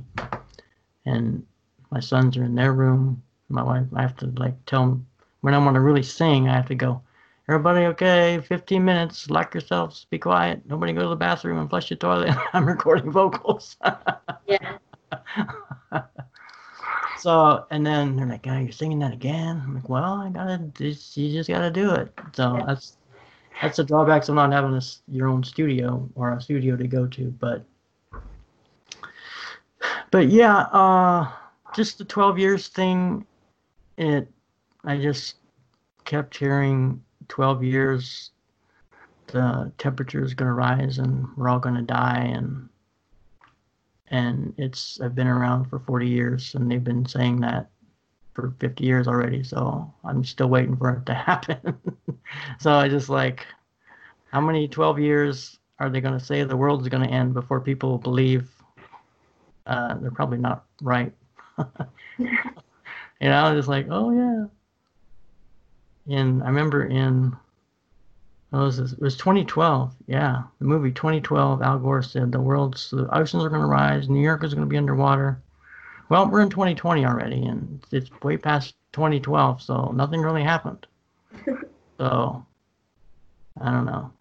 And 1.07 1.45
my 1.91 2.01
sons 2.01 2.36
are 2.36 2.45
in 2.45 2.55
their 2.55 2.72
room. 2.72 3.22
My 3.49 3.62
wife, 3.62 3.86
I 3.95 4.03
have 4.03 4.16
to 4.18 4.26
like 4.36 4.55
tell 4.66 4.80
them 4.80 5.07
when 5.41 5.55
I 5.55 5.59
want 5.59 5.74
to 5.74 5.80
really 5.80 6.03
sing. 6.03 6.49
I 6.49 6.55
have 6.55 6.68
to 6.68 6.74
go. 6.74 7.03
Everybody, 7.49 7.84
okay? 7.86 8.40
15 8.40 8.82
minutes. 8.82 9.28
Lock 9.28 9.53
yourselves. 9.53 10.07
Be 10.09 10.18
quiet. 10.18 10.62
Nobody 10.66 10.95
go 10.95 11.03
to 11.03 11.09
the 11.09 11.16
bathroom 11.16 11.59
and 11.59 11.68
flush 11.68 11.90
your 11.90 11.99
toilet. 11.99 12.34
I'm 12.55 12.66
recording 12.66 13.11
vocals. 13.11 13.76
yeah. 14.47 14.76
So, 17.18 17.66
and 17.70 17.86
then 17.86 18.16
they're 18.16 18.26
like, 18.26 18.47
"Oh, 18.47 18.59
you're 18.59 18.72
singing 18.72 18.99
that 18.99 19.14
again?" 19.14 19.62
I'm 19.64 19.74
like, 19.74 19.88
"Well, 19.88 20.14
I 20.14 20.28
gotta, 20.30 20.59
just, 20.74 21.16
you 21.16 21.32
just 21.32 21.49
gotta 21.49 21.70
do 21.70 21.90
it." 21.92 22.12
So 22.34 22.57
yeah. 22.57 22.64
that's 22.66 22.97
that's 23.62 23.76
the 23.78 23.84
drawbacks 23.84 24.28
of 24.28 24.34
not 24.34 24.53
having 24.53 24.74
a, 24.74 24.82
your 25.09 25.28
own 25.28 25.42
studio 25.42 26.07
or 26.16 26.32
a 26.32 26.40
studio 26.40 26.76
to 26.76 26.86
go 26.86 27.07
to. 27.07 27.30
But 27.30 27.64
but 30.11 30.28
yeah, 30.28 30.66
uh, 30.72 31.30
just 31.74 31.99
the 31.99 32.05
12 32.05 32.38
years 32.38 32.68
thing. 32.68 33.26
It, 33.97 34.28
I 34.84 34.99
just 34.99 35.36
kept 36.05 36.36
hearing 36.36 37.03
12 37.29 37.62
years. 37.64 38.31
The 39.29 39.72
temperature 39.79 40.22
is 40.22 40.35
gonna 40.35 40.53
rise 40.53 40.99
and 40.99 41.27
we're 41.37 41.49
all 41.49 41.59
gonna 41.59 41.83
die 41.83 42.31
and 42.35 42.68
and 44.09 44.55
it's 44.59 45.01
I've 45.01 45.14
been 45.14 45.27
around 45.27 45.64
for 45.66 45.79
40 45.81 46.09
years, 46.09 46.55
and 46.55 46.70
they've 46.70 46.83
been 46.83 47.07
saying 47.07 47.41
that 47.41 47.70
for 48.35 48.55
50 48.61 48.85
years 48.85 49.09
already. 49.09 49.43
So 49.43 49.93
I'm 50.05 50.25
still 50.25 50.49
waiting 50.49 50.77
for 50.77 50.91
it 50.91 51.07
to 51.07 51.14
happen. 51.14 51.77
so 52.59 52.72
I 52.72 52.89
just 52.89 53.09
like 53.09 53.47
how 54.31 54.41
many 54.41 54.68
12 54.68 54.99
years 54.99 55.59
are 55.79 55.89
they 55.89 56.01
going 56.01 56.18
to 56.18 56.25
say 56.25 56.43
the 56.43 56.57
world 56.57 56.83
is 56.83 56.89
going 56.89 57.07
to 57.07 57.12
end 57.12 57.35
before 57.35 57.61
people 57.61 57.99
believe 57.99 58.51
uh, 59.66 59.95
they're 59.99 60.11
probably 60.11 60.39
not 60.39 60.64
right? 60.83 61.12
you 62.18 62.29
know, 63.20 63.57
it's 63.57 63.68
like, 63.68 63.87
oh 63.91 64.11
yeah. 64.11 64.47
And 66.09 66.42
I 66.42 66.46
remember 66.46 66.84
in 66.84 67.36
oh, 68.52 68.64
was, 68.64 68.78
it 68.78 69.00
was 69.00 69.16
2012. 69.16 69.94
Yeah, 70.07 70.42
the 70.59 70.64
movie 70.64 70.92
2012. 70.92 71.62
Al 71.62 71.78
Gore 71.78 72.02
said 72.02 72.32
the 72.32 72.40
world's 72.40 72.90
the 72.90 73.09
oceans 73.16 73.44
are 73.44 73.48
going 73.48 73.61
to 73.61 73.66
rise, 73.66 74.09
New 74.09 74.22
York 74.22 74.44
is 74.44 74.55
going 74.55 74.66
to 74.66 74.70
be 74.70 74.76
underwater. 74.76 75.40
Well, 76.09 76.28
we're 76.28 76.42
in 76.42 76.50
2020 76.50 77.05
already, 77.07 77.44
and 77.44 77.82
it's 77.90 78.11
way 78.22 78.36
past 78.36 78.74
2012, 78.92 79.62
so 79.62 79.90
nothing 79.94 80.20
really 80.20 80.42
happened. 80.42 80.86
so 81.98 82.44
I 83.61 83.70
don't 83.70 83.86
know. 83.86 84.12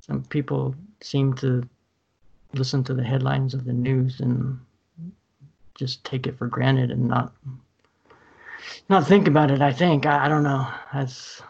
Some 0.00 0.22
people 0.24 0.74
seem 1.02 1.34
to 1.34 1.68
listen 2.54 2.82
to 2.84 2.94
the 2.94 3.04
headlines 3.04 3.54
of 3.54 3.64
the 3.64 3.72
news 3.72 4.20
and 4.20 4.58
just 5.74 6.04
take 6.04 6.26
it 6.26 6.38
for 6.38 6.46
granted 6.46 6.90
and 6.90 7.06
not 7.06 7.32
not 8.88 9.06
think 9.06 9.28
about 9.28 9.50
it. 9.50 9.60
I 9.60 9.72
think 9.72 10.06
I, 10.06 10.26
I 10.26 10.28
don't 10.28 10.42
know. 10.42 10.66
That's 10.92 11.42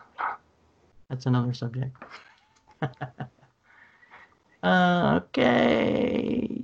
that's 1.08 1.26
another 1.26 1.54
subject. 1.54 1.96
uh, 4.62 5.20
okay. 5.24 6.62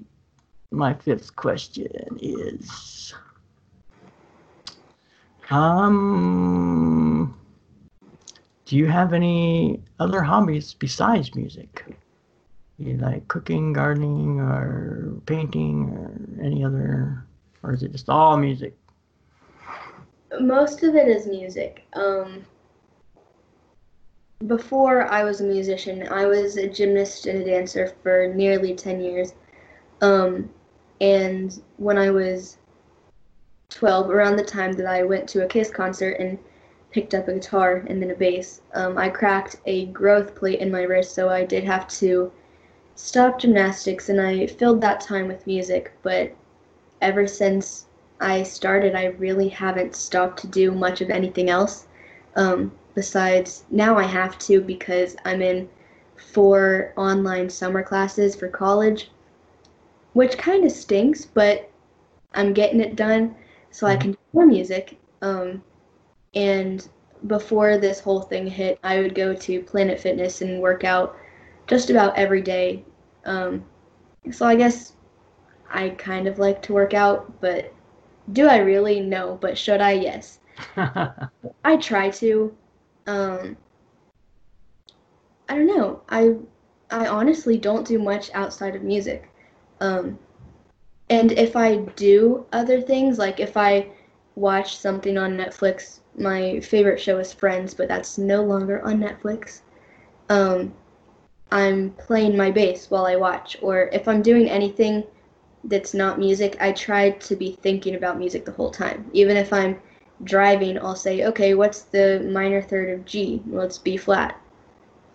My 0.70 0.94
fifth 0.94 1.36
question 1.36 2.18
is 2.20 3.14
um 5.50 7.38
do 8.72 8.78
you 8.78 8.86
have 8.86 9.12
any 9.12 9.82
other 10.00 10.22
hobbies 10.22 10.72
besides 10.72 11.34
music? 11.34 11.84
You 12.78 12.96
like 12.96 13.28
cooking, 13.28 13.74
gardening, 13.74 14.40
or 14.40 15.12
painting, 15.26 15.90
or 15.90 16.42
any 16.42 16.64
other, 16.64 17.22
or 17.62 17.74
is 17.74 17.82
it 17.82 17.92
just 17.92 18.08
all 18.08 18.38
music? 18.38 18.74
Most 20.40 20.82
of 20.82 20.94
it 20.94 21.08
is 21.08 21.26
music. 21.26 21.84
Um, 21.92 22.44
before 24.46 25.06
I 25.06 25.24
was 25.24 25.40
a 25.40 25.44
musician, 25.44 26.08
I 26.08 26.26
was 26.26 26.56
a 26.56 26.68
gymnast 26.68 27.26
and 27.26 27.42
a 27.42 27.44
dancer 27.44 27.92
for 28.02 28.32
nearly 28.34 28.74
10 28.74 29.00
years. 29.00 29.34
Um, 30.00 30.50
and 31.00 31.60
when 31.76 31.98
I 31.98 32.10
was 32.10 32.58
12, 33.70 34.10
around 34.10 34.36
the 34.36 34.44
time 34.44 34.72
that 34.74 34.86
I 34.86 35.02
went 35.02 35.28
to 35.30 35.44
a 35.44 35.48
Kiss 35.48 35.70
concert 35.70 36.18
and 36.18 36.38
picked 36.90 37.14
up 37.14 37.28
a 37.28 37.34
guitar 37.34 37.84
and 37.88 38.02
then 38.02 38.10
a 38.10 38.14
bass. 38.14 38.60
Um, 38.74 38.98
I 38.98 39.08
cracked 39.08 39.56
a 39.66 39.86
growth 39.86 40.34
plate 40.34 40.60
in 40.60 40.70
my 40.70 40.82
wrist, 40.82 41.14
so 41.14 41.28
I 41.28 41.44
did 41.44 41.64
have 41.64 41.88
to 42.00 42.30
stop 42.94 43.40
gymnastics 43.40 44.08
and 44.08 44.20
I 44.20 44.46
filled 44.46 44.80
that 44.82 45.00
time 45.00 45.26
with 45.26 45.46
music. 45.46 45.92
But 46.02 46.32
ever 47.00 47.26
since 47.26 47.86
I 48.22 48.44
started, 48.44 48.94
I 48.94 49.06
really 49.18 49.48
haven't 49.48 49.96
stopped 49.96 50.40
to 50.40 50.46
do 50.46 50.70
much 50.70 51.00
of 51.00 51.10
anything 51.10 51.50
else. 51.50 51.86
Um, 52.36 52.72
besides, 52.94 53.64
now 53.70 53.98
I 53.98 54.04
have 54.04 54.38
to 54.40 54.60
because 54.60 55.16
I'm 55.24 55.42
in 55.42 55.68
four 56.16 56.92
online 56.96 57.50
summer 57.50 57.82
classes 57.82 58.36
for 58.36 58.48
college, 58.48 59.10
which 60.12 60.38
kind 60.38 60.64
of 60.64 60.72
stinks, 60.72 61.24
but 61.24 61.68
I'm 62.34 62.52
getting 62.52 62.80
it 62.80 62.96
done 62.96 63.34
so 63.70 63.86
I 63.86 63.94
mm-hmm. 63.94 64.00
can 64.00 64.12
do 64.12 64.18
more 64.32 64.46
music. 64.46 64.98
Um, 65.20 65.62
and 66.34 66.88
before 67.26 67.78
this 67.78 68.00
whole 68.00 68.22
thing 68.22 68.46
hit, 68.46 68.78
I 68.82 69.00
would 69.00 69.14
go 69.14 69.34
to 69.34 69.62
Planet 69.62 70.00
Fitness 70.00 70.42
and 70.42 70.60
work 70.60 70.84
out 70.84 71.16
just 71.66 71.90
about 71.90 72.16
every 72.16 72.42
day. 72.42 72.84
Um, 73.24 73.64
so 74.30 74.46
I 74.46 74.56
guess 74.56 74.94
I 75.70 75.90
kind 75.90 76.26
of 76.26 76.38
like 76.38 76.62
to 76.62 76.72
work 76.72 76.94
out, 76.94 77.40
but 77.40 77.72
do 78.30 78.46
I 78.48 78.58
really? 78.58 79.00
No. 79.00 79.38
But 79.40 79.58
should 79.58 79.80
I? 79.80 79.92
Yes. 79.92 80.40
I 80.76 81.76
try 81.80 82.10
to. 82.10 82.54
Um, 83.06 83.56
I 85.48 85.56
don't 85.56 85.66
know. 85.66 86.02
I 86.08 86.36
I 86.90 87.06
honestly 87.06 87.58
don't 87.58 87.86
do 87.86 87.98
much 87.98 88.30
outside 88.34 88.76
of 88.76 88.82
music. 88.82 89.28
Um, 89.80 90.18
and 91.10 91.32
if 91.32 91.56
I 91.56 91.76
do 91.76 92.46
other 92.52 92.80
things, 92.80 93.18
like 93.18 93.40
if 93.40 93.56
I 93.56 93.88
watch 94.36 94.78
something 94.78 95.18
on 95.18 95.36
Netflix 95.36 96.00
my 96.16 96.60
favorite 96.60 97.00
show 97.00 97.18
is 97.18 97.32
Friends, 97.32 97.74
but 97.74 97.88
that's 97.88 98.18
no 98.18 98.42
longer 98.42 98.82
on 98.84 98.98
Netflix. 98.98 99.62
Um, 100.28 100.74
I'm 101.50 101.90
playing 101.92 102.36
my 102.36 102.50
bass 102.50 102.90
while 102.90 103.06
I 103.06 103.16
watch, 103.16 103.56
or 103.62 103.88
if 103.92 104.08
I'm 104.08 104.22
doing 104.22 104.48
anything 104.48 105.04
that's 105.64 105.94
not 105.94 106.18
music, 106.18 106.56
I 106.60 106.72
try 106.72 107.10
to 107.10 107.36
be 107.36 107.52
thinking 107.62 107.94
about 107.94 108.18
music 108.18 108.44
the 108.44 108.52
whole 108.52 108.70
time. 108.70 109.08
Even 109.12 109.36
if 109.36 109.52
I'm 109.52 109.80
driving, 110.24 110.78
I'll 110.78 110.96
say, 110.96 111.24
okay, 111.26 111.54
what's 111.54 111.82
the 111.82 112.28
minor 112.30 112.62
third 112.62 112.90
of 112.90 113.04
G? 113.04 113.42
Well, 113.46 113.64
it's 113.64 113.78
B 113.78 113.96
flat. 113.96 114.40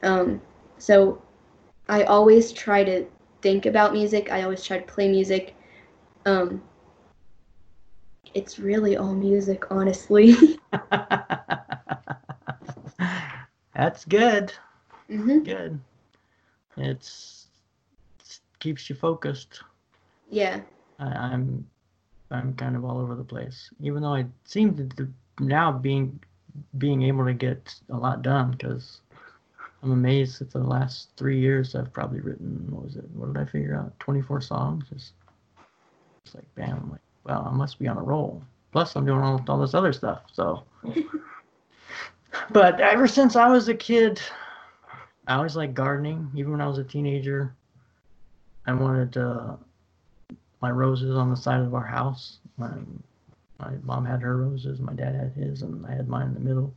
Um, 0.04 0.42
so 0.78 1.22
I 1.90 2.04
always 2.04 2.52
try 2.52 2.84
to 2.84 3.06
think 3.42 3.66
about 3.66 3.94
music. 3.94 4.32
I 4.32 4.44
always 4.44 4.64
try 4.64 4.78
to 4.78 4.86
play 4.86 5.10
music. 5.10 5.56
Um, 6.26 6.62
it's 8.34 8.60
really 8.60 8.98
all 8.98 9.14
music, 9.14 9.72
honestly. 9.72 10.36
That's 13.76 14.06
good. 14.06 14.54
Mm-hmm. 15.10 15.40
Good. 15.40 15.80
It's, 16.78 17.48
it 18.20 18.40
keeps 18.60 18.90
you 18.90 18.96
focused. 18.96 19.62
Yeah. 20.30 20.62
I, 21.00 21.06
I'm 21.06 21.68
I'm 22.30 22.54
kind 22.56 22.76
of 22.76 22.84
all 22.84 22.98
over 23.00 23.16
the 23.16 23.24
place, 23.24 23.70
even 23.80 24.02
though 24.02 24.14
I 24.14 24.26
seem 24.44 24.76
to, 24.76 24.88
to 24.98 25.14
now 25.40 25.72
being 25.72 26.20
being 26.78 27.04
able 27.04 27.26
to 27.26 27.34
get 27.34 27.74
a 27.90 27.96
lot 27.96 28.22
done 28.22 28.52
because 28.52 29.02
I'm 29.84 29.92
amazed 29.92 30.40
that 30.40 30.52
the 30.52 30.60
last 30.60 31.10
three 31.16 31.40
years 31.40 31.76
I've 31.76 31.94
probably 31.94 32.20
written 32.20 32.68
what 32.70 32.84
was 32.84 32.96
it? 32.96 33.06
What 33.14 33.34
did 33.34 33.42
I 33.42 33.46
figure 33.46 33.78
out? 33.78 33.98
24 34.00 34.42
songs. 34.42 34.86
Just 34.92 35.14
it's 36.26 36.36
like 36.36 36.56
bam, 36.56 36.80
I'm 36.84 36.92
like 36.92 37.02
well, 37.28 37.48
I 37.52 37.56
must 37.56 37.78
be 37.78 37.88
on 37.88 37.98
a 37.98 38.04
roll. 38.04 38.42
Plus, 38.72 38.96
I'm 38.96 39.06
doing 39.06 39.22
all, 39.22 39.44
all 39.48 39.60
this 39.60 39.74
other 39.74 39.94
stuff. 39.94 40.24
So, 40.32 40.64
but 42.52 42.80
ever 42.80 43.08
since 43.08 43.36
I 43.36 43.50
was 43.50 43.68
a 43.68 43.74
kid, 43.74 44.22
I 45.28 45.36
always 45.36 45.56
liked 45.56 45.74
gardening. 45.74 46.32
Even 46.36 46.52
when 46.52 46.62
I 46.62 46.68
was 46.68 46.78
a 46.78 46.84
teenager, 46.84 47.54
I 48.66 48.74
wanted 48.74 49.18
uh, 49.18 49.58
my 50.62 50.72
roses 50.72 51.16
on 51.16 51.30
the 51.30 51.36
side 51.36 51.62
of 51.62 51.74
our 51.74 51.86
house. 51.86 52.40
My, 52.58 52.72
my 53.60 53.74
mom 53.84 54.06
had 54.06 54.22
her 54.22 54.38
roses, 54.38 54.80
my 54.80 54.94
dad 54.94 55.16
had 55.16 55.34
his, 55.34 55.62
and 55.62 55.86
I 55.86 55.92
had 55.94 56.08
mine 56.08 56.28
in 56.28 56.34
the 56.34 56.40
middle. 56.40 56.74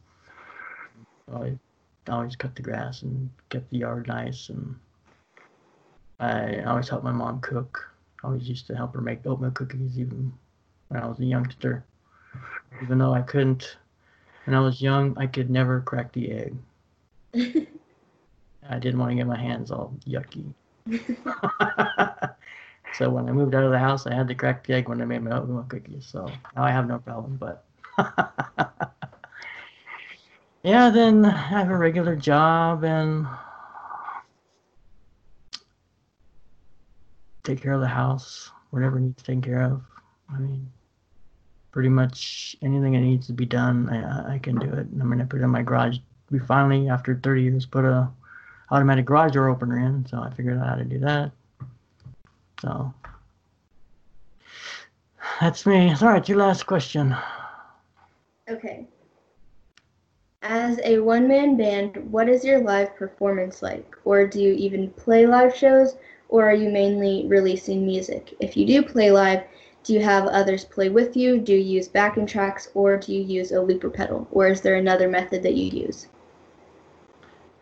I 1.33 1.59
always 2.09 2.37
cut 2.37 2.57
the 2.57 2.63
grass 2.63 3.03
and 3.03 3.31
kept 3.49 3.71
the 3.71 3.79
yard 3.79 4.09
nice, 4.09 4.49
and 4.49 4.75
I 6.19 6.63
always 6.63 6.89
helped 6.89 7.05
my 7.05 7.13
mom 7.13 7.41
cook. 7.41 7.89
I 8.23 8.27
always 8.27 8.49
used 8.49 8.67
to 8.67 8.77
help 8.77 8.95
her 8.95 9.01
make 9.01 9.27
oatmeal 9.27 9.53
cookies 9.53 9.99
even 9.99 10.33
when 10.89 11.03
I 11.03 11.07
was 11.07 11.21
a 11.21 11.25
youngster. 11.25 11.85
Even 12.83 12.99
though 12.99 13.13
I 13.13 13.23
couldn't, 13.23 13.77
when 14.45 14.55
I 14.55 14.61
was 14.61 14.83
young, 14.83 15.17
I 15.19 15.27
could 15.27 15.51
never 15.51 15.81
crack 15.81 16.13
the 16.13 16.31
egg. 16.33 16.57
I 18.69 18.79
didn't 18.79 18.99
want 18.99 19.13
to 19.13 19.17
get 19.17 19.27
my 19.27 19.39
hands 19.39 19.71
all 19.71 19.95
yucky. 20.07 20.53
so 22.95 23.11
when 23.11 23.29
I 23.29 23.33
moved 23.33 23.55
out 23.55 23.65
of 23.65 23.71
the 23.71 23.79
house, 23.79 24.07
I 24.07 24.15
had 24.15 24.29
to 24.29 24.35
crack 24.35 24.67
the 24.67 24.75
egg 24.75 24.89
when 24.89 25.01
I 25.01 25.05
made 25.05 25.23
my 25.23 25.37
oatmeal 25.39 25.65
cookies. 25.69 26.07
So 26.07 26.27
now 26.57 26.65
I 26.65 26.71
have 26.71 26.89
no 26.89 26.99
problem. 26.99 27.37
But 27.37 27.65
yeah, 30.63 30.91
then 30.91 31.25
I 31.25 31.31
have 31.31 31.71
a 31.71 31.77
regular 31.77 32.17
job 32.17 32.85
and 32.85 33.27
take 37.45 37.63
care 37.63 37.73
of 37.73 37.81
the 37.81 37.89
house, 37.89 38.51
whatever 38.71 38.99
needs 39.01 39.23
taken 39.23 39.43
care 39.43 39.63
of. 39.63 39.83
I 40.33 40.39
mean, 40.39 40.71
pretty 41.73 41.89
much 41.89 42.57
anything 42.63 42.93
that 42.93 43.01
needs 43.01 43.27
to 43.29 43.33
be 43.33 43.47
done, 43.47 43.89
I, 43.89 44.35
I 44.35 44.39
can 44.39 44.59
do 44.59 44.67
it. 44.67 44.87
I'm 45.01 45.09
gonna 45.09 45.27
put 45.27 45.41
in 45.41 45.51
my 45.51 45.63
garage. 45.63 45.99
We 46.31 46.39
finally, 46.39 46.89
after 46.89 47.15
30 47.17 47.43
years, 47.43 47.67
put 47.67 47.85
a 47.85 48.11
automatic 48.71 49.05
garage 49.05 49.33
door 49.33 49.49
opener 49.49 49.79
in, 49.79 50.07
so 50.07 50.21
I 50.21 50.31
figured 50.31 50.59
out 50.59 50.67
how 50.67 50.75
to 50.77 50.85
do 50.85 50.99
that. 51.01 51.33
So 52.61 52.93
that's 55.41 55.65
me. 55.65 55.95
All 56.01 56.09
right, 56.09 56.29
your 56.29 56.39
last 56.39 56.67
question. 56.67 57.17
Okay. 58.49 58.87
As 60.43 60.79
a 60.85 60.99
one 60.99 61.29
man 61.29 61.57
band, 61.57 61.97
what 62.11 62.29
is 62.29 62.45
your 62.45 62.61
live 62.61 62.95
performance 62.97 63.63
like? 63.63 63.95
Or 64.05 64.27
do 64.27 64.43
you 64.43 64.53
even 64.55 64.91
play 64.91 65.27
live 65.27 65.57
shows? 65.57 65.97
Or 66.29 66.45
are 66.45 66.55
you 66.55 66.69
mainly 66.69 67.27
releasing 67.27 67.85
music? 67.85 68.35
If 68.41 68.57
you 68.57 68.67
do 68.67 68.83
play 68.83 69.11
live, 69.11 69.43
do 69.83 69.95
you 69.95 70.01
have 70.01 70.27
others 70.27 70.65
play 70.65 70.91
with 70.91 71.17
you? 71.17 71.39
Do 71.39 71.55
you 71.55 71.77
use 71.77 71.89
backing 71.89 72.27
tracks 72.27 72.69
or 72.75 72.99
do 72.99 73.15
you 73.15 73.23
use 73.23 73.53
a 73.53 73.61
looper 73.61 73.89
pedal? 73.89 74.29
Or 74.31 74.49
is 74.49 74.61
there 74.61 74.77
another 74.77 75.09
method 75.09 75.43
that 75.43 75.55
you 75.55 75.83
use? 75.83 76.09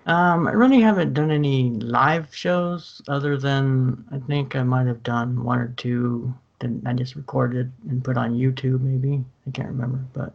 Um, 0.08 0.48
I 0.48 0.52
really 0.52 0.80
haven't 0.80 1.12
done 1.12 1.30
any 1.30 1.68
live 1.68 2.34
shows 2.34 3.02
other 3.08 3.36
than 3.36 4.06
I 4.10 4.18
think 4.18 4.56
I 4.56 4.62
might 4.62 4.86
have 4.86 5.02
done 5.02 5.44
one 5.44 5.58
or 5.58 5.68
two 5.76 6.34
that 6.60 6.70
I 6.86 6.94
just 6.94 7.14
recorded 7.14 7.70
and 7.90 8.02
put 8.02 8.16
on 8.16 8.32
YouTube 8.32 8.80
maybe. 8.80 9.22
I 9.46 9.50
can't 9.50 9.68
remember, 9.68 10.02
but 10.14 10.34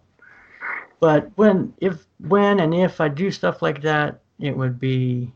but 1.00 1.32
when 1.38 1.74
if 1.82 2.06
when 2.20 2.60
and 2.60 2.72
if 2.72 3.02
I 3.02 3.08
do 3.08 3.32
stuff 3.32 3.64
like 3.64 3.82
that, 3.82 4.20
it 4.40 4.56
would 4.56 4.80
be 4.80 5.34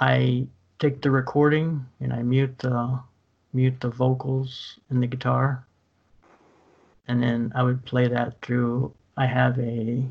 I 0.00 0.46
take 0.78 1.02
the 1.02 1.10
recording 1.10 1.84
and 2.00 2.10
I 2.10 2.22
mute 2.22 2.58
the 2.58 2.98
mute 3.52 3.80
the 3.80 3.90
vocals 3.90 4.78
and 4.88 5.02
the 5.02 5.06
guitar 5.06 5.66
and 7.06 7.22
then 7.22 7.52
I 7.54 7.62
would 7.62 7.84
play 7.84 8.08
that 8.08 8.40
through 8.40 8.94
I 9.16 9.26
have 9.26 9.58
a 9.58 10.02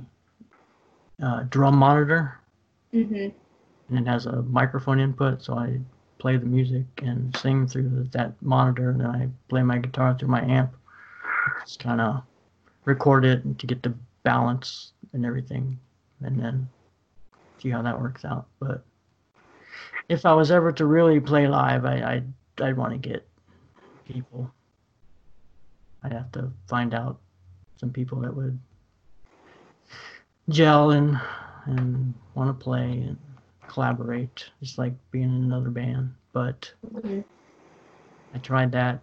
uh, 1.21 1.43
drum 1.49 1.75
monitor 1.75 2.39
Mhm. 2.93 3.33
and 3.89 3.99
it 3.99 4.07
has 4.07 4.27
a 4.27 4.43
microphone 4.43 4.99
input 4.99 5.41
so 5.43 5.57
I 5.57 5.79
play 6.19 6.37
the 6.37 6.45
music 6.45 6.85
and 7.01 7.35
sing 7.37 7.67
through 7.67 8.05
that 8.11 8.39
monitor 8.41 8.91
and 8.91 9.01
then 9.01 9.07
I 9.07 9.29
play 9.49 9.63
my 9.63 9.77
guitar 9.77 10.15
through 10.17 10.29
my 10.29 10.41
amp. 10.41 10.73
Just 11.65 11.79
kind 11.79 11.99
of 11.99 12.23
record 12.85 13.25
it 13.25 13.59
to 13.59 13.67
get 13.67 13.83
the 13.83 13.93
balance 14.23 14.93
and 15.13 15.25
everything 15.25 15.77
and 16.21 16.39
then 16.39 16.69
see 17.59 17.69
how 17.69 17.81
that 17.81 17.99
works 17.99 18.23
out. 18.23 18.47
But 18.59 18.85
if 20.07 20.25
I 20.25 20.33
was 20.33 20.51
ever 20.51 20.71
to 20.73 20.85
really 20.85 21.19
play 21.19 21.47
live 21.47 21.85
I 21.85 21.95
I'd, 22.13 22.33
I'd 22.61 22.77
want 22.77 22.93
to 22.93 23.09
get 23.09 23.27
people. 24.05 24.49
I'd 26.03 26.13
have 26.13 26.31
to 26.33 26.51
find 26.67 26.93
out 26.93 27.19
some 27.77 27.91
people 27.91 28.19
that 28.21 28.35
would 28.35 28.57
gel 30.49 30.91
and 30.91 31.19
and 31.65 32.13
want 32.35 32.49
to 32.49 32.63
play 32.63 32.91
and 32.91 33.17
collaborate, 33.67 34.49
just 34.61 34.77
like 34.77 34.93
being 35.11 35.25
in 35.25 35.43
another 35.43 35.69
band. 35.69 36.13
But 36.31 36.73
Mhm. 36.85 37.23
I 38.33 38.37
tried 38.39 38.71
that 38.71 39.01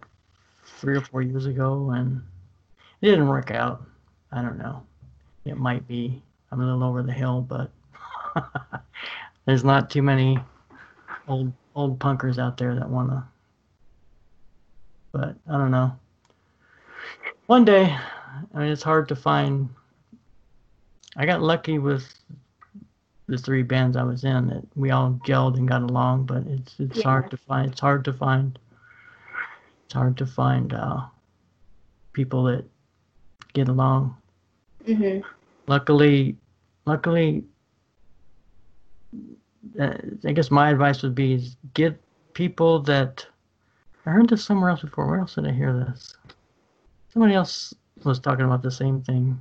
three 0.63 0.95
or 0.95 1.01
four 1.01 1.21
years 1.21 1.45
ago 1.45 1.91
and 1.91 2.21
it 3.01 3.07
didn't 3.07 3.27
work 3.27 3.51
out. 3.51 3.83
I 4.31 4.41
don't 4.41 4.57
know. 4.57 4.85
It 5.45 5.57
might 5.57 5.87
be 5.87 6.21
I'm 6.51 6.59
a 6.59 6.65
little 6.65 6.83
over 6.83 7.01
the 7.01 7.13
hill, 7.13 7.41
but 7.41 7.71
there's 9.45 9.63
not 9.63 9.89
too 9.89 10.01
many 10.01 10.37
old 11.27 11.53
old 11.75 11.99
punkers 11.99 12.37
out 12.37 12.57
there 12.57 12.75
that 12.75 12.89
wanna. 12.89 13.27
But 15.13 15.35
I 15.47 15.53
don't 15.57 15.71
know. 15.71 15.97
One 17.47 17.65
day, 17.65 17.83
I 18.53 18.57
mean, 18.57 18.71
it's 18.71 18.83
hard 18.83 19.07
to 19.09 19.15
find. 19.15 19.69
I 21.15 21.25
got 21.25 21.41
lucky 21.41 21.79
with 21.79 22.13
the 23.31 23.37
three 23.37 23.63
bands 23.63 23.95
I 23.95 24.03
was 24.03 24.25
in 24.25 24.47
that 24.47 24.63
we 24.75 24.91
all 24.91 25.13
gelled 25.23 25.57
and 25.57 25.67
got 25.67 25.81
along, 25.81 26.25
but 26.25 26.45
it's 26.47 26.75
it's 26.79 26.97
Yeah. 26.97 27.03
hard 27.03 27.31
to 27.31 27.37
find. 27.37 27.71
It's 27.71 27.79
hard 27.79 28.03
to 28.05 28.13
find. 28.13 28.59
It's 29.85 29.93
hard 29.93 30.17
to 30.17 30.25
find 30.25 30.73
uh, 30.73 31.05
people 32.11 32.43
that 32.43 32.65
get 33.53 33.69
along. 33.69 34.17
Mhm. 34.85 35.23
Luckily, 35.67 36.35
luckily, 36.85 37.45
uh, 39.79 39.97
I 40.25 40.31
guess 40.33 40.51
my 40.51 40.69
advice 40.69 41.01
would 41.01 41.15
be 41.15 41.33
is 41.33 41.55
get 41.73 41.99
people 42.33 42.81
that. 42.81 43.25
I 44.05 44.09
heard 44.11 44.29
this 44.29 44.43
somewhere 44.43 44.71
else 44.71 44.81
before. 44.81 45.07
Where 45.07 45.19
else 45.19 45.35
did 45.35 45.47
I 45.47 45.51
hear 45.51 45.71
this? 45.73 46.17
Somebody 47.13 47.33
else 47.35 47.73
was 48.03 48.19
talking 48.19 48.45
about 48.45 48.63
the 48.63 48.71
same 48.71 49.01
thing. 49.01 49.39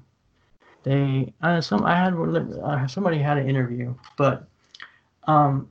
They, 0.82 1.32
uh, 1.42 1.60
some 1.60 1.84
I 1.84 1.94
had 1.94 2.14
uh, 2.14 2.86
somebody 2.86 3.18
had 3.18 3.36
an 3.36 3.48
interview, 3.48 3.94
but 4.16 4.46
um, 5.24 5.70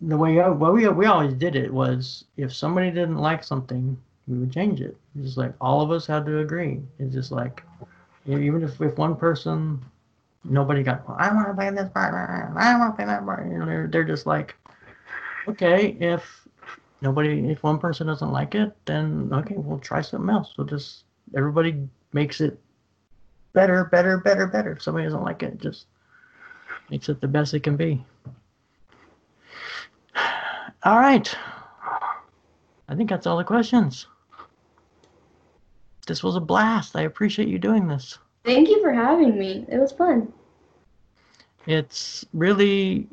the 0.00 0.16
way 0.16 0.40
I, 0.40 0.48
well, 0.48 0.72
we 0.72 0.88
we 0.88 1.06
always 1.06 1.34
did 1.34 1.56
it 1.56 1.72
was 1.72 2.24
if 2.36 2.54
somebody 2.54 2.90
didn't 2.90 3.18
like 3.18 3.44
something, 3.44 3.98
we 4.26 4.38
would 4.38 4.52
change 4.52 4.80
it. 4.80 4.96
It's 5.16 5.26
just 5.26 5.36
like 5.36 5.52
all 5.60 5.82
of 5.82 5.90
us 5.90 6.06
had 6.06 6.24
to 6.26 6.38
agree. 6.38 6.80
It's 6.98 7.14
just 7.14 7.30
like 7.30 7.62
even 8.26 8.62
if 8.62 8.80
if 8.80 8.96
one 8.96 9.16
person, 9.16 9.84
nobody 10.44 10.82
got, 10.82 11.02
I 11.18 11.34
want 11.34 11.48
to 11.48 11.54
play 11.54 11.70
this 11.70 11.90
part, 11.90 12.14
I 12.14 12.78
want 12.78 12.92
to 12.92 12.96
play 12.96 13.06
that 13.06 13.24
part. 13.24 13.46
You 13.46 13.58
know, 13.58 13.66
they're 13.66 13.88
they're 13.88 14.04
just 14.04 14.26
like, 14.26 14.54
okay, 15.48 15.96
if 16.00 16.46
nobody, 17.02 17.50
if 17.50 17.62
one 17.62 17.78
person 17.78 18.06
doesn't 18.06 18.32
like 18.32 18.54
it, 18.54 18.76
then 18.86 19.30
okay, 19.32 19.54
we'll 19.56 19.78
try 19.80 20.00
something 20.00 20.30
else. 20.30 20.54
We'll 20.56 20.66
just 20.66 21.04
everybody 21.36 21.88
makes 22.12 22.40
it 22.40 22.58
better, 23.52 23.84
better, 23.84 24.18
better, 24.18 24.46
better. 24.46 24.72
If 24.72 24.82
somebody 24.82 25.04
doesn't 25.04 25.22
like 25.22 25.42
it, 25.42 25.58
just 25.58 25.86
makes 26.90 27.08
it 27.08 27.20
the 27.20 27.28
best 27.28 27.54
it 27.54 27.60
can 27.60 27.76
be. 27.76 28.04
All 30.84 30.98
right. 30.98 31.34
I 32.88 32.94
think 32.94 33.10
that's 33.10 33.26
all 33.26 33.36
the 33.36 33.44
questions. 33.44 34.06
This 36.06 36.22
was 36.22 36.36
a 36.36 36.40
blast. 36.40 36.96
I 36.96 37.02
appreciate 37.02 37.48
you 37.48 37.58
doing 37.58 37.86
this. 37.86 38.18
Thank 38.44 38.68
you 38.68 38.80
for 38.80 38.92
having 38.92 39.38
me. 39.38 39.66
It 39.68 39.78
was 39.78 39.92
fun. 39.92 40.32
It's 41.66 42.24
really, 42.32 43.06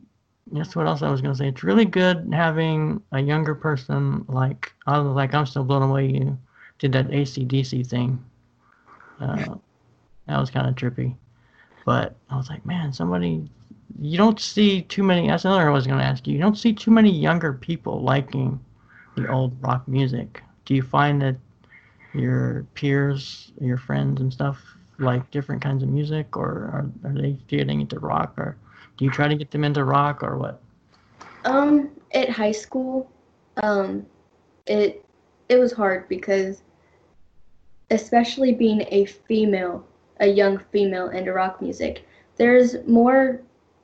that's 0.54 0.78
what 0.78 0.88
else 0.88 1.02
I 1.02 1.12
was 1.12 1.20
going 1.20 1.34
to 1.34 1.38
say. 1.38 1.50
It's 1.50 1.62
really 1.62 1.84
good 1.84 2.30
having 2.32 3.02
a 3.12 3.20
younger 3.20 3.54
person 3.54 4.24
like, 4.30 4.72
I 4.88 4.98
was 4.98 5.14
like, 5.14 5.34
I'm 5.34 5.46
still 5.46 5.66
blown 5.66 5.82
away 5.82 6.08
you 6.08 6.38
did 6.80 6.94
that 6.94 7.10
ACDC 7.10 7.86
thing. 7.86 8.24
Uh, 9.20 9.56
that 10.28 10.40
was 10.40 10.50
kind 10.50 10.68
of 10.68 10.76
trippy. 10.76 11.16
But 11.86 12.16
I 12.30 12.38
was 12.38 12.50
like, 12.50 12.66
man, 12.66 12.92
somebody, 12.92 13.50
you 14.00 14.18
don't 14.18 14.40
see 14.40 14.82
too 14.84 15.04
many, 15.04 15.28
that's 15.28 15.46
another 15.46 15.70
I 15.70 15.74
was 15.74 15.86
going 15.86 16.00
to 16.00 16.06
ask 16.06 16.26
you. 16.28 16.34
You 16.34 16.42
don't 16.42 16.58
see 16.58 16.74
too 16.74 16.92
many 16.92 17.12
younger 17.12 17.54
people 17.54 18.02
liking 18.02 18.60
the 19.16 19.32
old 19.32 19.56
rock 19.62 19.88
music. 19.88 20.42
Do 20.66 20.74
you 20.74 20.82
find 20.82 21.22
that 21.22 21.36
your 22.14 22.66
peers, 22.74 23.52
your 23.62 23.78
friends 23.78 24.22
and 24.22 24.32
stuff 24.34 24.62
like 24.98 25.30
different 25.32 25.62
kinds 25.62 25.84
of 25.84 25.90
music 25.90 26.38
or 26.38 26.48
are, 26.48 26.92
are 27.04 27.14
they 27.14 27.34
getting 27.48 27.82
into 27.82 28.00
rock 28.00 28.34
or 28.38 28.58
do 28.98 29.06
you 29.06 29.12
try 29.12 29.28
to 29.28 29.36
get 29.36 29.52
them 29.52 29.64
into 29.64 29.84
rock 29.84 30.24
or 30.24 30.38
what? 30.38 30.62
Um, 31.44 31.92
at 32.14 32.30
high 32.30 32.52
school, 32.52 33.12
um, 33.62 34.06
it 34.66 35.06
it 35.50 35.58
was 35.58 35.72
hard 35.72 36.10
because, 36.10 36.64
especially 37.92 38.54
being 38.54 38.86
a 38.90 39.06
female, 39.06 39.86
a 40.20 40.28
young 40.28 40.60
female 40.72 41.10
into 41.10 41.34
rock 41.34 41.62
music, 41.62 42.06
there's 42.38 42.76
more 42.88 43.42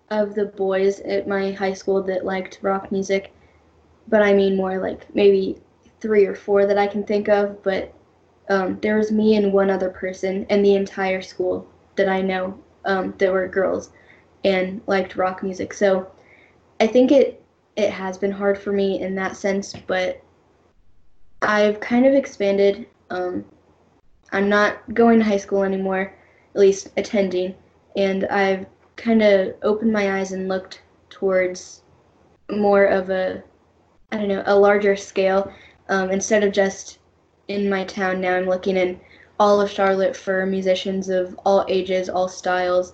of 0.09 0.35
the 0.35 0.45
boys 0.45 0.99
at 1.01 1.27
my 1.27 1.51
high 1.51 1.73
school 1.73 2.03
that 2.03 2.25
liked 2.25 2.59
rock 2.61 2.91
music, 2.91 3.33
but 4.07 4.21
I 4.21 4.33
mean 4.33 4.57
more 4.57 4.77
like 4.77 5.13
maybe 5.15 5.57
three 5.99 6.25
or 6.25 6.35
four 6.35 6.65
that 6.65 6.77
I 6.77 6.87
can 6.87 7.03
think 7.03 7.29
of. 7.29 7.63
But 7.63 7.93
um, 8.49 8.77
there 8.81 8.97
was 8.97 9.11
me 9.11 9.35
and 9.35 9.53
one 9.53 9.69
other 9.69 9.89
person 9.89 10.45
in 10.49 10.61
the 10.61 10.75
entire 10.75 11.21
school 11.21 11.67
that 11.95 12.09
I 12.09 12.21
know 12.21 12.59
um, 12.85 13.13
that 13.17 13.31
were 13.31 13.47
girls 13.47 13.91
and 14.43 14.81
liked 14.87 15.15
rock 15.15 15.43
music. 15.43 15.73
So 15.73 16.11
I 16.79 16.87
think 16.87 17.11
it 17.11 17.41
it 17.77 17.89
has 17.89 18.17
been 18.17 18.31
hard 18.31 18.57
for 18.57 18.73
me 18.73 19.01
in 19.01 19.15
that 19.15 19.37
sense, 19.37 19.73
but 19.87 20.21
I've 21.41 21.79
kind 21.79 22.05
of 22.05 22.13
expanded. 22.13 22.87
Um, 23.09 23.45
I'm 24.33 24.49
not 24.49 24.93
going 24.93 25.19
to 25.19 25.25
high 25.25 25.37
school 25.37 25.63
anymore, 25.63 26.13
at 26.53 26.59
least 26.59 26.89
attending, 26.97 27.55
and 27.95 28.25
I've 28.27 28.65
kind 28.95 29.21
of 29.21 29.55
opened 29.63 29.91
my 29.91 30.19
eyes 30.19 30.31
and 30.31 30.47
looked 30.47 30.81
towards 31.09 31.81
more 32.49 32.85
of 32.85 33.09
a, 33.09 33.43
I 34.11 34.17
don't 34.17 34.27
know, 34.27 34.43
a 34.45 34.57
larger 34.57 34.95
scale. 34.95 35.51
Um, 35.89 36.11
instead 36.11 36.43
of 36.43 36.51
just 36.51 36.99
in 37.47 37.69
my 37.69 37.83
town 37.85 38.21
now, 38.21 38.35
I'm 38.35 38.45
looking 38.45 38.77
in 38.77 38.99
all 39.39 39.59
of 39.59 39.71
Charlotte 39.71 40.15
for 40.15 40.45
musicians 40.45 41.09
of 41.09 41.39
all 41.45 41.65
ages, 41.67 42.09
all 42.09 42.27
styles, 42.27 42.93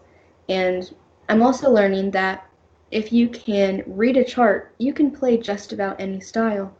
and 0.49 0.93
I'm 1.29 1.41
also 1.41 1.69
learning 1.69 2.11
that 2.11 2.47
if 2.91 3.11
you 3.11 3.27
can 3.27 3.83
read 3.85 4.15
a 4.15 4.23
chart, 4.23 4.71
you 4.77 4.93
can 4.93 5.11
play 5.11 5.37
just 5.37 5.73
about 5.73 5.99
any 5.99 6.21
style. 6.21 6.73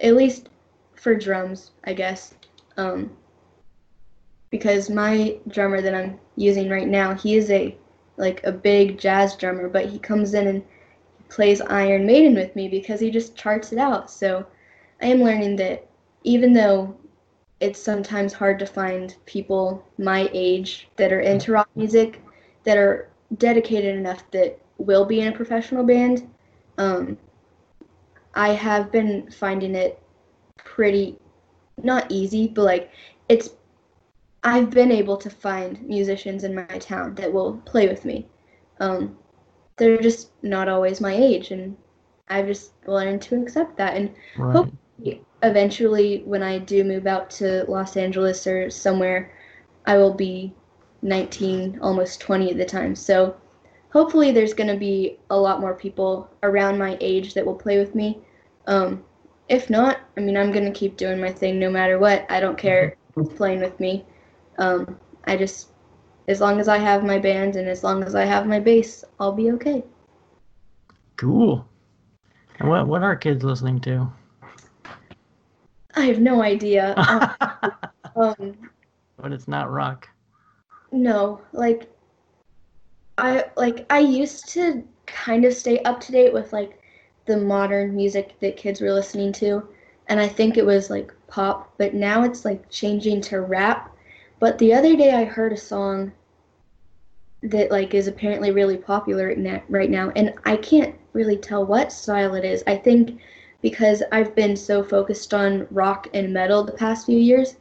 At 0.00 0.14
least 0.14 0.48
for 0.94 1.14
drums, 1.14 1.72
I 1.84 1.92
guess. 1.92 2.34
Um, 2.76 3.10
because 4.54 4.88
my 4.88 5.36
drummer 5.48 5.80
that 5.80 5.96
I'm 5.96 6.16
using 6.36 6.70
right 6.70 6.86
now, 6.86 7.12
he 7.12 7.34
is 7.34 7.50
a 7.50 7.76
like 8.16 8.40
a 8.44 8.52
big 8.52 8.96
jazz 9.00 9.34
drummer, 9.34 9.68
but 9.68 9.86
he 9.86 9.98
comes 9.98 10.32
in 10.32 10.46
and 10.46 10.62
plays 11.28 11.60
Iron 11.60 12.06
Maiden 12.06 12.36
with 12.36 12.54
me 12.54 12.68
because 12.68 13.00
he 13.00 13.10
just 13.10 13.34
charts 13.34 13.72
it 13.72 13.80
out. 13.80 14.08
So 14.12 14.46
I 15.02 15.06
am 15.06 15.24
learning 15.24 15.56
that 15.56 15.88
even 16.22 16.52
though 16.52 16.96
it's 17.58 17.82
sometimes 17.82 18.32
hard 18.32 18.60
to 18.60 18.66
find 18.66 19.16
people 19.26 19.84
my 19.98 20.30
age 20.32 20.88
that 20.94 21.12
are 21.12 21.22
into 21.22 21.50
rock 21.50 21.68
music 21.74 22.22
that 22.62 22.78
are 22.78 23.10
dedicated 23.38 23.96
enough 23.96 24.22
that 24.30 24.56
will 24.78 25.04
be 25.04 25.20
in 25.20 25.32
a 25.32 25.36
professional 25.36 25.82
band. 25.82 26.30
Um, 26.78 27.18
I 28.34 28.50
have 28.50 28.92
been 28.92 29.32
finding 29.32 29.74
it 29.74 30.00
pretty 30.58 31.16
not 31.82 32.06
easy, 32.08 32.46
but 32.46 32.62
like 32.62 32.92
it's 33.28 33.50
I've 34.44 34.70
been 34.70 34.92
able 34.92 35.16
to 35.16 35.30
find 35.30 35.82
musicians 35.82 36.44
in 36.44 36.54
my 36.54 36.64
town 36.78 37.14
that 37.14 37.32
will 37.32 37.56
play 37.64 37.88
with 37.88 38.04
me. 38.04 38.28
Um, 38.78 39.16
they're 39.76 40.00
just 40.00 40.30
not 40.42 40.68
always 40.68 41.00
my 41.00 41.14
age, 41.14 41.50
and 41.50 41.76
I've 42.28 42.46
just 42.46 42.72
learned 42.86 43.22
to 43.22 43.40
accept 43.40 43.76
that. 43.78 43.96
And 43.96 44.14
Right. 44.36 44.56
Hope- 44.56 44.72
eventually, 45.42 46.22
when 46.24 46.42
I 46.42 46.58
do 46.58 46.84
move 46.84 47.06
out 47.06 47.30
to 47.30 47.64
Los 47.68 47.96
Angeles 47.96 48.46
or 48.46 48.70
somewhere, 48.70 49.32
I 49.86 49.96
will 49.96 50.14
be 50.14 50.54
19, 51.02 51.78
almost 51.82 52.20
20 52.20 52.50
at 52.50 52.56
the 52.56 52.64
time. 52.64 52.94
So 52.94 53.34
hopefully, 53.90 54.30
there's 54.30 54.54
going 54.54 54.68
to 54.72 54.76
be 54.76 55.18
a 55.30 55.36
lot 55.38 55.60
more 55.60 55.74
people 55.74 56.28
around 56.42 56.78
my 56.78 56.96
age 57.00 57.34
that 57.34 57.44
will 57.44 57.54
play 57.54 57.78
with 57.78 57.94
me. 57.94 58.18
Um, 58.66 59.04
if 59.48 59.68
not, 59.68 59.98
I 60.16 60.20
mean, 60.20 60.36
I'm 60.36 60.52
going 60.52 60.64
to 60.64 60.78
keep 60.78 60.96
doing 60.96 61.20
my 61.20 61.30
thing 61.32 61.58
no 61.58 61.70
matter 61.70 61.98
what. 61.98 62.24
I 62.30 62.40
don't 62.40 62.56
care 62.58 62.96
who's 63.14 63.28
playing 63.30 63.60
with 63.60 63.78
me. 63.80 64.04
Um, 64.58 64.98
I 65.24 65.36
just, 65.36 65.68
as 66.28 66.40
long 66.40 66.60
as 66.60 66.68
I 66.68 66.78
have 66.78 67.04
my 67.04 67.18
band 67.18 67.56
and 67.56 67.68
as 67.68 67.82
long 67.82 68.02
as 68.04 68.14
I 68.14 68.24
have 68.24 68.46
my 68.46 68.60
bass, 68.60 69.04
I'll 69.18 69.32
be 69.32 69.50
okay. 69.52 69.82
Cool. 71.16 71.66
And 72.58 72.68
what 72.68 72.86
what 72.86 73.02
are 73.02 73.16
kids 73.16 73.44
listening 73.44 73.80
to? 73.80 74.10
I 75.96 76.02
have 76.02 76.20
no 76.20 76.42
idea. 76.42 76.94
Um, 78.16 78.34
um, 78.38 78.70
but 79.16 79.32
it's 79.32 79.48
not 79.48 79.72
rock. 79.72 80.08
No, 80.92 81.40
like 81.52 81.90
I 83.18 83.46
like 83.56 83.86
I 83.90 83.98
used 83.98 84.48
to 84.50 84.84
kind 85.06 85.44
of 85.44 85.52
stay 85.52 85.80
up 85.80 86.00
to 86.02 86.12
date 86.12 86.32
with 86.32 86.52
like 86.52 86.80
the 87.26 87.36
modern 87.36 87.96
music 87.96 88.38
that 88.40 88.56
kids 88.56 88.80
were 88.80 88.92
listening 88.92 89.32
to, 89.34 89.68
and 90.08 90.20
I 90.20 90.28
think 90.28 90.56
it 90.56 90.64
was 90.64 90.90
like 90.90 91.12
pop, 91.26 91.74
but 91.76 91.94
now 91.94 92.22
it's 92.22 92.44
like 92.44 92.68
changing 92.70 93.20
to 93.22 93.40
rap. 93.40 93.93
But 94.44 94.58
the 94.58 94.74
other 94.74 94.94
day 94.94 95.14
I 95.14 95.24
heard 95.24 95.54
a 95.54 95.56
song 95.56 96.12
that 97.44 97.70
like 97.70 97.94
is 97.94 98.08
apparently 98.08 98.50
really 98.50 98.76
popular 98.76 99.34
right 99.70 99.88
now, 99.88 100.12
and 100.16 100.34
I 100.44 100.58
can't 100.58 100.94
really 101.14 101.38
tell 101.38 101.64
what 101.64 101.90
style 101.90 102.34
it 102.34 102.44
is. 102.44 102.62
I 102.66 102.76
think 102.76 103.22
because 103.62 104.02
I've 104.12 104.34
been 104.34 104.54
so 104.54 104.84
focused 104.84 105.32
on 105.32 105.66
rock 105.70 106.08
and 106.12 106.30
metal 106.30 106.62
the 106.62 106.72
past 106.72 107.06
few 107.06 107.16
years, 107.16 107.56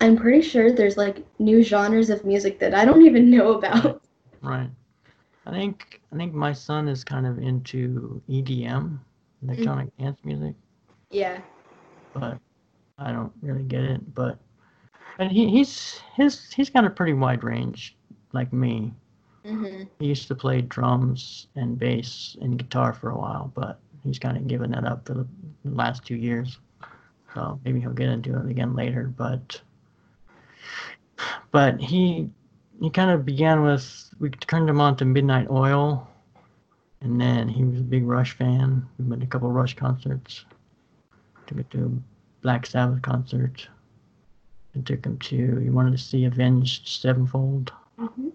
I'm 0.00 0.16
pretty 0.16 0.42
sure 0.42 0.72
there's 0.72 0.96
like 0.96 1.24
new 1.38 1.62
genres 1.62 2.10
of 2.10 2.24
music 2.24 2.58
that 2.58 2.74
I 2.74 2.84
don't 2.84 3.06
even 3.06 3.30
know 3.30 3.52
about. 3.52 4.02
Right. 4.42 4.70
I 5.46 5.50
think 5.52 6.00
I 6.12 6.16
think 6.16 6.34
my 6.34 6.52
son 6.52 6.88
is 6.88 7.04
kind 7.04 7.28
of 7.28 7.38
into 7.38 8.20
EDM, 8.28 8.98
electronic 9.44 9.86
mm-hmm. 9.90 10.02
dance 10.02 10.18
music, 10.24 10.56
Yeah. 11.12 11.40
but 12.12 12.40
I 12.98 13.12
don't 13.12 13.32
really 13.40 13.62
get 13.62 13.84
it. 13.84 14.12
But 14.12 14.40
and 15.18 15.30
he, 15.30 15.48
he's 15.50 16.00
his 16.14 16.50
he's 16.52 16.70
got 16.70 16.84
a 16.84 16.90
pretty 16.90 17.12
wide 17.14 17.44
range, 17.44 17.96
like 18.32 18.52
me. 18.52 18.92
Mhm. 19.44 19.88
He 19.98 20.06
used 20.06 20.28
to 20.28 20.34
play 20.34 20.60
drums 20.60 21.46
and 21.54 21.78
bass 21.78 22.36
and 22.40 22.58
guitar 22.58 22.92
for 22.92 23.10
a 23.10 23.16
while, 23.16 23.52
but 23.54 23.78
he's 24.02 24.18
kind 24.18 24.36
of 24.36 24.46
given 24.48 24.72
that 24.72 24.84
up 24.84 25.06
for 25.06 25.14
the 25.14 25.26
last 25.64 26.04
two 26.04 26.16
years. 26.16 26.58
So 27.34 27.60
maybe 27.64 27.80
he'll 27.80 27.92
get 27.92 28.08
into 28.08 28.36
it 28.38 28.50
again 28.50 28.74
later. 28.74 29.12
But 29.16 29.60
but 31.50 31.80
he 31.80 32.28
he 32.80 32.90
kind 32.90 33.10
of 33.10 33.24
began 33.24 33.62
with 33.62 34.10
we 34.18 34.30
turned 34.30 34.68
him 34.68 34.80
on 34.80 34.96
to 34.96 35.04
Midnight 35.04 35.48
Oil, 35.50 36.08
and 37.00 37.20
then 37.20 37.48
he 37.48 37.64
was 37.64 37.80
a 37.80 37.84
big 37.84 38.04
Rush 38.04 38.32
fan. 38.36 38.86
We 38.98 39.04
went 39.04 39.20
to 39.20 39.26
a 39.26 39.30
couple 39.30 39.50
Rush 39.52 39.74
concerts. 39.74 40.44
Took 41.46 41.58
him 41.58 41.64
to 41.70 41.84
a 41.86 42.42
Black 42.42 42.66
Sabbath 42.66 43.02
concert. 43.02 43.68
And 44.76 44.86
took 44.86 45.06
him 45.06 45.18
to 45.18 45.56
he 45.56 45.70
wanted 45.70 45.92
to 45.92 45.98
see 45.98 46.26
Avenged 46.26 46.86
Sevenfold 46.86 47.72
Mhm. 47.98 48.30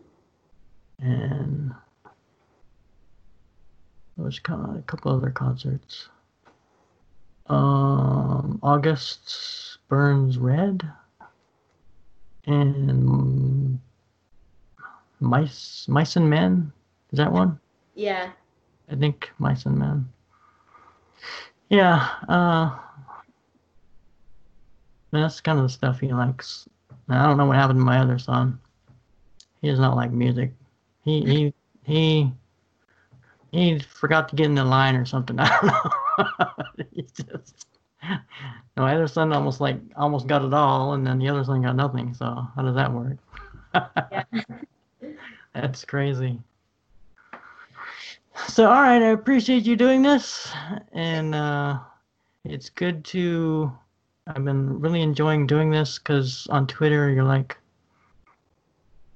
and 0.98 1.70
there 4.18 4.26
was 4.26 4.40
a 4.40 4.84
couple 4.88 5.12
other 5.16 5.30
concerts. 5.30 6.10
Um, 7.46 8.60
August 8.64 9.78
Burns 9.88 10.40
Red 10.40 10.92
and 12.48 13.80
Mice 15.20 15.88
Mice 15.88 16.16
and 16.16 16.28
Men. 16.28 16.72
Is 17.12 17.18
that 17.18 17.32
one? 17.32 17.60
Yeah. 17.94 18.32
I 18.90 18.96
think 18.96 19.32
Mice 19.38 19.68
and 19.68 19.78
Men. 19.78 20.10
Yeah, 21.70 22.10
uh, 22.28 22.80
that's 25.12 25.42
kind 25.42 25.60
of 25.60 25.64
the 25.64 25.70
stuff 25.70 26.00
he 26.00 26.14
likes. 26.14 26.68
I 27.10 27.26
don't 27.26 27.38
know 27.38 27.46
what 27.46 27.58
happened 27.58 27.80
to 27.80 27.86
my 27.86 28.00
other 28.00 28.20
son. 28.20 28.60
He 29.62 29.70
does 29.70 29.80
not 29.80 29.96
like 29.96 30.12
music. 30.12 30.54
He 31.04 31.22
he 31.22 31.54
he 31.84 32.32
he 33.52 33.80
forgot 33.80 34.30
to 34.30 34.36
get 34.36 34.46
in 34.46 34.56
the 34.56 34.64
line 34.64 34.96
or 34.96 35.06
something. 35.06 35.36
I 35.40 35.50
don't 35.62 36.28
know. 36.38 36.86
he 36.96 37.02
just 37.02 37.68
my 38.78 38.96
other 38.96 39.08
son 39.08 39.34
almost 39.34 39.62
like 39.62 39.78
almost 39.96 40.28
got 40.28 40.44
it 40.44 40.54
all, 40.54 40.94
and 40.94 41.06
then 41.06 41.20
the 41.20 41.30
other 41.30 41.44
son 41.44 41.62
got 41.62 41.76
nothing. 41.76 42.14
So 42.14 42.48
how 42.56 42.62
does 42.62 42.76
that 42.76 42.92
work? 42.92 43.18
Yeah. 43.74 44.24
That's 45.54 45.86
crazy. 45.86 46.40
So 48.48 48.66
all 48.66 48.82
right, 48.82 49.02
I 49.02 49.10
appreciate 49.10 49.64
you 49.64 49.76
doing 49.76 50.02
this, 50.02 50.52
and 50.94 51.36
uh, 51.36 51.80
it's 52.44 52.70
good 52.70 53.04
to. 53.06 53.72
I've 54.28 54.46
been 54.46 54.80
really 54.80 55.02
enjoying 55.02 55.48
doing 55.48 55.72
this 55.72 55.98
because 55.98 56.48
on 56.50 56.68
Twitter 56.68 57.10
you're 57.10 57.24
like, 57.24 57.58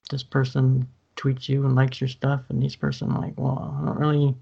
this 0.09 0.23
person 0.23 0.87
tweets 1.15 1.47
you 1.47 1.65
and 1.65 1.75
likes 1.75 2.01
your 2.01 2.07
stuff, 2.07 2.41
and 2.49 2.61
this 2.61 2.75
person 2.75 3.13
like, 3.13 3.33
well, 3.37 3.77
I 3.81 3.85
don't 3.85 3.99
really. 3.99 4.35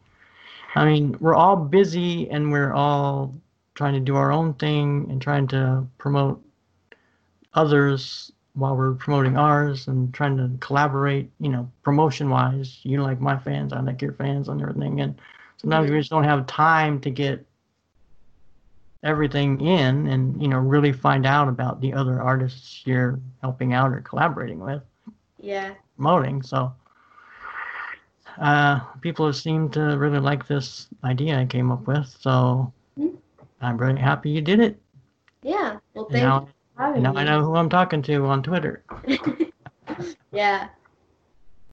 I 0.75 0.85
mean, 0.85 1.15
we're 1.19 1.35
all 1.35 1.55
busy 1.55 2.29
and 2.31 2.51
we're 2.51 2.73
all 2.73 3.33
trying 3.75 3.93
to 3.93 3.99
do 3.99 4.15
our 4.15 4.31
own 4.31 4.53
thing 4.55 5.07
and 5.09 5.21
trying 5.21 5.47
to 5.49 5.85
promote 5.97 6.43
others 7.53 8.31
while 8.53 8.75
we're 8.75 8.93
promoting 8.93 9.37
ours 9.37 9.87
and 9.87 10.13
trying 10.13 10.37
to 10.37 10.49
collaborate, 10.59 11.29
you 11.39 11.49
know, 11.49 11.69
promotion 11.83 12.29
wise. 12.29 12.79
You 12.83 13.01
like 13.03 13.19
my 13.19 13.37
fans, 13.37 13.73
I 13.73 13.81
like 13.81 14.01
your 14.01 14.13
fans 14.13 14.47
and 14.47 14.61
everything. 14.61 15.01
And 15.01 15.19
sometimes 15.57 15.91
we 15.91 15.99
just 15.99 16.09
don't 16.09 16.23
have 16.23 16.47
time 16.47 16.99
to 17.01 17.09
get 17.09 17.45
everything 19.03 19.59
in 19.61 20.07
and, 20.07 20.41
you 20.41 20.47
know, 20.47 20.57
really 20.57 20.91
find 20.93 21.25
out 21.25 21.47
about 21.49 21.81
the 21.81 21.93
other 21.93 22.21
artists 22.21 22.81
you're 22.85 23.19
helping 23.41 23.73
out 23.73 23.91
or 23.91 24.01
collaborating 24.01 24.59
with, 24.59 24.81
Yeah. 25.39 25.73
promoting. 25.97 26.41
So 26.41 26.73
uh, 28.39 28.79
people 29.01 29.31
seem 29.33 29.69
to 29.71 29.81
really 29.97 30.19
like 30.19 30.47
this 30.47 30.87
idea 31.03 31.39
I 31.39 31.45
came 31.45 31.71
up 31.71 31.85
with. 31.85 32.07
So 32.19 32.71
Mhm. 32.97 33.17
I'm 33.61 33.77
really 33.77 33.99
happy 33.99 34.29
you 34.29 34.41
did 34.41 34.59
it. 34.59 34.81
Yeah. 35.41 35.77
Well, 35.93 36.05
thank 36.05 36.23
now, 36.23 36.39
you 36.41 36.47
for 36.75 36.83
having 36.83 37.03
now. 37.03 37.13
I 37.15 37.23
know 37.25 37.43
who 37.43 37.55
I'm 37.55 37.69
talking 37.69 38.01
to 38.03 38.25
on 38.25 38.41
Twitter. 38.41 38.83
yeah. 40.31 40.69